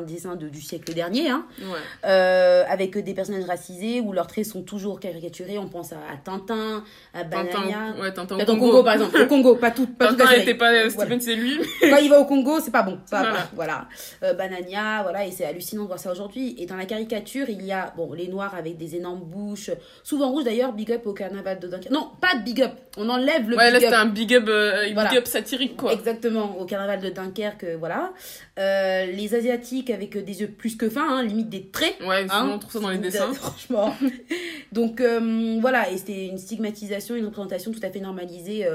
dessins 0.07 0.35
de- 0.35 0.47
du 0.47 0.61
siècle 0.61 0.93
dernier, 0.93 1.29
hein, 1.29 1.45
Ouais. 1.59 1.65
euh, 2.05 2.63
avec 2.69 2.97
des 2.97 3.13
personnages 3.13 3.45
racisés 3.45 3.99
où 4.01 4.13
leurs 4.13 4.27
traits 4.27 4.45
sont 4.45 4.61
toujours 4.61 4.99
caricaturés. 4.99 5.57
On 5.57 5.67
pense 5.67 5.91
à, 5.93 5.97
à 5.97 6.17
Tintin, 6.23 6.83
à 7.13 7.23
Tintin, 7.23 7.43
Banania. 7.59 7.93
au- 7.97 8.01
ouais, 8.01 8.13
Tintin 8.13 8.35
au 8.39 8.45
Congo. 8.45 8.59
Congo. 8.71 8.83
par 8.83 8.93
exemple. 8.93 9.21
Au 9.21 9.27
Congo, 9.27 9.55
pas 9.55 9.71
tout. 9.71 9.87
Pas 9.87 10.07
Tintin 10.13 10.37
n'était 10.37 10.55
pas 10.55 10.71
euh. 10.73 10.89
Steven, 10.89 11.19
c'est 11.19 11.35
lui. 11.35 11.57
Quand 11.81 11.97
il 11.97 12.09
va 12.09 12.19
au 12.19 12.25
Congo, 12.25 12.59
c'est 12.61 12.71
pas 12.71 12.83
bon. 12.83 12.99
Voilà. 13.09 13.31
pas. 13.31 13.49
Voilà. 13.53 13.87
Euh, 14.23 14.33
Banania, 14.33 15.01
voilà, 15.03 15.25
et 15.25 15.31
c'est 15.31 15.45
hallucinant 15.45 15.83
de 15.83 15.87
voir 15.87 15.99
ça 15.99 16.11
aujourd'hui. 16.11 16.55
Et 16.57 16.65
dans 16.65 16.75
la 16.77 16.85
caricature, 16.85 17.47
il 17.49 17.63
y 17.65 17.71
a 17.71 17.93
bon 17.97 18.13
les 18.13 18.27
noirs 18.27 18.55
avec 18.55 18.77
des 18.77 18.95
énormes 18.95 19.23
bouches, 19.25 19.71
souvent 20.03 20.29
rouges 20.31 20.45
d'ailleurs. 20.45 20.71
Big 20.73 20.91
up 20.91 21.05
au 21.05 21.13
carnaval 21.13 21.59
de 21.59 21.67
Dunkerque. 21.67 21.91
Non, 21.91 22.09
pas 22.21 22.37
de 22.37 22.43
big 22.43 22.61
up. 22.61 22.71
On 22.97 23.09
enlève 23.09 23.49
le 23.49 23.57
ouais, 23.57 23.65
là, 23.71 23.79
big 23.79 23.81
c'était 23.87 23.93
up. 23.95 24.01
un 24.01 24.05
big 24.05 24.33
up, 24.35 24.45
euh, 24.47 24.85
big 24.85 24.93
Voilà. 24.93 25.13
up 25.15 25.25
satirique, 25.27 25.75
quoi. 25.77 25.91
Exactement, 25.93 26.57
au 26.59 26.65
carnaval 26.65 26.92
de 27.01 27.09
Dunkerque, 27.09 27.63
euh, 27.63 27.77
voilà. 27.77 28.13
Euh, 28.59 29.05
les 29.05 29.35
asiatiques 29.35 29.89
avec 29.89 30.17
des 30.17 30.41
yeux 30.41 30.47
plus 30.47 30.75
que 30.75 30.89
fins, 30.89 31.07
hein, 31.07 31.23
limite 31.23 31.49
des 31.49 31.67
traits. 31.67 31.95
Ouais, 32.01 32.25
Hein 32.29 32.49
on 32.53 32.59
trouve 32.59 32.73
ça 32.73 32.79
dans 32.79 32.89
les 32.89 32.97
dessins. 32.97 33.33
Franchement. 33.33 33.95
Donc 34.71 35.01
euh, 35.01 35.57
voilà, 35.61 35.89
et 35.91 35.97
c'était 35.97 36.27
une 36.27 36.37
stigmatisation, 36.37 37.15
une 37.15 37.25
représentation 37.25 37.71
tout 37.71 37.81
à 37.83 37.89
fait 37.89 37.99
normalisée. 37.99 38.67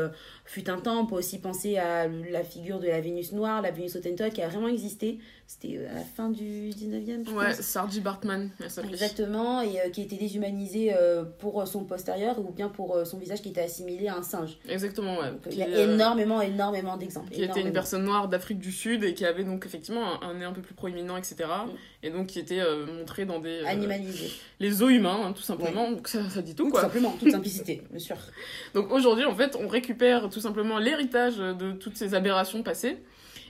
Euh, 0.48 0.50
fut 0.50 0.70
un 0.70 0.78
temps, 0.78 1.00
on 1.00 1.06
peut 1.06 1.16
aussi 1.16 1.38
penser 1.38 1.76
à 1.78 2.08
la 2.08 2.42
figure 2.42 2.78
de 2.80 2.86
la 2.88 3.00
Vénus 3.00 3.32
noire, 3.32 3.60
la 3.62 3.70
Vénus 3.70 3.96
Hottentot, 3.96 4.30
qui 4.30 4.42
a 4.42 4.48
vraiment 4.48 4.68
existé. 4.68 5.18
C'était 5.46 5.78
euh, 5.78 5.90
à 5.90 5.94
la 5.94 6.00
fin 6.04 6.28
du 6.30 6.68
19e, 6.70 7.26
je 7.26 7.34
Ouais, 7.34 7.46
pense. 7.54 7.60
Sarji 7.60 8.00
Bartman. 8.00 8.50
Exactement, 8.92 9.62
et 9.62 9.80
euh, 9.80 9.90
qui 9.90 10.02
était 10.02 10.16
déshumanisé 10.16 10.92
euh, 10.94 11.24
pour 11.38 11.66
son 11.66 11.84
postérieur 11.84 12.38
ou 12.38 12.50
bien 12.52 12.68
pour 12.68 12.96
euh, 12.96 13.04
son 13.04 13.18
visage 13.18 13.40
qui 13.42 13.48
était 13.50 13.62
assimilé 13.62 14.08
à 14.08 14.16
un 14.16 14.22
singe. 14.22 14.58
Exactement, 14.68 15.18
ouais. 15.18 15.30
Donc, 15.30 15.40
il 15.50 15.56
y 15.58 15.62
a 15.62 15.66
euh, 15.68 15.94
énormément, 15.94 16.40
énormément 16.42 16.96
d'exemples. 16.96 17.30
qui 17.32 17.42
était 17.44 17.60
une 17.62 17.72
personne 17.72 18.04
noire 18.04 18.28
d'Afrique 18.28 18.58
du 18.58 18.72
Sud 18.72 19.04
et 19.04 19.14
qui 19.14 19.24
avait 19.24 19.44
donc 19.44 19.64
effectivement 19.66 20.22
un, 20.22 20.28
un 20.30 20.34
nez 20.34 20.44
un 20.44 20.52
peu 20.52 20.60
plus 20.60 20.74
proéminent, 20.74 21.16
etc. 21.16 21.36
Mm. 21.66 21.70
Et 22.02 22.10
donc 22.10 22.26
qui 22.28 22.38
était 22.38 22.60
euh, 22.60 22.86
montré 22.86 23.24
dans 23.24 23.38
des. 23.38 23.60
euh, 23.62 23.66
Animalisé. 23.66 24.30
les 24.60 24.82
os 24.82 24.90
humains, 24.90 25.18
hein, 25.24 25.32
tout 25.32 25.42
simplement. 25.42 25.90
Donc 25.90 26.08
ça, 26.08 26.28
ça 26.28 26.42
dit 26.42 26.54
tout, 26.54 26.64
Tout 26.64 26.70
quoi. 26.72 26.82
simplement, 26.82 27.14
toute 27.18 27.30
simplicité, 27.30 27.82
bien 27.90 27.98
sûr. 27.98 28.16
Donc 28.74 28.92
aujourd'hui, 28.92 29.24
en 29.24 29.34
fait, 29.34 29.56
on 29.58 29.66
récupère 29.66 30.28
tout 30.28 30.37
simplement 30.38 30.78
l'héritage 30.78 31.36
de 31.38 31.72
toutes 31.72 31.96
ces 31.96 32.14
aberrations 32.14 32.62
passées. 32.62 32.98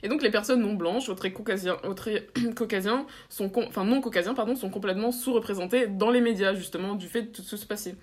Et 0.01 0.07
donc 0.07 0.21
les 0.23 0.31
personnes 0.31 0.61
non 0.61 0.75
blanches, 0.75 1.09
aux 1.09 1.13
traits 1.13 1.33
caucasiens 2.55 3.05
sont 3.27 3.51
enfin 3.67 3.83
non 3.83 3.99
caucasiens 4.01 4.33
pardon, 4.33 4.55
sont 4.55 4.69
complètement 4.69 5.11
sous-représentées 5.11 5.87
dans 5.87 6.09
les 6.09 6.21
médias 6.21 6.53
justement 6.53 6.95
du 6.95 7.07
fait 7.07 7.23
de 7.23 7.27
tout 7.27 7.41
ce 7.41 7.55
qui 7.55 7.61
se 7.61 7.65
passer. 7.67 7.95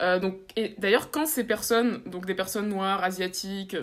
Euh, 0.00 0.18
donc 0.18 0.36
et 0.56 0.74
d'ailleurs 0.78 1.10
quand 1.10 1.26
ces 1.26 1.44
personnes, 1.44 2.02
donc 2.06 2.24
des 2.26 2.34
personnes 2.34 2.68
noires, 2.68 3.02
asiatiques, 3.04 3.76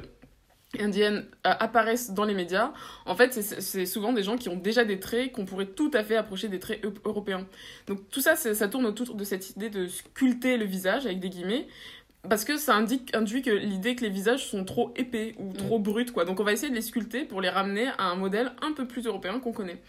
indiennes 0.79 1.27
euh, 1.45 1.53
apparaissent 1.59 2.11
dans 2.11 2.23
les 2.23 2.33
médias, 2.33 2.73
en 3.05 3.15
fait 3.15 3.33
c'est- 3.33 3.85
souvent 3.85 4.13
des 4.13 4.23
gens 4.23 4.37
qui 4.37 4.49
ont 4.49 4.55
déjà 4.55 4.83
des 4.83 4.99
traits 4.99 5.31
qu'on 5.31 5.45
pourrait 5.45 5.67
tout 5.67 5.91
à 5.93 6.03
fait 6.03 6.15
approcher 6.15 6.47
des 6.47 6.59
traits 6.59 6.83
eu- 6.83 6.89
européens. 7.05 7.45
Donc 7.87 8.09
tout 8.09 8.21
ça 8.21 8.35
ça 8.35 8.67
tourne 8.67 8.87
autour 8.87 9.13
de 9.13 9.23
cette 9.23 9.51
idée 9.51 9.69
de 9.69 9.87
sculpter 9.87 10.57
le 10.57 10.65
visage 10.65 11.05
avec 11.05 11.19
des 11.19 11.29
guillemets 11.29 11.67
parce 12.29 12.45
que 12.45 12.57
ça 12.57 12.75
indique, 12.75 13.13
induit 13.15 13.41
que 13.41 13.51
l'idée 13.51 13.95
que 13.95 14.01
les 14.01 14.09
visages 14.09 14.47
sont 14.47 14.63
trop 14.63 14.93
épais 14.95 15.35
ou 15.39 15.51
trop 15.51 15.79
bruts, 15.79 16.05
quoi. 16.05 16.25
Donc 16.25 16.39
on 16.39 16.43
va 16.43 16.53
essayer 16.53 16.69
de 16.69 16.75
les 16.75 16.81
sculpter 16.81 17.25
pour 17.25 17.41
les 17.41 17.49
ramener 17.49 17.87
à 17.97 18.05
un 18.05 18.15
modèle 18.15 18.53
un 18.61 18.71
peu 18.71 18.87
plus 18.87 19.05
européen 19.05 19.39
qu'on 19.39 19.51
connaît. 19.51 19.81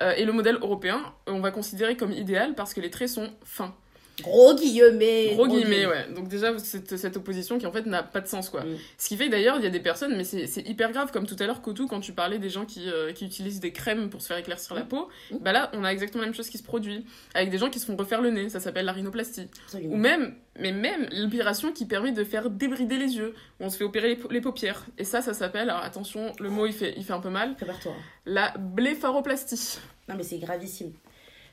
Euh, 0.00 0.14
et 0.16 0.24
le 0.24 0.32
modèle 0.32 0.56
européen, 0.56 1.02
on 1.26 1.40
va 1.40 1.50
considérer 1.50 1.96
comme 1.96 2.12
idéal 2.12 2.54
parce 2.54 2.72
que 2.72 2.80
les 2.80 2.90
traits 2.90 3.08
sont 3.08 3.30
fins. 3.44 3.74
Gros 4.22 4.54
guillemets. 4.54 5.34
Gros 5.34 5.46
guillemets, 5.46 5.86
ouais. 5.86 6.06
Donc 6.14 6.28
déjà, 6.28 6.58
cette, 6.58 6.96
cette 6.96 7.16
opposition 7.16 7.58
qui 7.58 7.66
en 7.66 7.72
fait 7.72 7.86
n'a 7.86 8.02
pas 8.02 8.20
de 8.20 8.26
sens, 8.28 8.48
quoi. 8.48 8.62
Mm. 8.64 8.76
Ce 8.98 9.08
qui 9.08 9.16
fait 9.16 9.26
que 9.26 9.30
d'ailleurs, 9.30 9.56
il 9.58 9.64
y 9.64 9.66
a 9.66 9.70
des 9.70 9.80
personnes, 9.80 10.16
mais 10.16 10.24
c'est 10.24 10.66
hyper 10.68 10.92
grave, 10.92 11.10
comme 11.12 11.26
tout 11.26 11.36
à 11.38 11.46
l'heure, 11.46 11.62
Kotou, 11.62 11.86
quand 11.86 12.00
tu 12.00 12.12
parlais 12.12 12.38
des 12.38 12.48
gens 12.50 12.64
qui, 12.64 12.88
euh, 12.90 13.12
qui 13.12 13.24
utilisent 13.26 13.60
des 13.60 13.72
crèmes 13.72 14.08
pour 14.10 14.22
se 14.22 14.28
faire 14.28 14.36
éclaircir 14.38 14.74
la 14.74 14.82
peau, 14.82 15.08
Mm. 15.30 15.36
bah 15.40 15.52
là, 15.52 15.70
on 15.74 15.84
a 15.84 15.90
exactement 15.92 16.22
la 16.22 16.28
même 16.28 16.34
chose 16.34 16.48
qui 16.48 16.58
se 16.58 16.62
produit. 16.62 17.04
Avec 17.34 17.50
des 17.50 17.58
gens 17.58 17.70
qui 17.70 17.78
se 17.80 17.86
font 17.86 17.96
refaire 17.96 18.20
le 18.20 18.30
nez, 18.30 18.48
ça 18.48 18.60
s'appelle 18.60 18.84
la 18.86 18.92
rhinoplastie. 18.92 19.48
Absolument. 19.64 19.94
Ou 19.94 19.96
même, 19.98 20.34
mais 20.58 20.72
même 20.72 21.08
l'opération 21.12 21.72
qui 21.72 21.86
permet 21.86 22.12
de 22.12 22.24
faire 22.24 22.50
débrider 22.50 22.96
les 22.98 23.16
yeux, 23.16 23.34
où 23.60 23.64
on 23.64 23.70
se 23.70 23.76
fait 23.76 23.84
opérer 23.84 24.08
les, 24.14 24.18
les 24.30 24.40
paupières. 24.40 24.84
Et 24.98 25.04
ça, 25.04 25.22
ça 25.22 25.34
s'appelle, 25.34 25.70
alors 25.70 25.82
attention, 25.82 26.32
le 26.38 26.50
mot 26.50 26.66
il 26.66 26.72
fait, 26.72 26.94
il 26.96 27.04
fait 27.04 27.12
un 27.12 27.20
peu 27.20 27.30
mal, 27.30 27.54
Prépare-toi. 27.56 27.92
la 28.26 28.52
blépharoplastie. 28.58 29.78
Non, 30.08 30.14
mais 30.16 30.22
c'est 30.22 30.38
gravissime. 30.38 30.92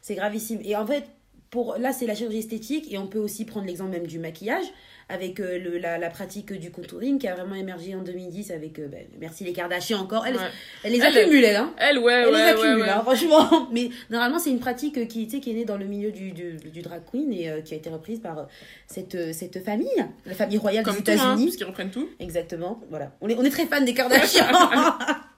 C'est 0.02 0.16
gravissime. 0.16 0.60
Et 0.64 0.76
en 0.76 0.86
fait, 0.86 1.06
pour 1.50 1.78
là, 1.78 1.92
c'est 1.94 2.06
la 2.06 2.16
chirurgie 2.16 2.40
esthétique. 2.40 2.92
Et 2.92 2.98
on 2.98 3.08
peut 3.08 3.20
aussi 3.20 3.46
prendre 3.46 3.66
l'exemple 3.66 3.92
même 3.92 4.08
du 4.08 4.20
maquillage, 4.20 4.66
avec 5.12 5.40
euh, 5.40 5.58
le, 5.58 5.80
la, 5.80 5.98
la 5.98 6.10
pratique 6.12 6.54
du 6.54 6.70
contouring 6.70 7.18
qui 7.18 7.28
a 7.28 7.34
vraiment 7.34 7.56
émergé 7.56 7.96
en 7.96 8.04
2010 8.04 8.52
avec. 8.52 8.78
euh, 8.78 8.88
ben, 8.88 9.08
merci 9.20 9.44
les 9.44 9.54
Kardashians 9.54 10.00
encore. 10.00 10.28
Elle, 10.28 10.36
Ouais. 10.36 10.42
elle 10.84 10.92
les 10.94 11.02
accumule, 11.02 11.44
elle. 11.44 11.56
Hein. 11.56 11.74
Elle, 11.78 11.98
ouais, 11.98 12.14
Elle 12.14 12.28
ouais, 12.28 12.32
les 12.34 12.50
accumule, 12.52 12.82
ouais. 12.84 12.90
hein, 12.90 13.02
franchement. 13.02 13.68
Mais 13.72 13.90
normalement, 14.12 14.38
c'est 14.38 14.52
une 14.52 14.60
pratique 14.60 15.08
qui, 15.08 15.28
sais, 15.28 15.40
qui 15.40 15.50
est 15.50 15.56
née 15.56 15.66
dans 15.66 15.78
le 15.78 15.86
milieu 15.86 16.12
du, 16.12 16.32
du, 16.32 16.58
du 16.58 16.82
drag 16.84 17.02
queen 17.12 17.34
et 17.34 17.50
euh, 17.50 17.62
qui 17.62 17.74
a 17.74 17.78
été 17.78 17.90
reprise 17.90 18.20
par 18.20 18.38
euh, 18.38 18.44
cette, 18.86 19.16
euh, 19.16 19.34
cette 19.34 19.66
famille, 19.66 19.90
la 20.28 20.36
famille 20.36 20.60
royale 20.60 20.84
Comme 20.86 21.00
des 21.00 21.12
hein, 21.12 21.16
États-Unis. 21.16 21.46
parce 21.46 21.58
qu'ils 21.58 21.66
reprennent 21.66 21.90
tout. 21.92 22.08
Exactement, 22.20 22.80
voilà. 22.92 23.12
On 23.22 23.30
est, 23.30 23.36
on 23.36 23.44
est 23.44 23.50
très 23.50 23.66
fan 23.66 23.84
des 23.86 23.96
Kardashians. 23.96 24.46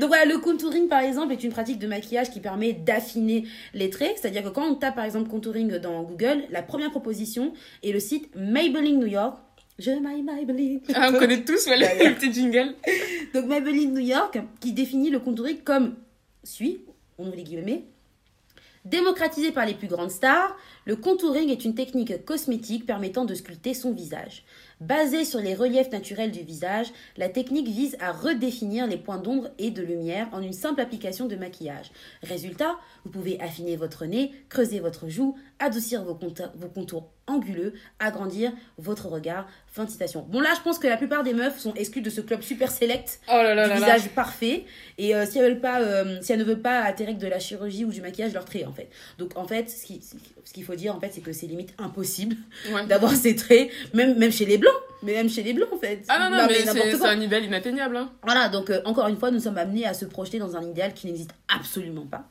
Donc 0.00 0.08
voilà, 0.08 0.24
le 0.24 0.38
contouring 0.38 0.88
par 0.88 1.00
exemple 1.00 1.32
est 1.32 1.44
une 1.44 1.50
pratique 1.50 1.78
de 1.78 1.86
maquillage 1.86 2.30
qui 2.30 2.40
permet 2.40 2.72
d'affiner 2.72 3.44
les 3.72 3.90
traits. 3.90 4.18
C'est-à-dire 4.20 4.42
que 4.42 4.48
quand 4.48 4.66
on 4.66 4.74
tape 4.74 4.94
par 4.94 5.04
exemple 5.04 5.28
contouring 5.28 5.78
dans 5.78 6.02
Google, 6.02 6.44
la 6.50 6.62
première 6.62 6.90
proposition 6.90 7.52
est 7.82 7.92
le 7.92 8.00
site 8.00 8.34
Maybelline 8.34 8.98
New 8.98 9.06
York. 9.06 9.38
Je 9.78 9.90
m'aille 9.90 10.22
Maybelline. 10.22 10.80
Ah, 10.94 11.10
on 11.12 11.18
connaît 11.18 11.44
tous 11.44 11.66
ouais, 11.66 11.76
les, 11.76 12.04
les 12.04 12.14
petits 12.14 12.32
jingles. 12.32 12.74
Donc 13.34 13.46
Maybelline 13.46 13.92
New 13.92 14.06
York 14.06 14.38
qui 14.60 14.72
définit 14.72 15.10
le 15.10 15.18
contouring 15.18 15.58
comme 15.58 15.94
suit, 16.44 16.80
on 17.18 17.26
ouvre 17.26 17.36
les 17.36 17.42
guillemets. 17.42 17.84
Démocratisé 18.84 19.50
par 19.50 19.64
les 19.64 19.72
plus 19.72 19.88
grandes 19.88 20.10
stars, 20.10 20.54
le 20.84 20.96
contouring 20.96 21.48
est 21.48 21.64
une 21.64 21.74
technique 21.74 22.24
cosmétique 22.26 22.84
permettant 22.84 23.24
de 23.24 23.34
sculpter 23.34 23.72
son 23.72 23.92
visage. 23.92 24.44
Basée 24.80 25.24
sur 25.24 25.40
les 25.40 25.54
reliefs 25.54 25.92
naturels 25.92 26.32
du 26.32 26.40
visage, 26.40 26.88
la 27.16 27.28
technique 27.28 27.68
vise 27.68 27.96
à 28.00 28.12
redéfinir 28.12 28.86
les 28.86 28.96
points 28.96 29.18
d'ombre 29.18 29.50
et 29.58 29.70
de 29.70 29.82
lumière 29.82 30.28
en 30.32 30.42
une 30.42 30.52
simple 30.52 30.80
application 30.80 31.26
de 31.26 31.36
maquillage. 31.36 31.92
Résultat, 32.22 32.76
vous 33.04 33.10
pouvez 33.10 33.40
affiner 33.40 33.76
votre 33.76 34.04
nez, 34.04 34.32
creuser 34.48 34.80
votre 34.80 35.08
joue, 35.08 35.36
adoucir 35.60 36.04
vos 36.04 36.14
contours, 36.68 37.12
anguleux, 37.26 37.74
agrandir 37.98 38.52
votre 38.78 39.06
regard. 39.08 39.46
Fin 39.66 39.84
de 39.84 39.90
citation. 39.90 40.24
Bon 40.28 40.40
là, 40.40 40.50
je 40.56 40.60
pense 40.62 40.78
que 40.78 40.86
la 40.86 40.96
plupart 40.96 41.24
des 41.24 41.34
meufs 41.34 41.58
sont 41.58 41.74
exclues 41.74 42.00
de 42.02 42.10
ce 42.10 42.20
club 42.20 42.42
super 42.42 42.70
select 42.70 43.18
Oh 43.28 43.32
là 43.32 43.54
là 43.54 43.64
du 43.64 43.70
là 43.70 43.78
là. 43.80 43.96
visage 43.96 44.08
parfait 44.10 44.64
et 44.98 45.16
euh, 45.16 45.26
si 45.26 45.38
elles 45.38 45.44
veulent 45.46 45.60
pas 45.60 45.80
euh, 45.80 46.18
si 46.22 46.32
elles 46.32 46.38
ne 46.38 46.44
veulent 46.44 46.60
pas 46.62 46.80
atterrir 46.82 47.16
de 47.18 47.26
la 47.26 47.40
chirurgie 47.40 47.84
ou 47.84 47.90
du 47.90 48.00
maquillage 48.00 48.32
leur 48.34 48.44
trait 48.44 48.64
en 48.64 48.72
fait 48.72 48.88
donc 49.18 49.36
en 49.36 49.46
fait 49.48 49.68
ce 49.68 49.84
qui- 49.84 50.00
ce 50.44 50.52
qu'il 50.52 50.62
faut 50.64 50.76
dire 50.76 50.94
en 50.94 51.00
fait 51.00 51.10
c'est 51.12 51.22
que 51.22 51.32
c'est 51.32 51.46
limite 51.46 51.74
impossible 51.78 52.36
Ouais. 52.72 52.86
d'avoir 52.88 53.12
ces 53.16 53.34
traits 53.34 53.68
même 53.94 54.16
même 54.16 54.30
chez 54.30 54.44
les 54.46 54.58
blancs 54.58 54.72
mais 55.02 55.14
même 55.14 55.28
chez 55.28 55.42
les 55.42 55.52
blancs 55.54 55.68
en 55.72 55.78
fait 55.78 56.02
Ah 56.08 56.18
non, 56.30 56.36
non, 56.36 56.46
mais, 56.48 56.64
n'importe 56.64 56.90
c'est 56.92 56.96
c'est 56.98 57.04
un 57.06 57.20
idéal 57.20 57.44
inatteignable. 57.44 57.96
Hein. 57.96 58.12
voilà 58.22 58.48
donc 58.48 58.70
euh, 58.70 58.80
encore 58.84 59.08
une 59.08 59.18
fois 59.18 59.30
nous 59.32 59.40
sommes 59.40 59.58
amenés 59.58 59.86
à 59.86 59.94
se 59.94 60.04
projeter 60.04 60.38
dans 60.38 60.56
un 60.56 60.62
idéal 60.62 60.94
qui 60.94 61.08
n'existe 61.08 61.30
absolument 61.52 62.06
pas 62.06 62.28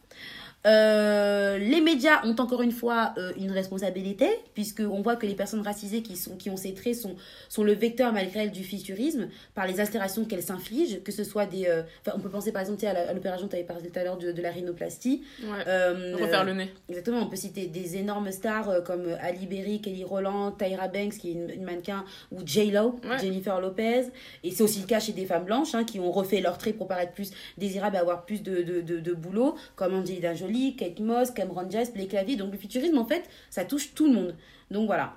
Euh, 0.66 1.58
les 1.58 1.82
médias 1.82 2.26
ont 2.26 2.36
encore 2.40 2.62
une 2.62 2.72
fois 2.72 3.14
euh, 3.18 3.34
une 3.38 3.52
responsabilité, 3.52 4.28
puisqu'on 4.54 5.02
voit 5.02 5.16
que 5.18 5.26
les 5.26 5.36
personnes 5.36 5.62
racisées 5.62 6.02
qui, 6.02 6.16
sont, 6.16 6.38
qui 6.38 6.50
ont 6.50 6.56
ces 6.58 6.74
traits 6.74 6.96
sont, 6.96 7.16
sont 7.50 7.64
le 7.64 7.74
vecteur 7.74 8.14
malgré 8.14 8.42
elles 8.44 8.52
du 8.52 8.64
futurisme, 8.64 9.28
par 9.56 9.68
les 9.68 9.80
altérations 9.80 10.24
qu'elles 10.26 10.44
s'infligent, 10.44 11.04
que 11.04 11.12
ce 11.12 11.24
soit 11.24 11.46
des... 11.46 11.66
euh, 11.68 11.84
on 12.16 12.20
peut 12.20 12.30
penser 12.30 12.52
par 12.52 12.62
exemple 12.62 12.86
à 12.86 13.14
l'opération, 13.14 13.48
tu 13.48 13.56
avais 13.56 13.66
parlé 13.66 13.90
tout 13.90 14.00
à 14.00 14.04
l'heure 14.04 14.18
de, 14.18 14.32
de 14.32 14.42
la 14.42 14.52
rhinoplastie. 14.52 15.24
Ouais. 15.44 15.50
Euh, 15.68 16.16
Refaire 16.20 16.44
le 16.46 16.54
nez. 16.54 16.72
Exactement, 16.88 17.20
on 17.20 17.28
peut 17.28 17.36
citer 17.36 17.66
des 17.68 17.98
énormes 17.98 18.32
stars 18.32 18.84
comme 18.86 19.08
Ali 19.20 19.46
Berry, 19.48 19.82
Kelly 19.82 20.04
Rowland, 20.04 20.58
Tyra 20.58 20.88
Banks, 20.88 21.18
qui 21.18 21.30
est 21.30 21.34
une, 21.34 21.50
une 21.50 21.64
mannequin, 21.64 22.06
ou 22.32 22.38
J-Lo, 22.46 23.00
Ouais. 23.04 23.20
Jennifer 23.20 23.60
Lopez. 23.60 24.04
Et 24.44 24.52
c'est 24.52 24.64
aussi 24.64 24.80
le 24.80 24.88
cas 24.88 25.00
chez 25.00 25.12
des 25.12 25.26
femmes 25.26 25.44
blanches 25.46 25.76
hein, 25.76 25.84
qui 25.84 26.00
ont 26.00 26.12
refait 26.12 26.40
leurs 26.40 26.58
traits 26.58 26.78
pour 26.78 26.88
paraître 26.88 27.12
plus 27.12 27.32
désirables 27.58 27.96
et 27.96 28.00
avoir 28.00 28.26
plus 28.26 28.42
de, 28.42 28.62
de, 28.62 28.82
de, 28.82 29.00
de 29.00 29.14
boulot, 29.14 29.56
comme 29.76 29.94
Angelina 29.94 30.34
Jolie, 30.34 30.53
Kate 30.78 31.00
Moss, 31.00 31.32
Cameron 31.32 31.64
Diaz, 31.64 31.92
Blake 31.94 32.12
Lively. 32.12 32.38
Donc 32.38 32.52
le 32.52 32.58
futurisme, 32.58 32.98
en 32.98 33.06
fait, 33.06 33.24
ça 33.50 33.66
touche 33.66 33.94
tout 33.94 34.08
le 34.08 34.14
monde. 34.14 34.36
Donc 34.72 34.88
voilà. 34.88 35.16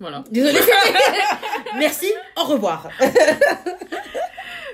Voilà. 0.00 0.24
Désolée. 0.30 0.58
Merci, 1.78 2.10
au 2.36 2.44
revoir. 2.44 2.88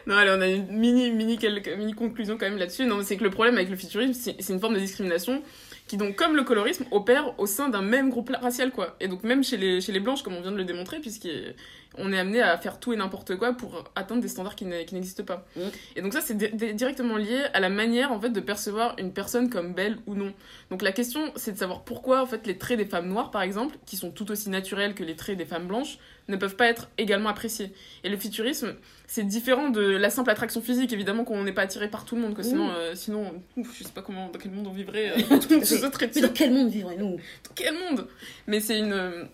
Non, 0.07 0.17
allez, 0.17 0.31
on 0.31 0.41
a 0.41 0.49
une 0.49 0.67
mini, 0.69 1.11
mini, 1.11 1.37
quelques, 1.37 1.69
mini 1.77 1.93
conclusion 1.93 2.39
quand 2.39 2.47
même 2.47 2.57
là-dessus. 2.57 2.87
Non, 2.87 3.03
c'est 3.03 3.19
que 3.19 3.25
le 3.25 3.31
problème 3.31 3.57
avec 3.57 3.69
le 3.69 3.77
futurisme, 3.77 4.15
c'est 4.15 4.53
une 4.55 4.59
forme 4.59 4.73
de 4.73 4.81
discrimination 4.81 5.43
qui, 5.89 5.97
donc, 5.97 6.15
comme 6.17 6.37
le 6.37 6.45
colorisme, 6.45 6.85
opère 6.91 7.35
au 7.41 7.47
sein 7.47 7.71
d'un 7.71 7.83
même 7.83 8.11
groupe 8.11 8.31
racial, 8.41 8.71
quoi. 8.71 8.95
Et 9.01 9.09
donc, 9.09 9.25
même 9.25 9.43
chez 9.43 9.57
les, 9.57 9.81
chez 9.81 9.91
les 9.91 10.01
blanches, 10.01 10.23
comme 10.23 10.35
on 10.35 10.43
vient 10.43 10.53
de 10.53 10.57
le 10.57 10.65
démontrer, 10.65 11.01
puisqu'on 11.01 12.13
est 12.13 12.19
amené 12.19 12.41
à 12.43 12.57
faire 12.59 12.79
tout 12.79 12.93
et 12.93 12.97
n'importe 12.97 13.37
quoi 13.37 13.55
pour 13.55 13.85
atteindre 13.97 14.21
des 14.21 14.29
standards 14.29 14.55
qui 14.55 14.67
n'existent 14.67 15.25
pas. 15.25 15.47
Mm. 15.57 15.61
Et 15.97 16.03
donc, 16.03 16.13
ça, 16.13 16.21
c'est 16.21 16.37
di- 16.37 16.51
di- 16.53 16.75
directement 16.75 17.17
lié 17.17 17.43
à 17.55 17.61
la 17.61 17.71
manière, 17.71 18.13
en 18.13 18.21
fait, 18.21 18.31
de 18.31 18.41
percevoir 18.41 18.95
une 18.99 19.13
personne 19.13 19.49
comme 19.51 19.73
belle 19.73 19.99
ou 20.07 20.15
non. 20.15 20.33
Donc, 20.71 20.83
la 20.83 20.93
question, 20.93 21.33
c'est 21.37 21.53
de 21.53 21.59
savoir 21.59 21.83
pourquoi, 21.85 22.23
en 22.23 22.27
fait, 22.27 22.47
les 22.47 22.59
traits 22.59 22.79
des 22.79 22.87
femmes 22.87 23.09
noires, 23.09 23.31
par 23.31 23.43
exemple, 23.43 23.77
qui 23.87 23.97
sont 23.97 24.11
tout 24.11 24.31
aussi 24.31 24.51
naturels 24.51 24.95
que 24.95 25.03
les 25.03 25.17
traits 25.17 25.39
des 25.39 25.47
femmes 25.47 25.67
blanches, 25.67 25.99
ne 26.29 26.37
peuvent 26.37 26.57
pas 26.57 26.67
être 26.67 26.91
également 26.99 27.31
appréciés. 27.31 27.73
Et 28.05 28.11
le 28.11 28.19
futurisme, 28.19 28.75
c'est 29.11 29.25
différent 29.25 29.71
de 29.71 29.81
la 29.81 30.11
simple 30.11 30.31
attraction 30.31 30.61
physique, 30.63 30.93
évidemment 30.93 31.25
qu'on 31.25 31.43
n'est 31.43 31.53
pas 31.53 31.63
attiré 31.63 31.89
par 31.89 32.05
tout 32.05 32.15
le 32.15 32.21
monde, 32.23 32.35
que 32.35 32.43
sinon, 32.45 32.71
euh, 32.71 32.95
sinon 32.95 33.43
ouf, 33.57 33.77
je 33.77 33.83
sais 33.83 33.91
pas 33.93 34.03
comment, 34.03 34.29
dans 34.29 34.39
quel 34.39 34.53
monde 34.53 34.67
on 34.69 34.73
vivrait, 34.73 35.11
euh, 35.11 35.37
tout 35.41 35.49
le 35.49 35.57
monde 35.57 35.65
se 35.65 35.79
sauterait 35.79 36.11
Mais 36.15 36.21
dans 36.21 36.29
quel 36.33 36.53
monde 36.53 36.69
vivons-nous 36.69 37.17
Dans 37.17 37.55
quel 37.57 37.75
monde? 37.75 38.07
Mais 38.47 38.61
c'est 38.61 38.79
une... 38.79 38.93
euh, 38.93 39.25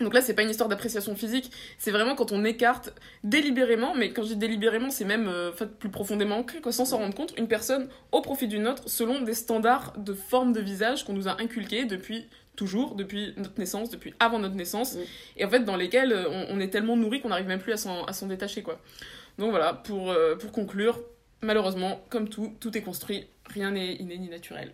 Donc 0.00 0.14
là, 0.14 0.22
c'est 0.22 0.32
pas 0.34 0.42
une 0.42 0.50
histoire 0.50 0.68
d'appréciation 0.70 1.14
physique, 1.14 1.50
c'est 1.76 1.90
vraiment 1.90 2.14
quand 2.14 2.32
on 2.32 2.42
écarte 2.44 2.94
délibérément, 3.22 3.94
mais 3.94 4.12
quand 4.14 4.22
je 4.22 4.28
dis 4.28 4.36
délibérément, 4.36 4.90
c'est 4.90 5.04
même 5.04 5.28
euh, 5.28 5.52
fait, 5.52 5.66
plus 5.78 5.90
profondément 5.90 6.38
ancré, 6.38 6.60
quoi, 6.60 6.72
sans 6.72 6.86
s'en 6.86 6.96
rendre 6.98 7.14
compte, 7.14 7.34
une 7.36 7.48
personne 7.48 7.88
au 8.12 8.22
profit 8.22 8.48
d'une 8.48 8.66
autre 8.66 8.84
selon 8.86 9.20
des 9.20 9.34
standards 9.34 9.92
de 9.98 10.14
forme 10.14 10.52
de 10.52 10.60
visage 10.60 11.04
qu'on 11.04 11.12
nous 11.12 11.28
a 11.28 11.38
inculqués 11.40 11.84
depuis 11.84 12.26
toujours, 12.58 12.94
depuis 12.96 13.32
notre 13.38 13.58
naissance, 13.58 13.88
depuis 13.88 14.12
avant 14.20 14.38
notre 14.38 14.54
naissance, 14.56 14.94
Mm. 14.96 14.98
et 15.38 15.44
en 15.46 15.48
fait 15.48 15.60
dans 15.60 15.76
lesquels 15.76 16.12
euh, 16.12 16.28
on, 16.28 16.56
on 16.56 16.60
est 16.60 16.68
tellement 16.68 16.96
nourri 16.96 17.20
qu'on 17.22 17.30
n'arrive 17.30 17.46
même 17.46 17.60
plus 17.60 17.72
à 17.72 17.76
s'en 17.78 18.04
à 18.04 18.12
s'en 18.12 18.26
détacher, 18.26 18.62
quoi. 18.62 18.78
Donc 19.38 19.50
voilà, 19.50 19.72
pour, 19.72 20.10
euh, 20.10 20.34
pour 20.36 20.50
conclure, 20.52 21.00
malheureusement, 21.42 22.00
comme 22.10 22.28
tout, 22.28 22.52
tout 22.60 22.76
est 22.76 22.82
construit, 22.82 23.26
rien 23.48 23.70
n'est 23.70 23.94
inné 23.94 24.18
ni 24.18 24.28
naturel. 24.28 24.72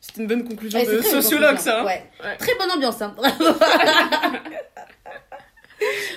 C'est 0.00 0.16
une 0.22 0.26
bonne 0.26 0.48
conclusion 0.48 0.78
Ouais, 0.80 0.86
de 0.86 1.02
sociologue, 1.02 1.58
ça. 1.58 1.82
hein. 1.82 1.84
Ouais. 1.84 2.02
Ouais. 2.24 2.36
Très 2.38 2.54
bonne 2.56 2.70
ambiance. 2.72 3.00
Hein. 3.02 3.14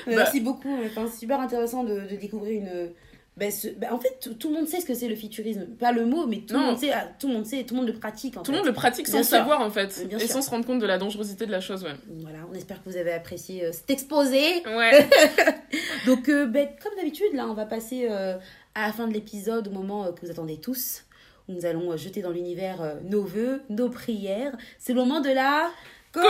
Bah. 0.05 0.11
Merci 0.17 0.41
beaucoup. 0.41 0.77
Enfin, 0.85 1.09
super 1.09 1.39
intéressant 1.39 1.83
de, 1.85 2.01
de 2.01 2.15
découvrir 2.17 2.61
une. 2.61 2.89
Ben, 3.37 3.51
ce- 3.51 3.67
ben, 3.69 3.91
en 3.91 3.99
fait, 3.99 4.19
tout, 4.21 4.33
tout 4.35 4.49
le 4.49 4.55
monde 4.55 4.67
sait 4.67 4.79
ce 4.79 4.85
que 4.85 4.93
c'est 4.93 5.07
le 5.07 5.15
futurisme. 5.15 5.65
Pas 5.79 5.91
le 5.91 6.05
mot, 6.05 6.27
mais 6.27 6.37
tout 6.47 6.53
le 6.53 6.59
monde 6.59 6.77
sait. 6.77 6.91
ah, 6.91 7.07
Tout 7.19 7.27
le 7.27 7.33
monde 7.33 7.45
sait. 7.45 7.63
Tout 7.63 7.73
le 7.73 7.79
monde 7.81 7.89
le 7.89 7.97
pratique. 7.99 8.37
En 8.37 8.43
Tout 8.43 8.51
le 8.51 8.57
monde 8.57 8.67
le 8.67 8.73
pratique 8.73 9.07
sans 9.07 9.13
Bien 9.13 9.23
sûr. 9.23 9.37
savoir, 9.37 9.61
en 9.61 9.69
fait, 9.71 10.05
Bien 10.07 10.17
et 10.19 10.21
sûr. 10.27 10.29
sans 10.35 10.41
se 10.43 10.49
rendre 10.51 10.65
compte 10.65 10.79
de 10.79 10.85
la 10.85 10.97
dangerosité 10.99 11.45
de 11.47 11.51
la 11.51 11.59
chose, 11.61 11.83
ouais. 11.83 11.95
Voilà. 12.21 12.39
On 12.51 12.53
espère 12.53 12.83
que 12.83 12.89
vous 12.89 12.97
avez 12.97 13.11
apprécié 13.13 13.65
euh, 13.65 13.71
cet 13.71 13.89
exposé. 13.89 14.63
Ouais. 14.67 15.09
Donc, 16.05 16.29
euh, 16.29 16.45
ben, 16.45 16.67
comme 16.83 16.95
d'habitude, 16.95 17.33
là, 17.33 17.47
on 17.47 17.53
va 17.55 17.65
passer 17.65 18.07
euh, 18.09 18.37
à 18.75 18.87
la 18.87 18.93
fin 18.93 19.07
de 19.07 19.13
l'épisode, 19.13 19.67
au 19.67 19.71
moment 19.71 20.05
euh, 20.05 20.11
que 20.11 20.23
vous 20.25 20.31
attendez 20.31 20.57
tous, 20.57 21.03
où 21.49 21.53
nous 21.53 21.65
allons 21.65 21.97
jeter 21.97 22.21
dans 22.21 22.29
l'univers 22.31 22.97
nos 23.09 23.23
vœux, 23.23 23.61
nos 23.69 23.89
prières. 23.89 24.55
C'est 24.77 24.93
le 24.93 24.99
moment 24.99 25.21
de 25.21 25.29
la 25.29 25.71
Communion 26.11 26.29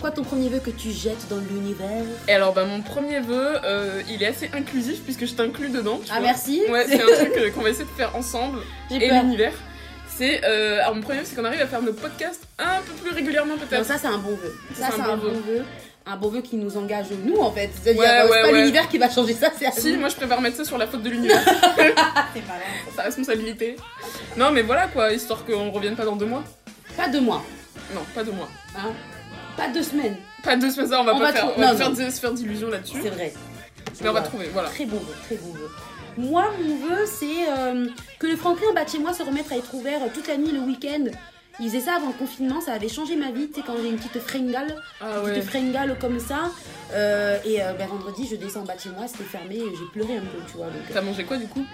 quoi 0.00 0.10
ton 0.10 0.22
premier 0.22 0.48
vœu 0.48 0.60
que 0.60 0.70
tu 0.70 0.90
jettes 0.90 1.28
dans 1.28 1.36
l'univers 1.38 1.88
Et 2.28 2.32
alors, 2.32 2.52
bah, 2.52 2.64
mon 2.64 2.80
premier 2.82 3.20
vœu, 3.20 3.56
euh, 3.64 4.02
il 4.08 4.22
est 4.22 4.26
assez 4.26 4.50
inclusif 4.54 5.00
puisque 5.04 5.26
je 5.26 5.34
t'inclus 5.34 5.68
dedans. 5.68 6.00
tu 6.04 6.10
Ah, 6.10 6.14
vois. 6.18 6.28
merci. 6.28 6.62
Ouais, 6.70 6.86
c'est 6.88 7.02
un 7.02 7.06
truc 7.06 7.32
euh, 7.36 7.50
qu'on 7.50 7.60
va 7.62 7.70
essayer 7.70 7.84
de 7.84 7.90
faire 7.90 8.14
ensemble 8.16 8.60
et 8.90 8.98
l'univers. 9.10 9.52
C'est 10.08 10.42
euh, 10.44 10.80
alors 10.80 10.94
mon 10.96 11.00
premier 11.02 11.20
vœu, 11.20 11.24
c'est 11.26 11.36
qu'on 11.36 11.44
arrive 11.44 11.60
à 11.62 11.66
faire 11.66 11.80
nos 11.82 11.92
podcasts 11.92 12.42
un 12.58 12.80
peu 12.86 12.92
plus 13.02 13.10
régulièrement 13.14 13.54
peut-être. 13.56 13.86
ça, 13.86 13.96
c'est 13.98 14.06
un 14.06 14.18
bon 14.18 14.30
vœu. 14.36 14.54
Ça, 14.74 14.86
Ça, 14.88 14.92
c'est 14.96 15.02
un 15.02 15.16
bon 15.16 15.32
vœu. 15.32 15.62
Un 16.06 16.16
bon 16.16 16.28
vœu 16.28 16.40
qui 16.40 16.56
nous 16.56 16.76
engage, 16.76 17.06
nous, 17.24 17.38
en 17.38 17.52
fait. 17.52 17.70
C'est-à-dire, 17.80 18.00
Ouais, 18.02 18.08
c'est 18.08 18.30
ouais, 18.30 18.42
pas 18.42 18.48
ouais. 18.48 18.58
l'univers 18.60 18.88
qui 18.88 18.98
va 18.98 19.08
changer 19.10 19.34
ça, 19.34 19.50
c'est 19.56 19.70
Si, 19.72 19.92
nous. 19.92 20.00
moi 20.00 20.08
je 20.08 20.16
préfère 20.16 20.40
mettre 20.40 20.56
ça 20.56 20.64
sur 20.64 20.76
la 20.78 20.86
faute 20.86 21.02
de 21.02 21.10
l'univers, 21.10 21.40
sa 22.96 23.02
responsabilité. 23.02 23.76
Non, 24.36 24.50
mais 24.50 24.62
voilà 24.62 24.86
quoi, 24.88 25.12
histoire 25.12 25.44
qu'on 25.44 25.70
revienne 25.70 25.96
pas 25.96 26.04
dans 26.04 26.16
deux 26.16 26.26
mois. 26.26 26.42
Pas 26.96 27.08
deux 27.08 27.20
mois. 27.20 27.44
Non, 27.94 28.00
pas 28.14 28.24
deux 28.24 28.32
mois. 28.32 28.48
Hein. 28.76 28.92
Pas 29.60 29.68
deux 29.68 29.82
semaines. 29.82 30.16
Pas 30.42 30.56
deux 30.56 30.70
semaines, 30.70 30.88
ça, 30.88 31.00
on 31.00 31.04
va 31.04 31.14
On 31.14 31.18
pas 31.18 31.26
va 31.26 31.32
faire, 31.32 31.48
on 31.56 31.60
va 31.60 31.72
non, 31.72 31.76
faire 31.78 31.90
non. 31.90 31.96
des- 31.96 32.10
se 32.10 32.20
faire 32.20 32.32
d'illusions 32.32 32.68
là-dessus. 32.68 32.98
C'est 33.02 33.10
vrai. 33.10 33.32
Mais 34.02 34.08
on 34.08 34.12
va 34.12 34.22
trouver, 34.22 34.48
voilà. 34.52 34.68
Très 34.70 34.86
bon 34.86 34.96
vœu, 34.96 35.14
très 35.26 35.36
bon 35.36 35.52
vœu. 35.52 35.68
Moi, 36.16 36.44
mon 36.62 36.76
vœu, 36.76 37.04
c'est 37.06 37.48
euh, 37.50 37.86
que 38.18 38.26
le 38.26 38.36
Franklin 38.36 38.68
en 38.70 38.74
bas 38.74 38.84
de 38.84 38.90
chez 38.90 38.98
moi 38.98 39.12
se 39.12 39.22
remette 39.22 39.50
à 39.52 39.56
être 39.56 39.72
ouvert 39.74 40.00
toute 40.14 40.26
la 40.28 40.36
nuit 40.38 40.50
le 40.52 40.60
week-end. 40.60 41.04
Il 41.58 41.66
faisait 41.68 41.80
ça 41.80 41.96
avant 41.96 42.06
le 42.08 42.14
confinement, 42.14 42.60
ça 42.62 42.72
avait 42.72 42.88
changé 42.88 43.16
ma 43.16 43.30
vie, 43.32 43.48
tu 43.48 43.60
sais, 43.60 43.66
quand 43.66 43.74
j'ai 43.82 43.90
une 43.90 43.96
petite 43.98 44.18
fringale, 44.22 44.74
Ah 45.00 45.18
une 45.18 45.24
ouais. 45.26 45.32
petite 45.34 45.50
fringale 45.50 45.94
comme 46.00 46.18
ça. 46.18 46.50
Euh, 46.94 47.38
et 47.44 47.62
euh, 47.62 47.72
ben, 47.74 47.86
vendredi, 47.86 48.26
je 48.30 48.36
descends 48.36 48.60
en 48.60 48.64
bas 48.64 48.76
de 48.76 48.80
chez 48.80 48.88
moi, 48.88 49.06
c'était 49.06 49.24
fermé, 49.24 49.56
et 49.56 49.60
j'ai 49.76 49.84
pleuré 49.92 50.16
un 50.16 50.20
peu, 50.22 50.38
tu 50.50 50.56
vois. 50.56 50.68
T'as 50.92 51.02
mangé 51.02 51.24
quoi 51.24 51.36
du 51.36 51.46
coup? 51.46 51.64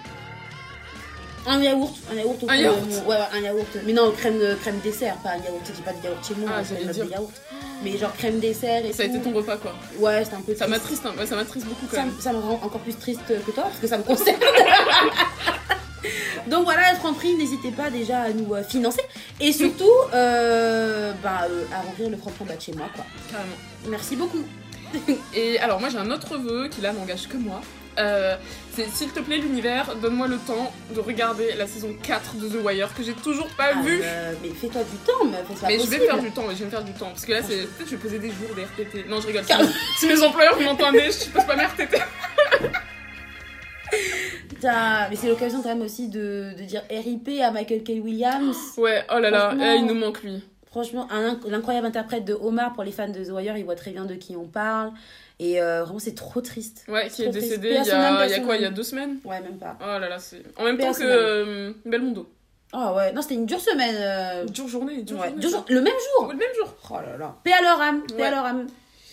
Un 1.47 1.61
yaourt, 1.61 1.93
un 2.11 2.15
yaourt 2.15 2.43
au 2.43 2.49
Un 2.49 2.57
de 2.57 2.61
yaourt 2.61 2.79
Ouais, 3.07 3.15
un 3.33 3.39
yaourt. 3.39 3.67
Mais 3.85 3.93
non, 3.93 4.11
crème, 4.11 4.37
de- 4.39 4.55
crème 4.55 4.79
dessert, 4.83 5.15
pas 5.23 5.31
un 5.31 5.37
yaourt. 5.37 5.61
J'ai 5.65 5.81
pas 5.81 5.93
de 5.93 6.03
yaourt 6.03 6.27
chez 6.27 6.35
moi, 6.35 6.49
Ah, 6.53 6.61
c'est 6.63 6.75
j'allais 6.79 6.93
dire. 6.93 7.05
de 7.05 7.11
yaourt. 7.11 7.31
Mais 7.83 7.97
genre 7.97 8.13
crème 8.17 8.39
dessert 8.39 8.85
et 8.85 8.91
Ça 8.93 9.03
a 9.03 9.05
tout. 9.07 9.15
été 9.15 9.23
ton 9.23 9.33
repas 9.33 9.57
quoi. 9.57 9.73
Ouais, 9.99 10.23
c'était 10.23 10.35
un 10.35 10.41
peu 10.41 10.55
Ça 10.55 10.65
triste. 10.65 10.69
m'attriste, 10.81 11.05
hein. 11.05 11.13
ouais, 11.17 11.25
ça 11.27 11.35
m'attriste 11.35 11.65
beaucoup 11.67 11.85
quand 11.89 11.95
Ça, 11.97 12.03
même. 12.05 12.15
me- 12.15 12.21
ça 12.21 12.33
me 12.33 12.39
rend 12.39 12.59
encore 12.63 12.81
plus 12.81 12.97
triste 12.97 13.21
que 13.27 13.51
toi 13.51 13.63
parce 13.65 13.77
que 13.79 13.87
ça 13.87 13.97
me 13.99 14.03
concerne. 14.03 14.37
Donc 16.47 16.63
voilà, 16.63 16.95
Franprix, 16.95 17.35
n'hésitez 17.35 17.71
pas 17.71 17.89
déjà 17.89 18.21
à 18.21 18.29
nous 18.29 18.53
euh, 18.55 18.63
financer 18.63 19.01
et 19.41 19.51
surtout 19.51 19.91
euh, 20.13 21.11
bah, 21.21 21.41
euh, 21.49 21.65
à 21.73 21.81
remplir 21.81 22.09
le 22.09 22.15
en 22.15 22.45
bas 22.45 22.55
de 22.55 22.61
chez 22.61 22.71
moi. 22.73 22.87
Quoi. 22.95 23.03
Carrément. 23.29 23.55
Merci 23.89 24.15
beaucoup. 24.15 24.43
Et 25.35 25.59
alors 25.59 25.79
moi 25.81 25.89
j'ai 25.89 25.97
un 25.97 26.09
autre 26.09 26.37
vœu 26.37 26.69
qui 26.69 26.79
là 26.81 26.93
n'engage 26.93 27.27
que 27.27 27.35
moi. 27.37 27.59
Euh, 27.99 28.35
c'est 28.73 28.87
s'il 28.89 29.09
te 29.11 29.19
plaît 29.19 29.37
l'univers, 29.39 29.95
donne-moi 29.95 30.27
le 30.27 30.37
temps 30.37 30.71
de 30.95 30.99
regarder 30.99 31.53
la 31.55 31.65
saison 31.65 31.95
4 32.03 32.35
de 32.37 32.47
The 32.47 32.63
Wire 32.63 32.93
que 32.93 33.01
j'ai 33.03 33.13
toujours 33.13 33.47
pas 33.57 33.71
Ah, 33.75 33.81
vu. 33.81 33.99
euh, 34.03 34.33
mais 34.43 34.49
fais-toi 34.49 34.81
du 34.83 34.97
temps, 34.97 35.25
meuf. 35.25 35.63
Mais 35.63 35.79
je 35.79 35.87
vais 35.87 35.99
faire 36.05 36.19
du 36.19 36.29
temps, 36.31 36.45
ouais, 36.45 36.53
je 36.53 36.59
vais 36.59 36.65
me 36.65 36.69
faire 36.69 36.83
du 36.83 36.93
temps. 36.93 37.09
Parce 37.09 37.25
que 37.25 37.31
là, 37.31 37.41
c'est 37.41 37.57
peut-être 37.65 37.89
je 37.89 37.95
vais 37.95 38.01
poser 38.01 38.19
des 38.19 38.29
jours 38.29 38.53
des 38.55 38.63
RTT. 38.63 39.05
Non, 39.09 39.19
je 39.19 39.27
rigole. 39.27 39.43
Si, 39.45 39.53
si 39.99 40.07
mes 40.07 40.21
employeurs 40.23 40.59
m'entendez, 40.61 41.09
je 41.11 41.29
pose 41.31 41.43
pas 41.45 41.55
mes 41.55 41.63
RTT. 41.63 41.97
Mais 44.63 45.15
c'est 45.15 45.27
l'occasion 45.27 45.61
quand 45.61 45.69
même 45.69 45.81
aussi 45.81 46.07
de, 46.09 46.51
de 46.57 46.63
dire 46.63 46.81
RIP 46.89 47.29
à 47.41 47.51
Michael 47.51 47.83
K. 47.83 47.89
Williams. 48.03 48.57
Ouais, 48.77 49.03
oh 49.13 49.19
là 49.19 49.29
là, 49.29 49.53
eh, 49.59 49.75
il 49.79 49.85
nous 49.85 49.93
manque 49.95 50.23
lui. 50.23 50.43
Franchement, 50.69 51.07
l'incroyable 51.47 51.87
interprète 51.87 52.25
de 52.25 52.33
Omar 52.33 52.73
pour 52.73 52.83
les 52.83 52.91
fans 52.91 53.07
de 53.07 53.23
The 53.23 53.29
Wire, 53.29 53.57
ils 53.57 53.63
voient 53.65 53.75
très 53.75 53.91
bien 53.91 54.05
de 54.05 54.13
qui 54.15 54.35
on 54.35 54.45
parle. 54.45 54.91
Et 55.39 55.61
euh, 55.61 55.83
vraiment, 55.83 55.99
c'est 55.99 56.15
trop 56.15 56.41
triste. 56.41 56.83
Ouais, 56.87 57.09
qui 57.09 57.23
est 57.23 57.29
décédé 57.29 57.69
il 57.69 57.73
y 57.85 57.91
a, 57.91 58.27
y 58.27 58.33
a 58.33 58.39
quoi, 58.39 58.55
il 58.55 58.63
y 58.63 58.65
a 58.65 58.71
deux 58.71 58.83
semaines? 58.83 59.17
Ouais, 59.23 59.39
même 59.41 59.57
pas. 59.57 59.77
Oh 59.81 59.85
là 59.99 60.09
là, 60.09 60.17
c'est. 60.19 60.41
En 60.57 60.63
même 60.63 60.77
temps 60.77 60.91
que 60.93 61.03
euh, 61.03 61.73
Belmondo. 61.85 62.27
Ah 62.73 62.93
ouais, 62.95 63.13
non, 63.13 63.21
c'était 63.21 63.35
une 63.35 63.45
dure 63.45 63.61
semaine. 63.61 63.95
euh, 63.97 64.45
Dure 64.45 64.67
journée, 64.67 65.03
dure 65.03 65.19
ouais, 65.19 65.27
journée. 65.29 65.39
dure 65.41 65.65
Le 65.69 65.81
même 65.81 65.93
jour 66.17 66.27
le 66.31 66.37
même 66.37 66.49
jour. 66.55 66.75
Oh 66.91 66.95
là 66.95 67.17
là. 67.17 67.35
Paix 67.43 67.53
à 67.53 67.61
leur 67.61 67.79
âme, 67.79 68.01
paix 68.07 68.15
Ouais. 68.15 68.23
à 68.23 68.31
leur 68.31 68.45
âme. 68.45 68.67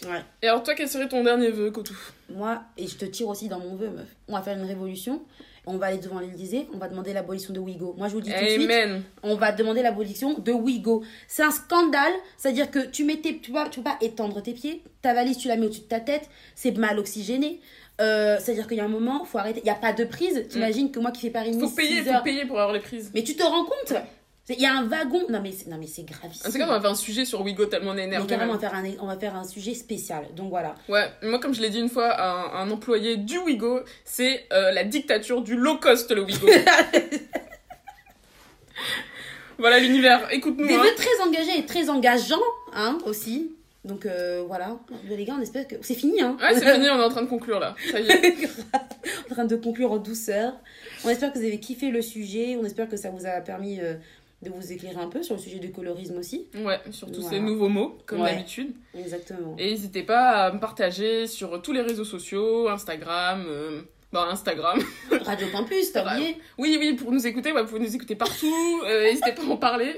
Ouais. 0.06 0.22
Et 0.42 0.48
alors, 0.48 0.62
toi, 0.62 0.74
quel 0.74 0.88
serait 0.88 1.08
ton 1.08 1.22
dernier 1.24 1.50
vœu, 1.50 1.70
Kotou? 1.70 1.96
Moi, 2.30 2.60
et 2.76 2.86
je 2.86 2.96
te 2.96 3.04
tire 3.04 3.28
aussi 3.28 3.48
dans 3.48 3.58
mon 3.60 3.74
vœu, 3.76 3.88
meuf. 3.90 4.08
On 4.28 4.32
va 4.34 4.42
faire 4.42 4.56
une 4.58 4.64
révolution. 4.66 5.22
On 5.66 5.76
va 5.78 5.86
aller 5.86 5.98
devant 5.98 6.18
l'Élysée. 6.20 6.68
On 6.74 6.78
va 6.78 6.88
demander 6.88 7.12
l'abolition 7.12 7.52
de 7.54 7.58
Ouigo. 7.60 7.94
Moi, 7.96 8.08
je 8.08 8.12
vous 8.12 8.18
le 8.18 8.24
dis 8.24 8.32
tout 8.32 8.44
de 8.44 8.48
suite. 8.50 8.70
Amen. 8.70 9.02
On 9.22 9.34
va 9.36 9.50
demander 9.52 9.80
l'abolition 9.82 10.34
de 10.38 10.52
Ouigo. 10.52 11.02
C'est 11.26 11.42
un 11.42 11.50
scandale. 11.50 12.12
C'est-à-dire 12.36 12.70
que 12.70 12.80
tu 12.80 13.04
mets 13.04 13.16
tes, 13.16 13.38
tu 13.38 13.50
peux, 13.50 13.54
pas- 13.54 13.68
tu 13.70 13.80
peux 13.80 13.84
pas 13.84 13.96
étendre 14.02 14.42
tes 14.42 14.52
pieds. 14.52 14.82
Ta 15.00 15.14
valise, 15.14 15.38
tu 15.38 15.48
la 15.48 15.56
mets 15.56 15.66
au-dessus 15.66 15.80
de 15.82 15.86
ta 15.86 16.00
tête. 16.00 16.28
C'est 16.54 16.76
mal 16.76 16.98
oxygéné. 16.98 17.60
Euh, 18.00 18.38
C'est-à-dire 18.40 18.66
qu'il 18.66 18.76
y 18.76 18.80
a 18.80 18.84
un 18.84 18.88
moment, 18.88 19.24
faut 19.24 19.38
arrêter. 19.38 19.60
Il 19.60 19.64
n'y 19.64 19.70
a 19.70 19.74
pas 19.76 19.92
de 19.92 20.04
prise. 20.04 20.46
T'imagines 20.48 20.90
que 20.90 20.98
moi 21.00 21.12
qui 21.12 21.20
fais 21.22 21.30
Paris-Nice, 21.30 21.60
Faut 21.62 21.70
payer, 21.70 22.02
6 22.02 22.04
faut 22.04 22.10
heures. 22.14 22.22
payer 22.22 22.44
pour 22.44 22.58
avoir 22.60 22.74
les 22.74 22.80
prises. 22.80 23.10
Mais 23.14 23.22
tu 23.22 23.34
te 23.34 23.42
rends 23.42 23.64
compte? 23.64 23.94
Il 24.50 24.60
y 24.60 24.66
a 24.66 24.74
un 24.76 24.86
wagon. 24.86 25.22
Non, 25.30 25.40
mais 25.40 25.52
c'est, 25.52 25.70
non, 25.70 25.78
mais 25.78 25.86
c'est 25.86 26.02
En 26.02 26.04
gravissime. 26.04 26.52
tout 26.52 26.58
cas, 26.58 26.66
on 26.66 26.72
va 26.72 26.80
faire 26.80 26.90
un 26.90 26.94
sujet 26.94 27.24
sur 27.24 27.40
Wigo 27.40 27.64
tellement 27.64 27.92
on 27.92 27.94
est 27.94 27.96
mais 27.96 28.04
énervé. 28.04 28.26
carrément, 28.26 28.52
on 28.52 28.56
va, 28.56 28.60
faire 28.60 28.74
un, 28.74 28.84
on 29.00 29.06
va 29.06 29.16
faire 29.16 29.34
un 29.36 29.44
sujet 29.44 29.72
spécial. 29.72 30.26
Donc 30.36 30.50
voilà. 30.50 30.74
Ouais, 30.90 31.06
moi 31.22 31.38
comme 31.38 31.54
je 31.54 31.62
l'ai 31.62 31.70
dit 31.70 31.80
une 31.80 31.88
fois 31.88 32.10
à 32.10 32.58
un, 32.60 32.66
un 32.66 32.70
employé 32.70 33.16
du 33.16 33.38
Wigo, 33.38 33.80
c'est 34.04 34.44
euh, 34.52 34.70
la 34.72 34.84
dictature 34.84 35.40
du 35.40 35.56
low 35.56 35.78
cost 35.78 36.10
le 36.10 36.24
Wigo. 36.24 36.46
voilà 39.58 39.78
l'univers, 39.78 40.28
écoute-nous. 40.30 40.66
Des 40.66 40.76
vœux 40.76 40.94
très 40.96 41.20
engagés 41.26 41.58
et 41.58 41.64
très 41.64 41.88
engageants, 41.88 42.36
hein, 42.74 42.98
aussi. 43.06 43.52
Donc 43.84 44.06
euh, 44.06 44.42
voilà. 44.46 44.76
Les 45.08 45.24
gars, 45.24 45.34
on 45.38 45.42
espère 45.42 45.68
que. 45.68 45.76
C'est 45.82 45.94
fini, 45.94 46.20
hein. 46.22 46.36
Ouais, 46.40 46.54
c'est 46.58 46.72
fini, 46.72 46.88
on 46.90 46.98
est 46.98 47.04
en 47.04 47.08
train 47.10 47.22
de 47.22 47.28
conclure 47.28 47.60
là. 47.60 47.74
Ça 47.90 48.00
y 48.00 48.08
est. 48.10 48.48
en 49.30 49.34
train 49.34 49.44
de 49.44 49.56
conclure 49.56 49.92
en 49.92 49.98
douceur. 49.98 50.54
On 51.04 51.08
espère 51.10 51.32
que 51.32 51.38
vous 51.38 51.44
avez 51.44 51.60
kiffé 51.60 51.90
le 51.90 52.02
sujet. 52.02 52.56
On 52.60 52.64
espère 52.64 52.88
que 52.88 52.96
ça 52.96 53.10
vous 53.10 53.26
a 53.26 53.40
permis 53.40 53.80
euh, 53.80 53.94
de 54.44 54.50
vous 54.50 54.72
éclairer 54.72 54.96
un 55.00 55.08
peu 55.08 55.22
sur 55.22 55.34
le 55.34 55.40
sujet 55.40 55.58
du 55.58 55.72
colorisme 55.72 56.16
aussi. 56.18 56.46
Ouais, 56.54 56.78
surtout 56.90 57.20
Voilà. 57.20 57.36
ces 57.36 57.40
nouveaux 57.40 57.68
mots, 57.68 57.98
comme 58.06 58.20
Ouais. 58.20 58.32
d'habitude. 58.32 58.72
Exactement. 58.96 59.56
Et 59.58 59.70
n'hésitez 59.70 60.02
pas 60.02 60.44
à 60.46 60.52
me 60.52 60.60
partager 60.60 61.26
sur 61.26 61.60
tous 61.62 61.72
les 61.72 61.80
réseaux 61.80 62.04
sociaux, 62.04 62.68
Instagram, 62.68 63.44
euh, 63.48 63.80
bah 64.12 64.28
Instagram. 64.30 64.78
Radio 65.24 65.48
Campus, 65.52 65.90
t'as 65.92 66.04
oublié 66.16 66.36
Oui, 66.58 66.76
oui, 66.78 66.92
pour 66.94 67.10
nous 67.10 67.26
écouter, 67.26 67.52
ouais, 67.52 67.62
vous 67.62 67.68
pouvez 67.68 67.80
nous 67.80 67.94
écouter 67.96 68.14
partout, 68.14 68.82
euh, 68.86 69.04
n'hésitez 69.04 69.32
pas 69.32 69.42
à 69.42 69.46
en 69.46 69.56
parler. 69.56 69.96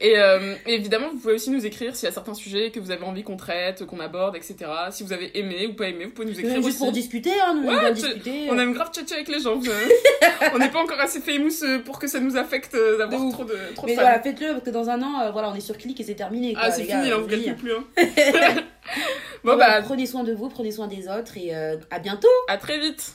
Et 0.00 0.16
euh, 0.18 0.54
évidemment, 0.66 1.08
vous 1.10 1.18
pouvez 1.18 1.34
aussi 1.34 1.50
nous 1.50 1.66
écrire 1.66 1.96
s'il 1.96 2.06
y 2.06 2.08
a 2.08 2.12
certains 2.12 2.34
sujets 2.34 2.70
que 2.70 2.78
vous 2.78 2.90
avez 2.92 3.04
envie 3.04 3.24
qu'on 3.24 3.36
traite, 3.36 3.84
qu'on 3.84 3.98
aborde, 4.00 4.36
etc. 4.36 4.56
Si 4.90 5.02
vous 5.02 5.12
avez 5.12 5.36
aimé 5.38 5.66
ou 5.66 5.74
pas 5.74 5.88
aimé, 5.88 6.04
vous 6.04 6.12
pouvez 6.12 6.28
nous 6.28 6.38
écrire 6.38 6.52
Même 6.52 6.62
juste 6.62 6.68
aussi. 6.76 6.78
pour 6.78 6.92
discuter, 6.92 7.32
hein, 7.44 7.54
nous 7.54 7.68
on 7.68 7.76
Ouais, 7.76 7.92
discuter. 7.92 8.48
On 8.50 8.58
aime 8.58 8.72
grave 8.74 8.90
tchatcher 8.92 9.14
avec 9.16 9.28
les 9.28 9.40
gens. 9.40 9.60
euh. 9.60 9.88
on 10.54 10.58
n'est 10.58 10.68
pas 10.70 10.80
encore 10.82 11.00
assez 11.00 11.20
famous 11.20 11.50
euh, 11.64 11.80
pour 11.80 11.98
que 11.98 12.06
ça 12.06 12.20
nous 12.20 12.36
affecte 12.36 12.74
euh, 12.74 12.96
d'avoir 12.98 13.20
trop 13.32 13.44
de, 13.44 13.56
trop 13.74 13.86
Mais 13.86 13.94
voilà, 13.94 14.20
faites-le 14.22 14.52
parce 14.52 14.64
que 14.64 14.70
dans 14.70 14.88
un 14.88 15.02
an, 15.02 15.20
euh, 15.22 15.30
voilà, 15.32 15.50
on 15.50 15.54
est 15.56 15.60
sur 15.60 15.76
clic 15.76 15.98
et 16.00 16.04
c'est 16.04 16.14
terminé. 16.14 16.54
ah, 16.56 16.70
c'est 16.70 16.84
fini, 16.84 17.12
on 17.12 17.22
vous 17.22 17.26
calcule 17.26 17.54
dis. 17.56 17.60
plus. 17.60 17.72
Hein. 17.72 17.84
bon, 19.44 19.56
bah, 19.56 19.82
Prenez 19.82 20.06
soin 20.06 20.22
de 20.24 20.32
vous, 20.32 20.48
prenez 20.48 20.70
soin 20.70 20.86
des 20.86 21.08
autres 21.08 21.36
et 21.36 21.54
euh, 21.54 21.76
à 21.90 21.98
bientôt 21.98 22.28
à 22.48 22.56
très 22.56 22.78
vite. 22.78 23.14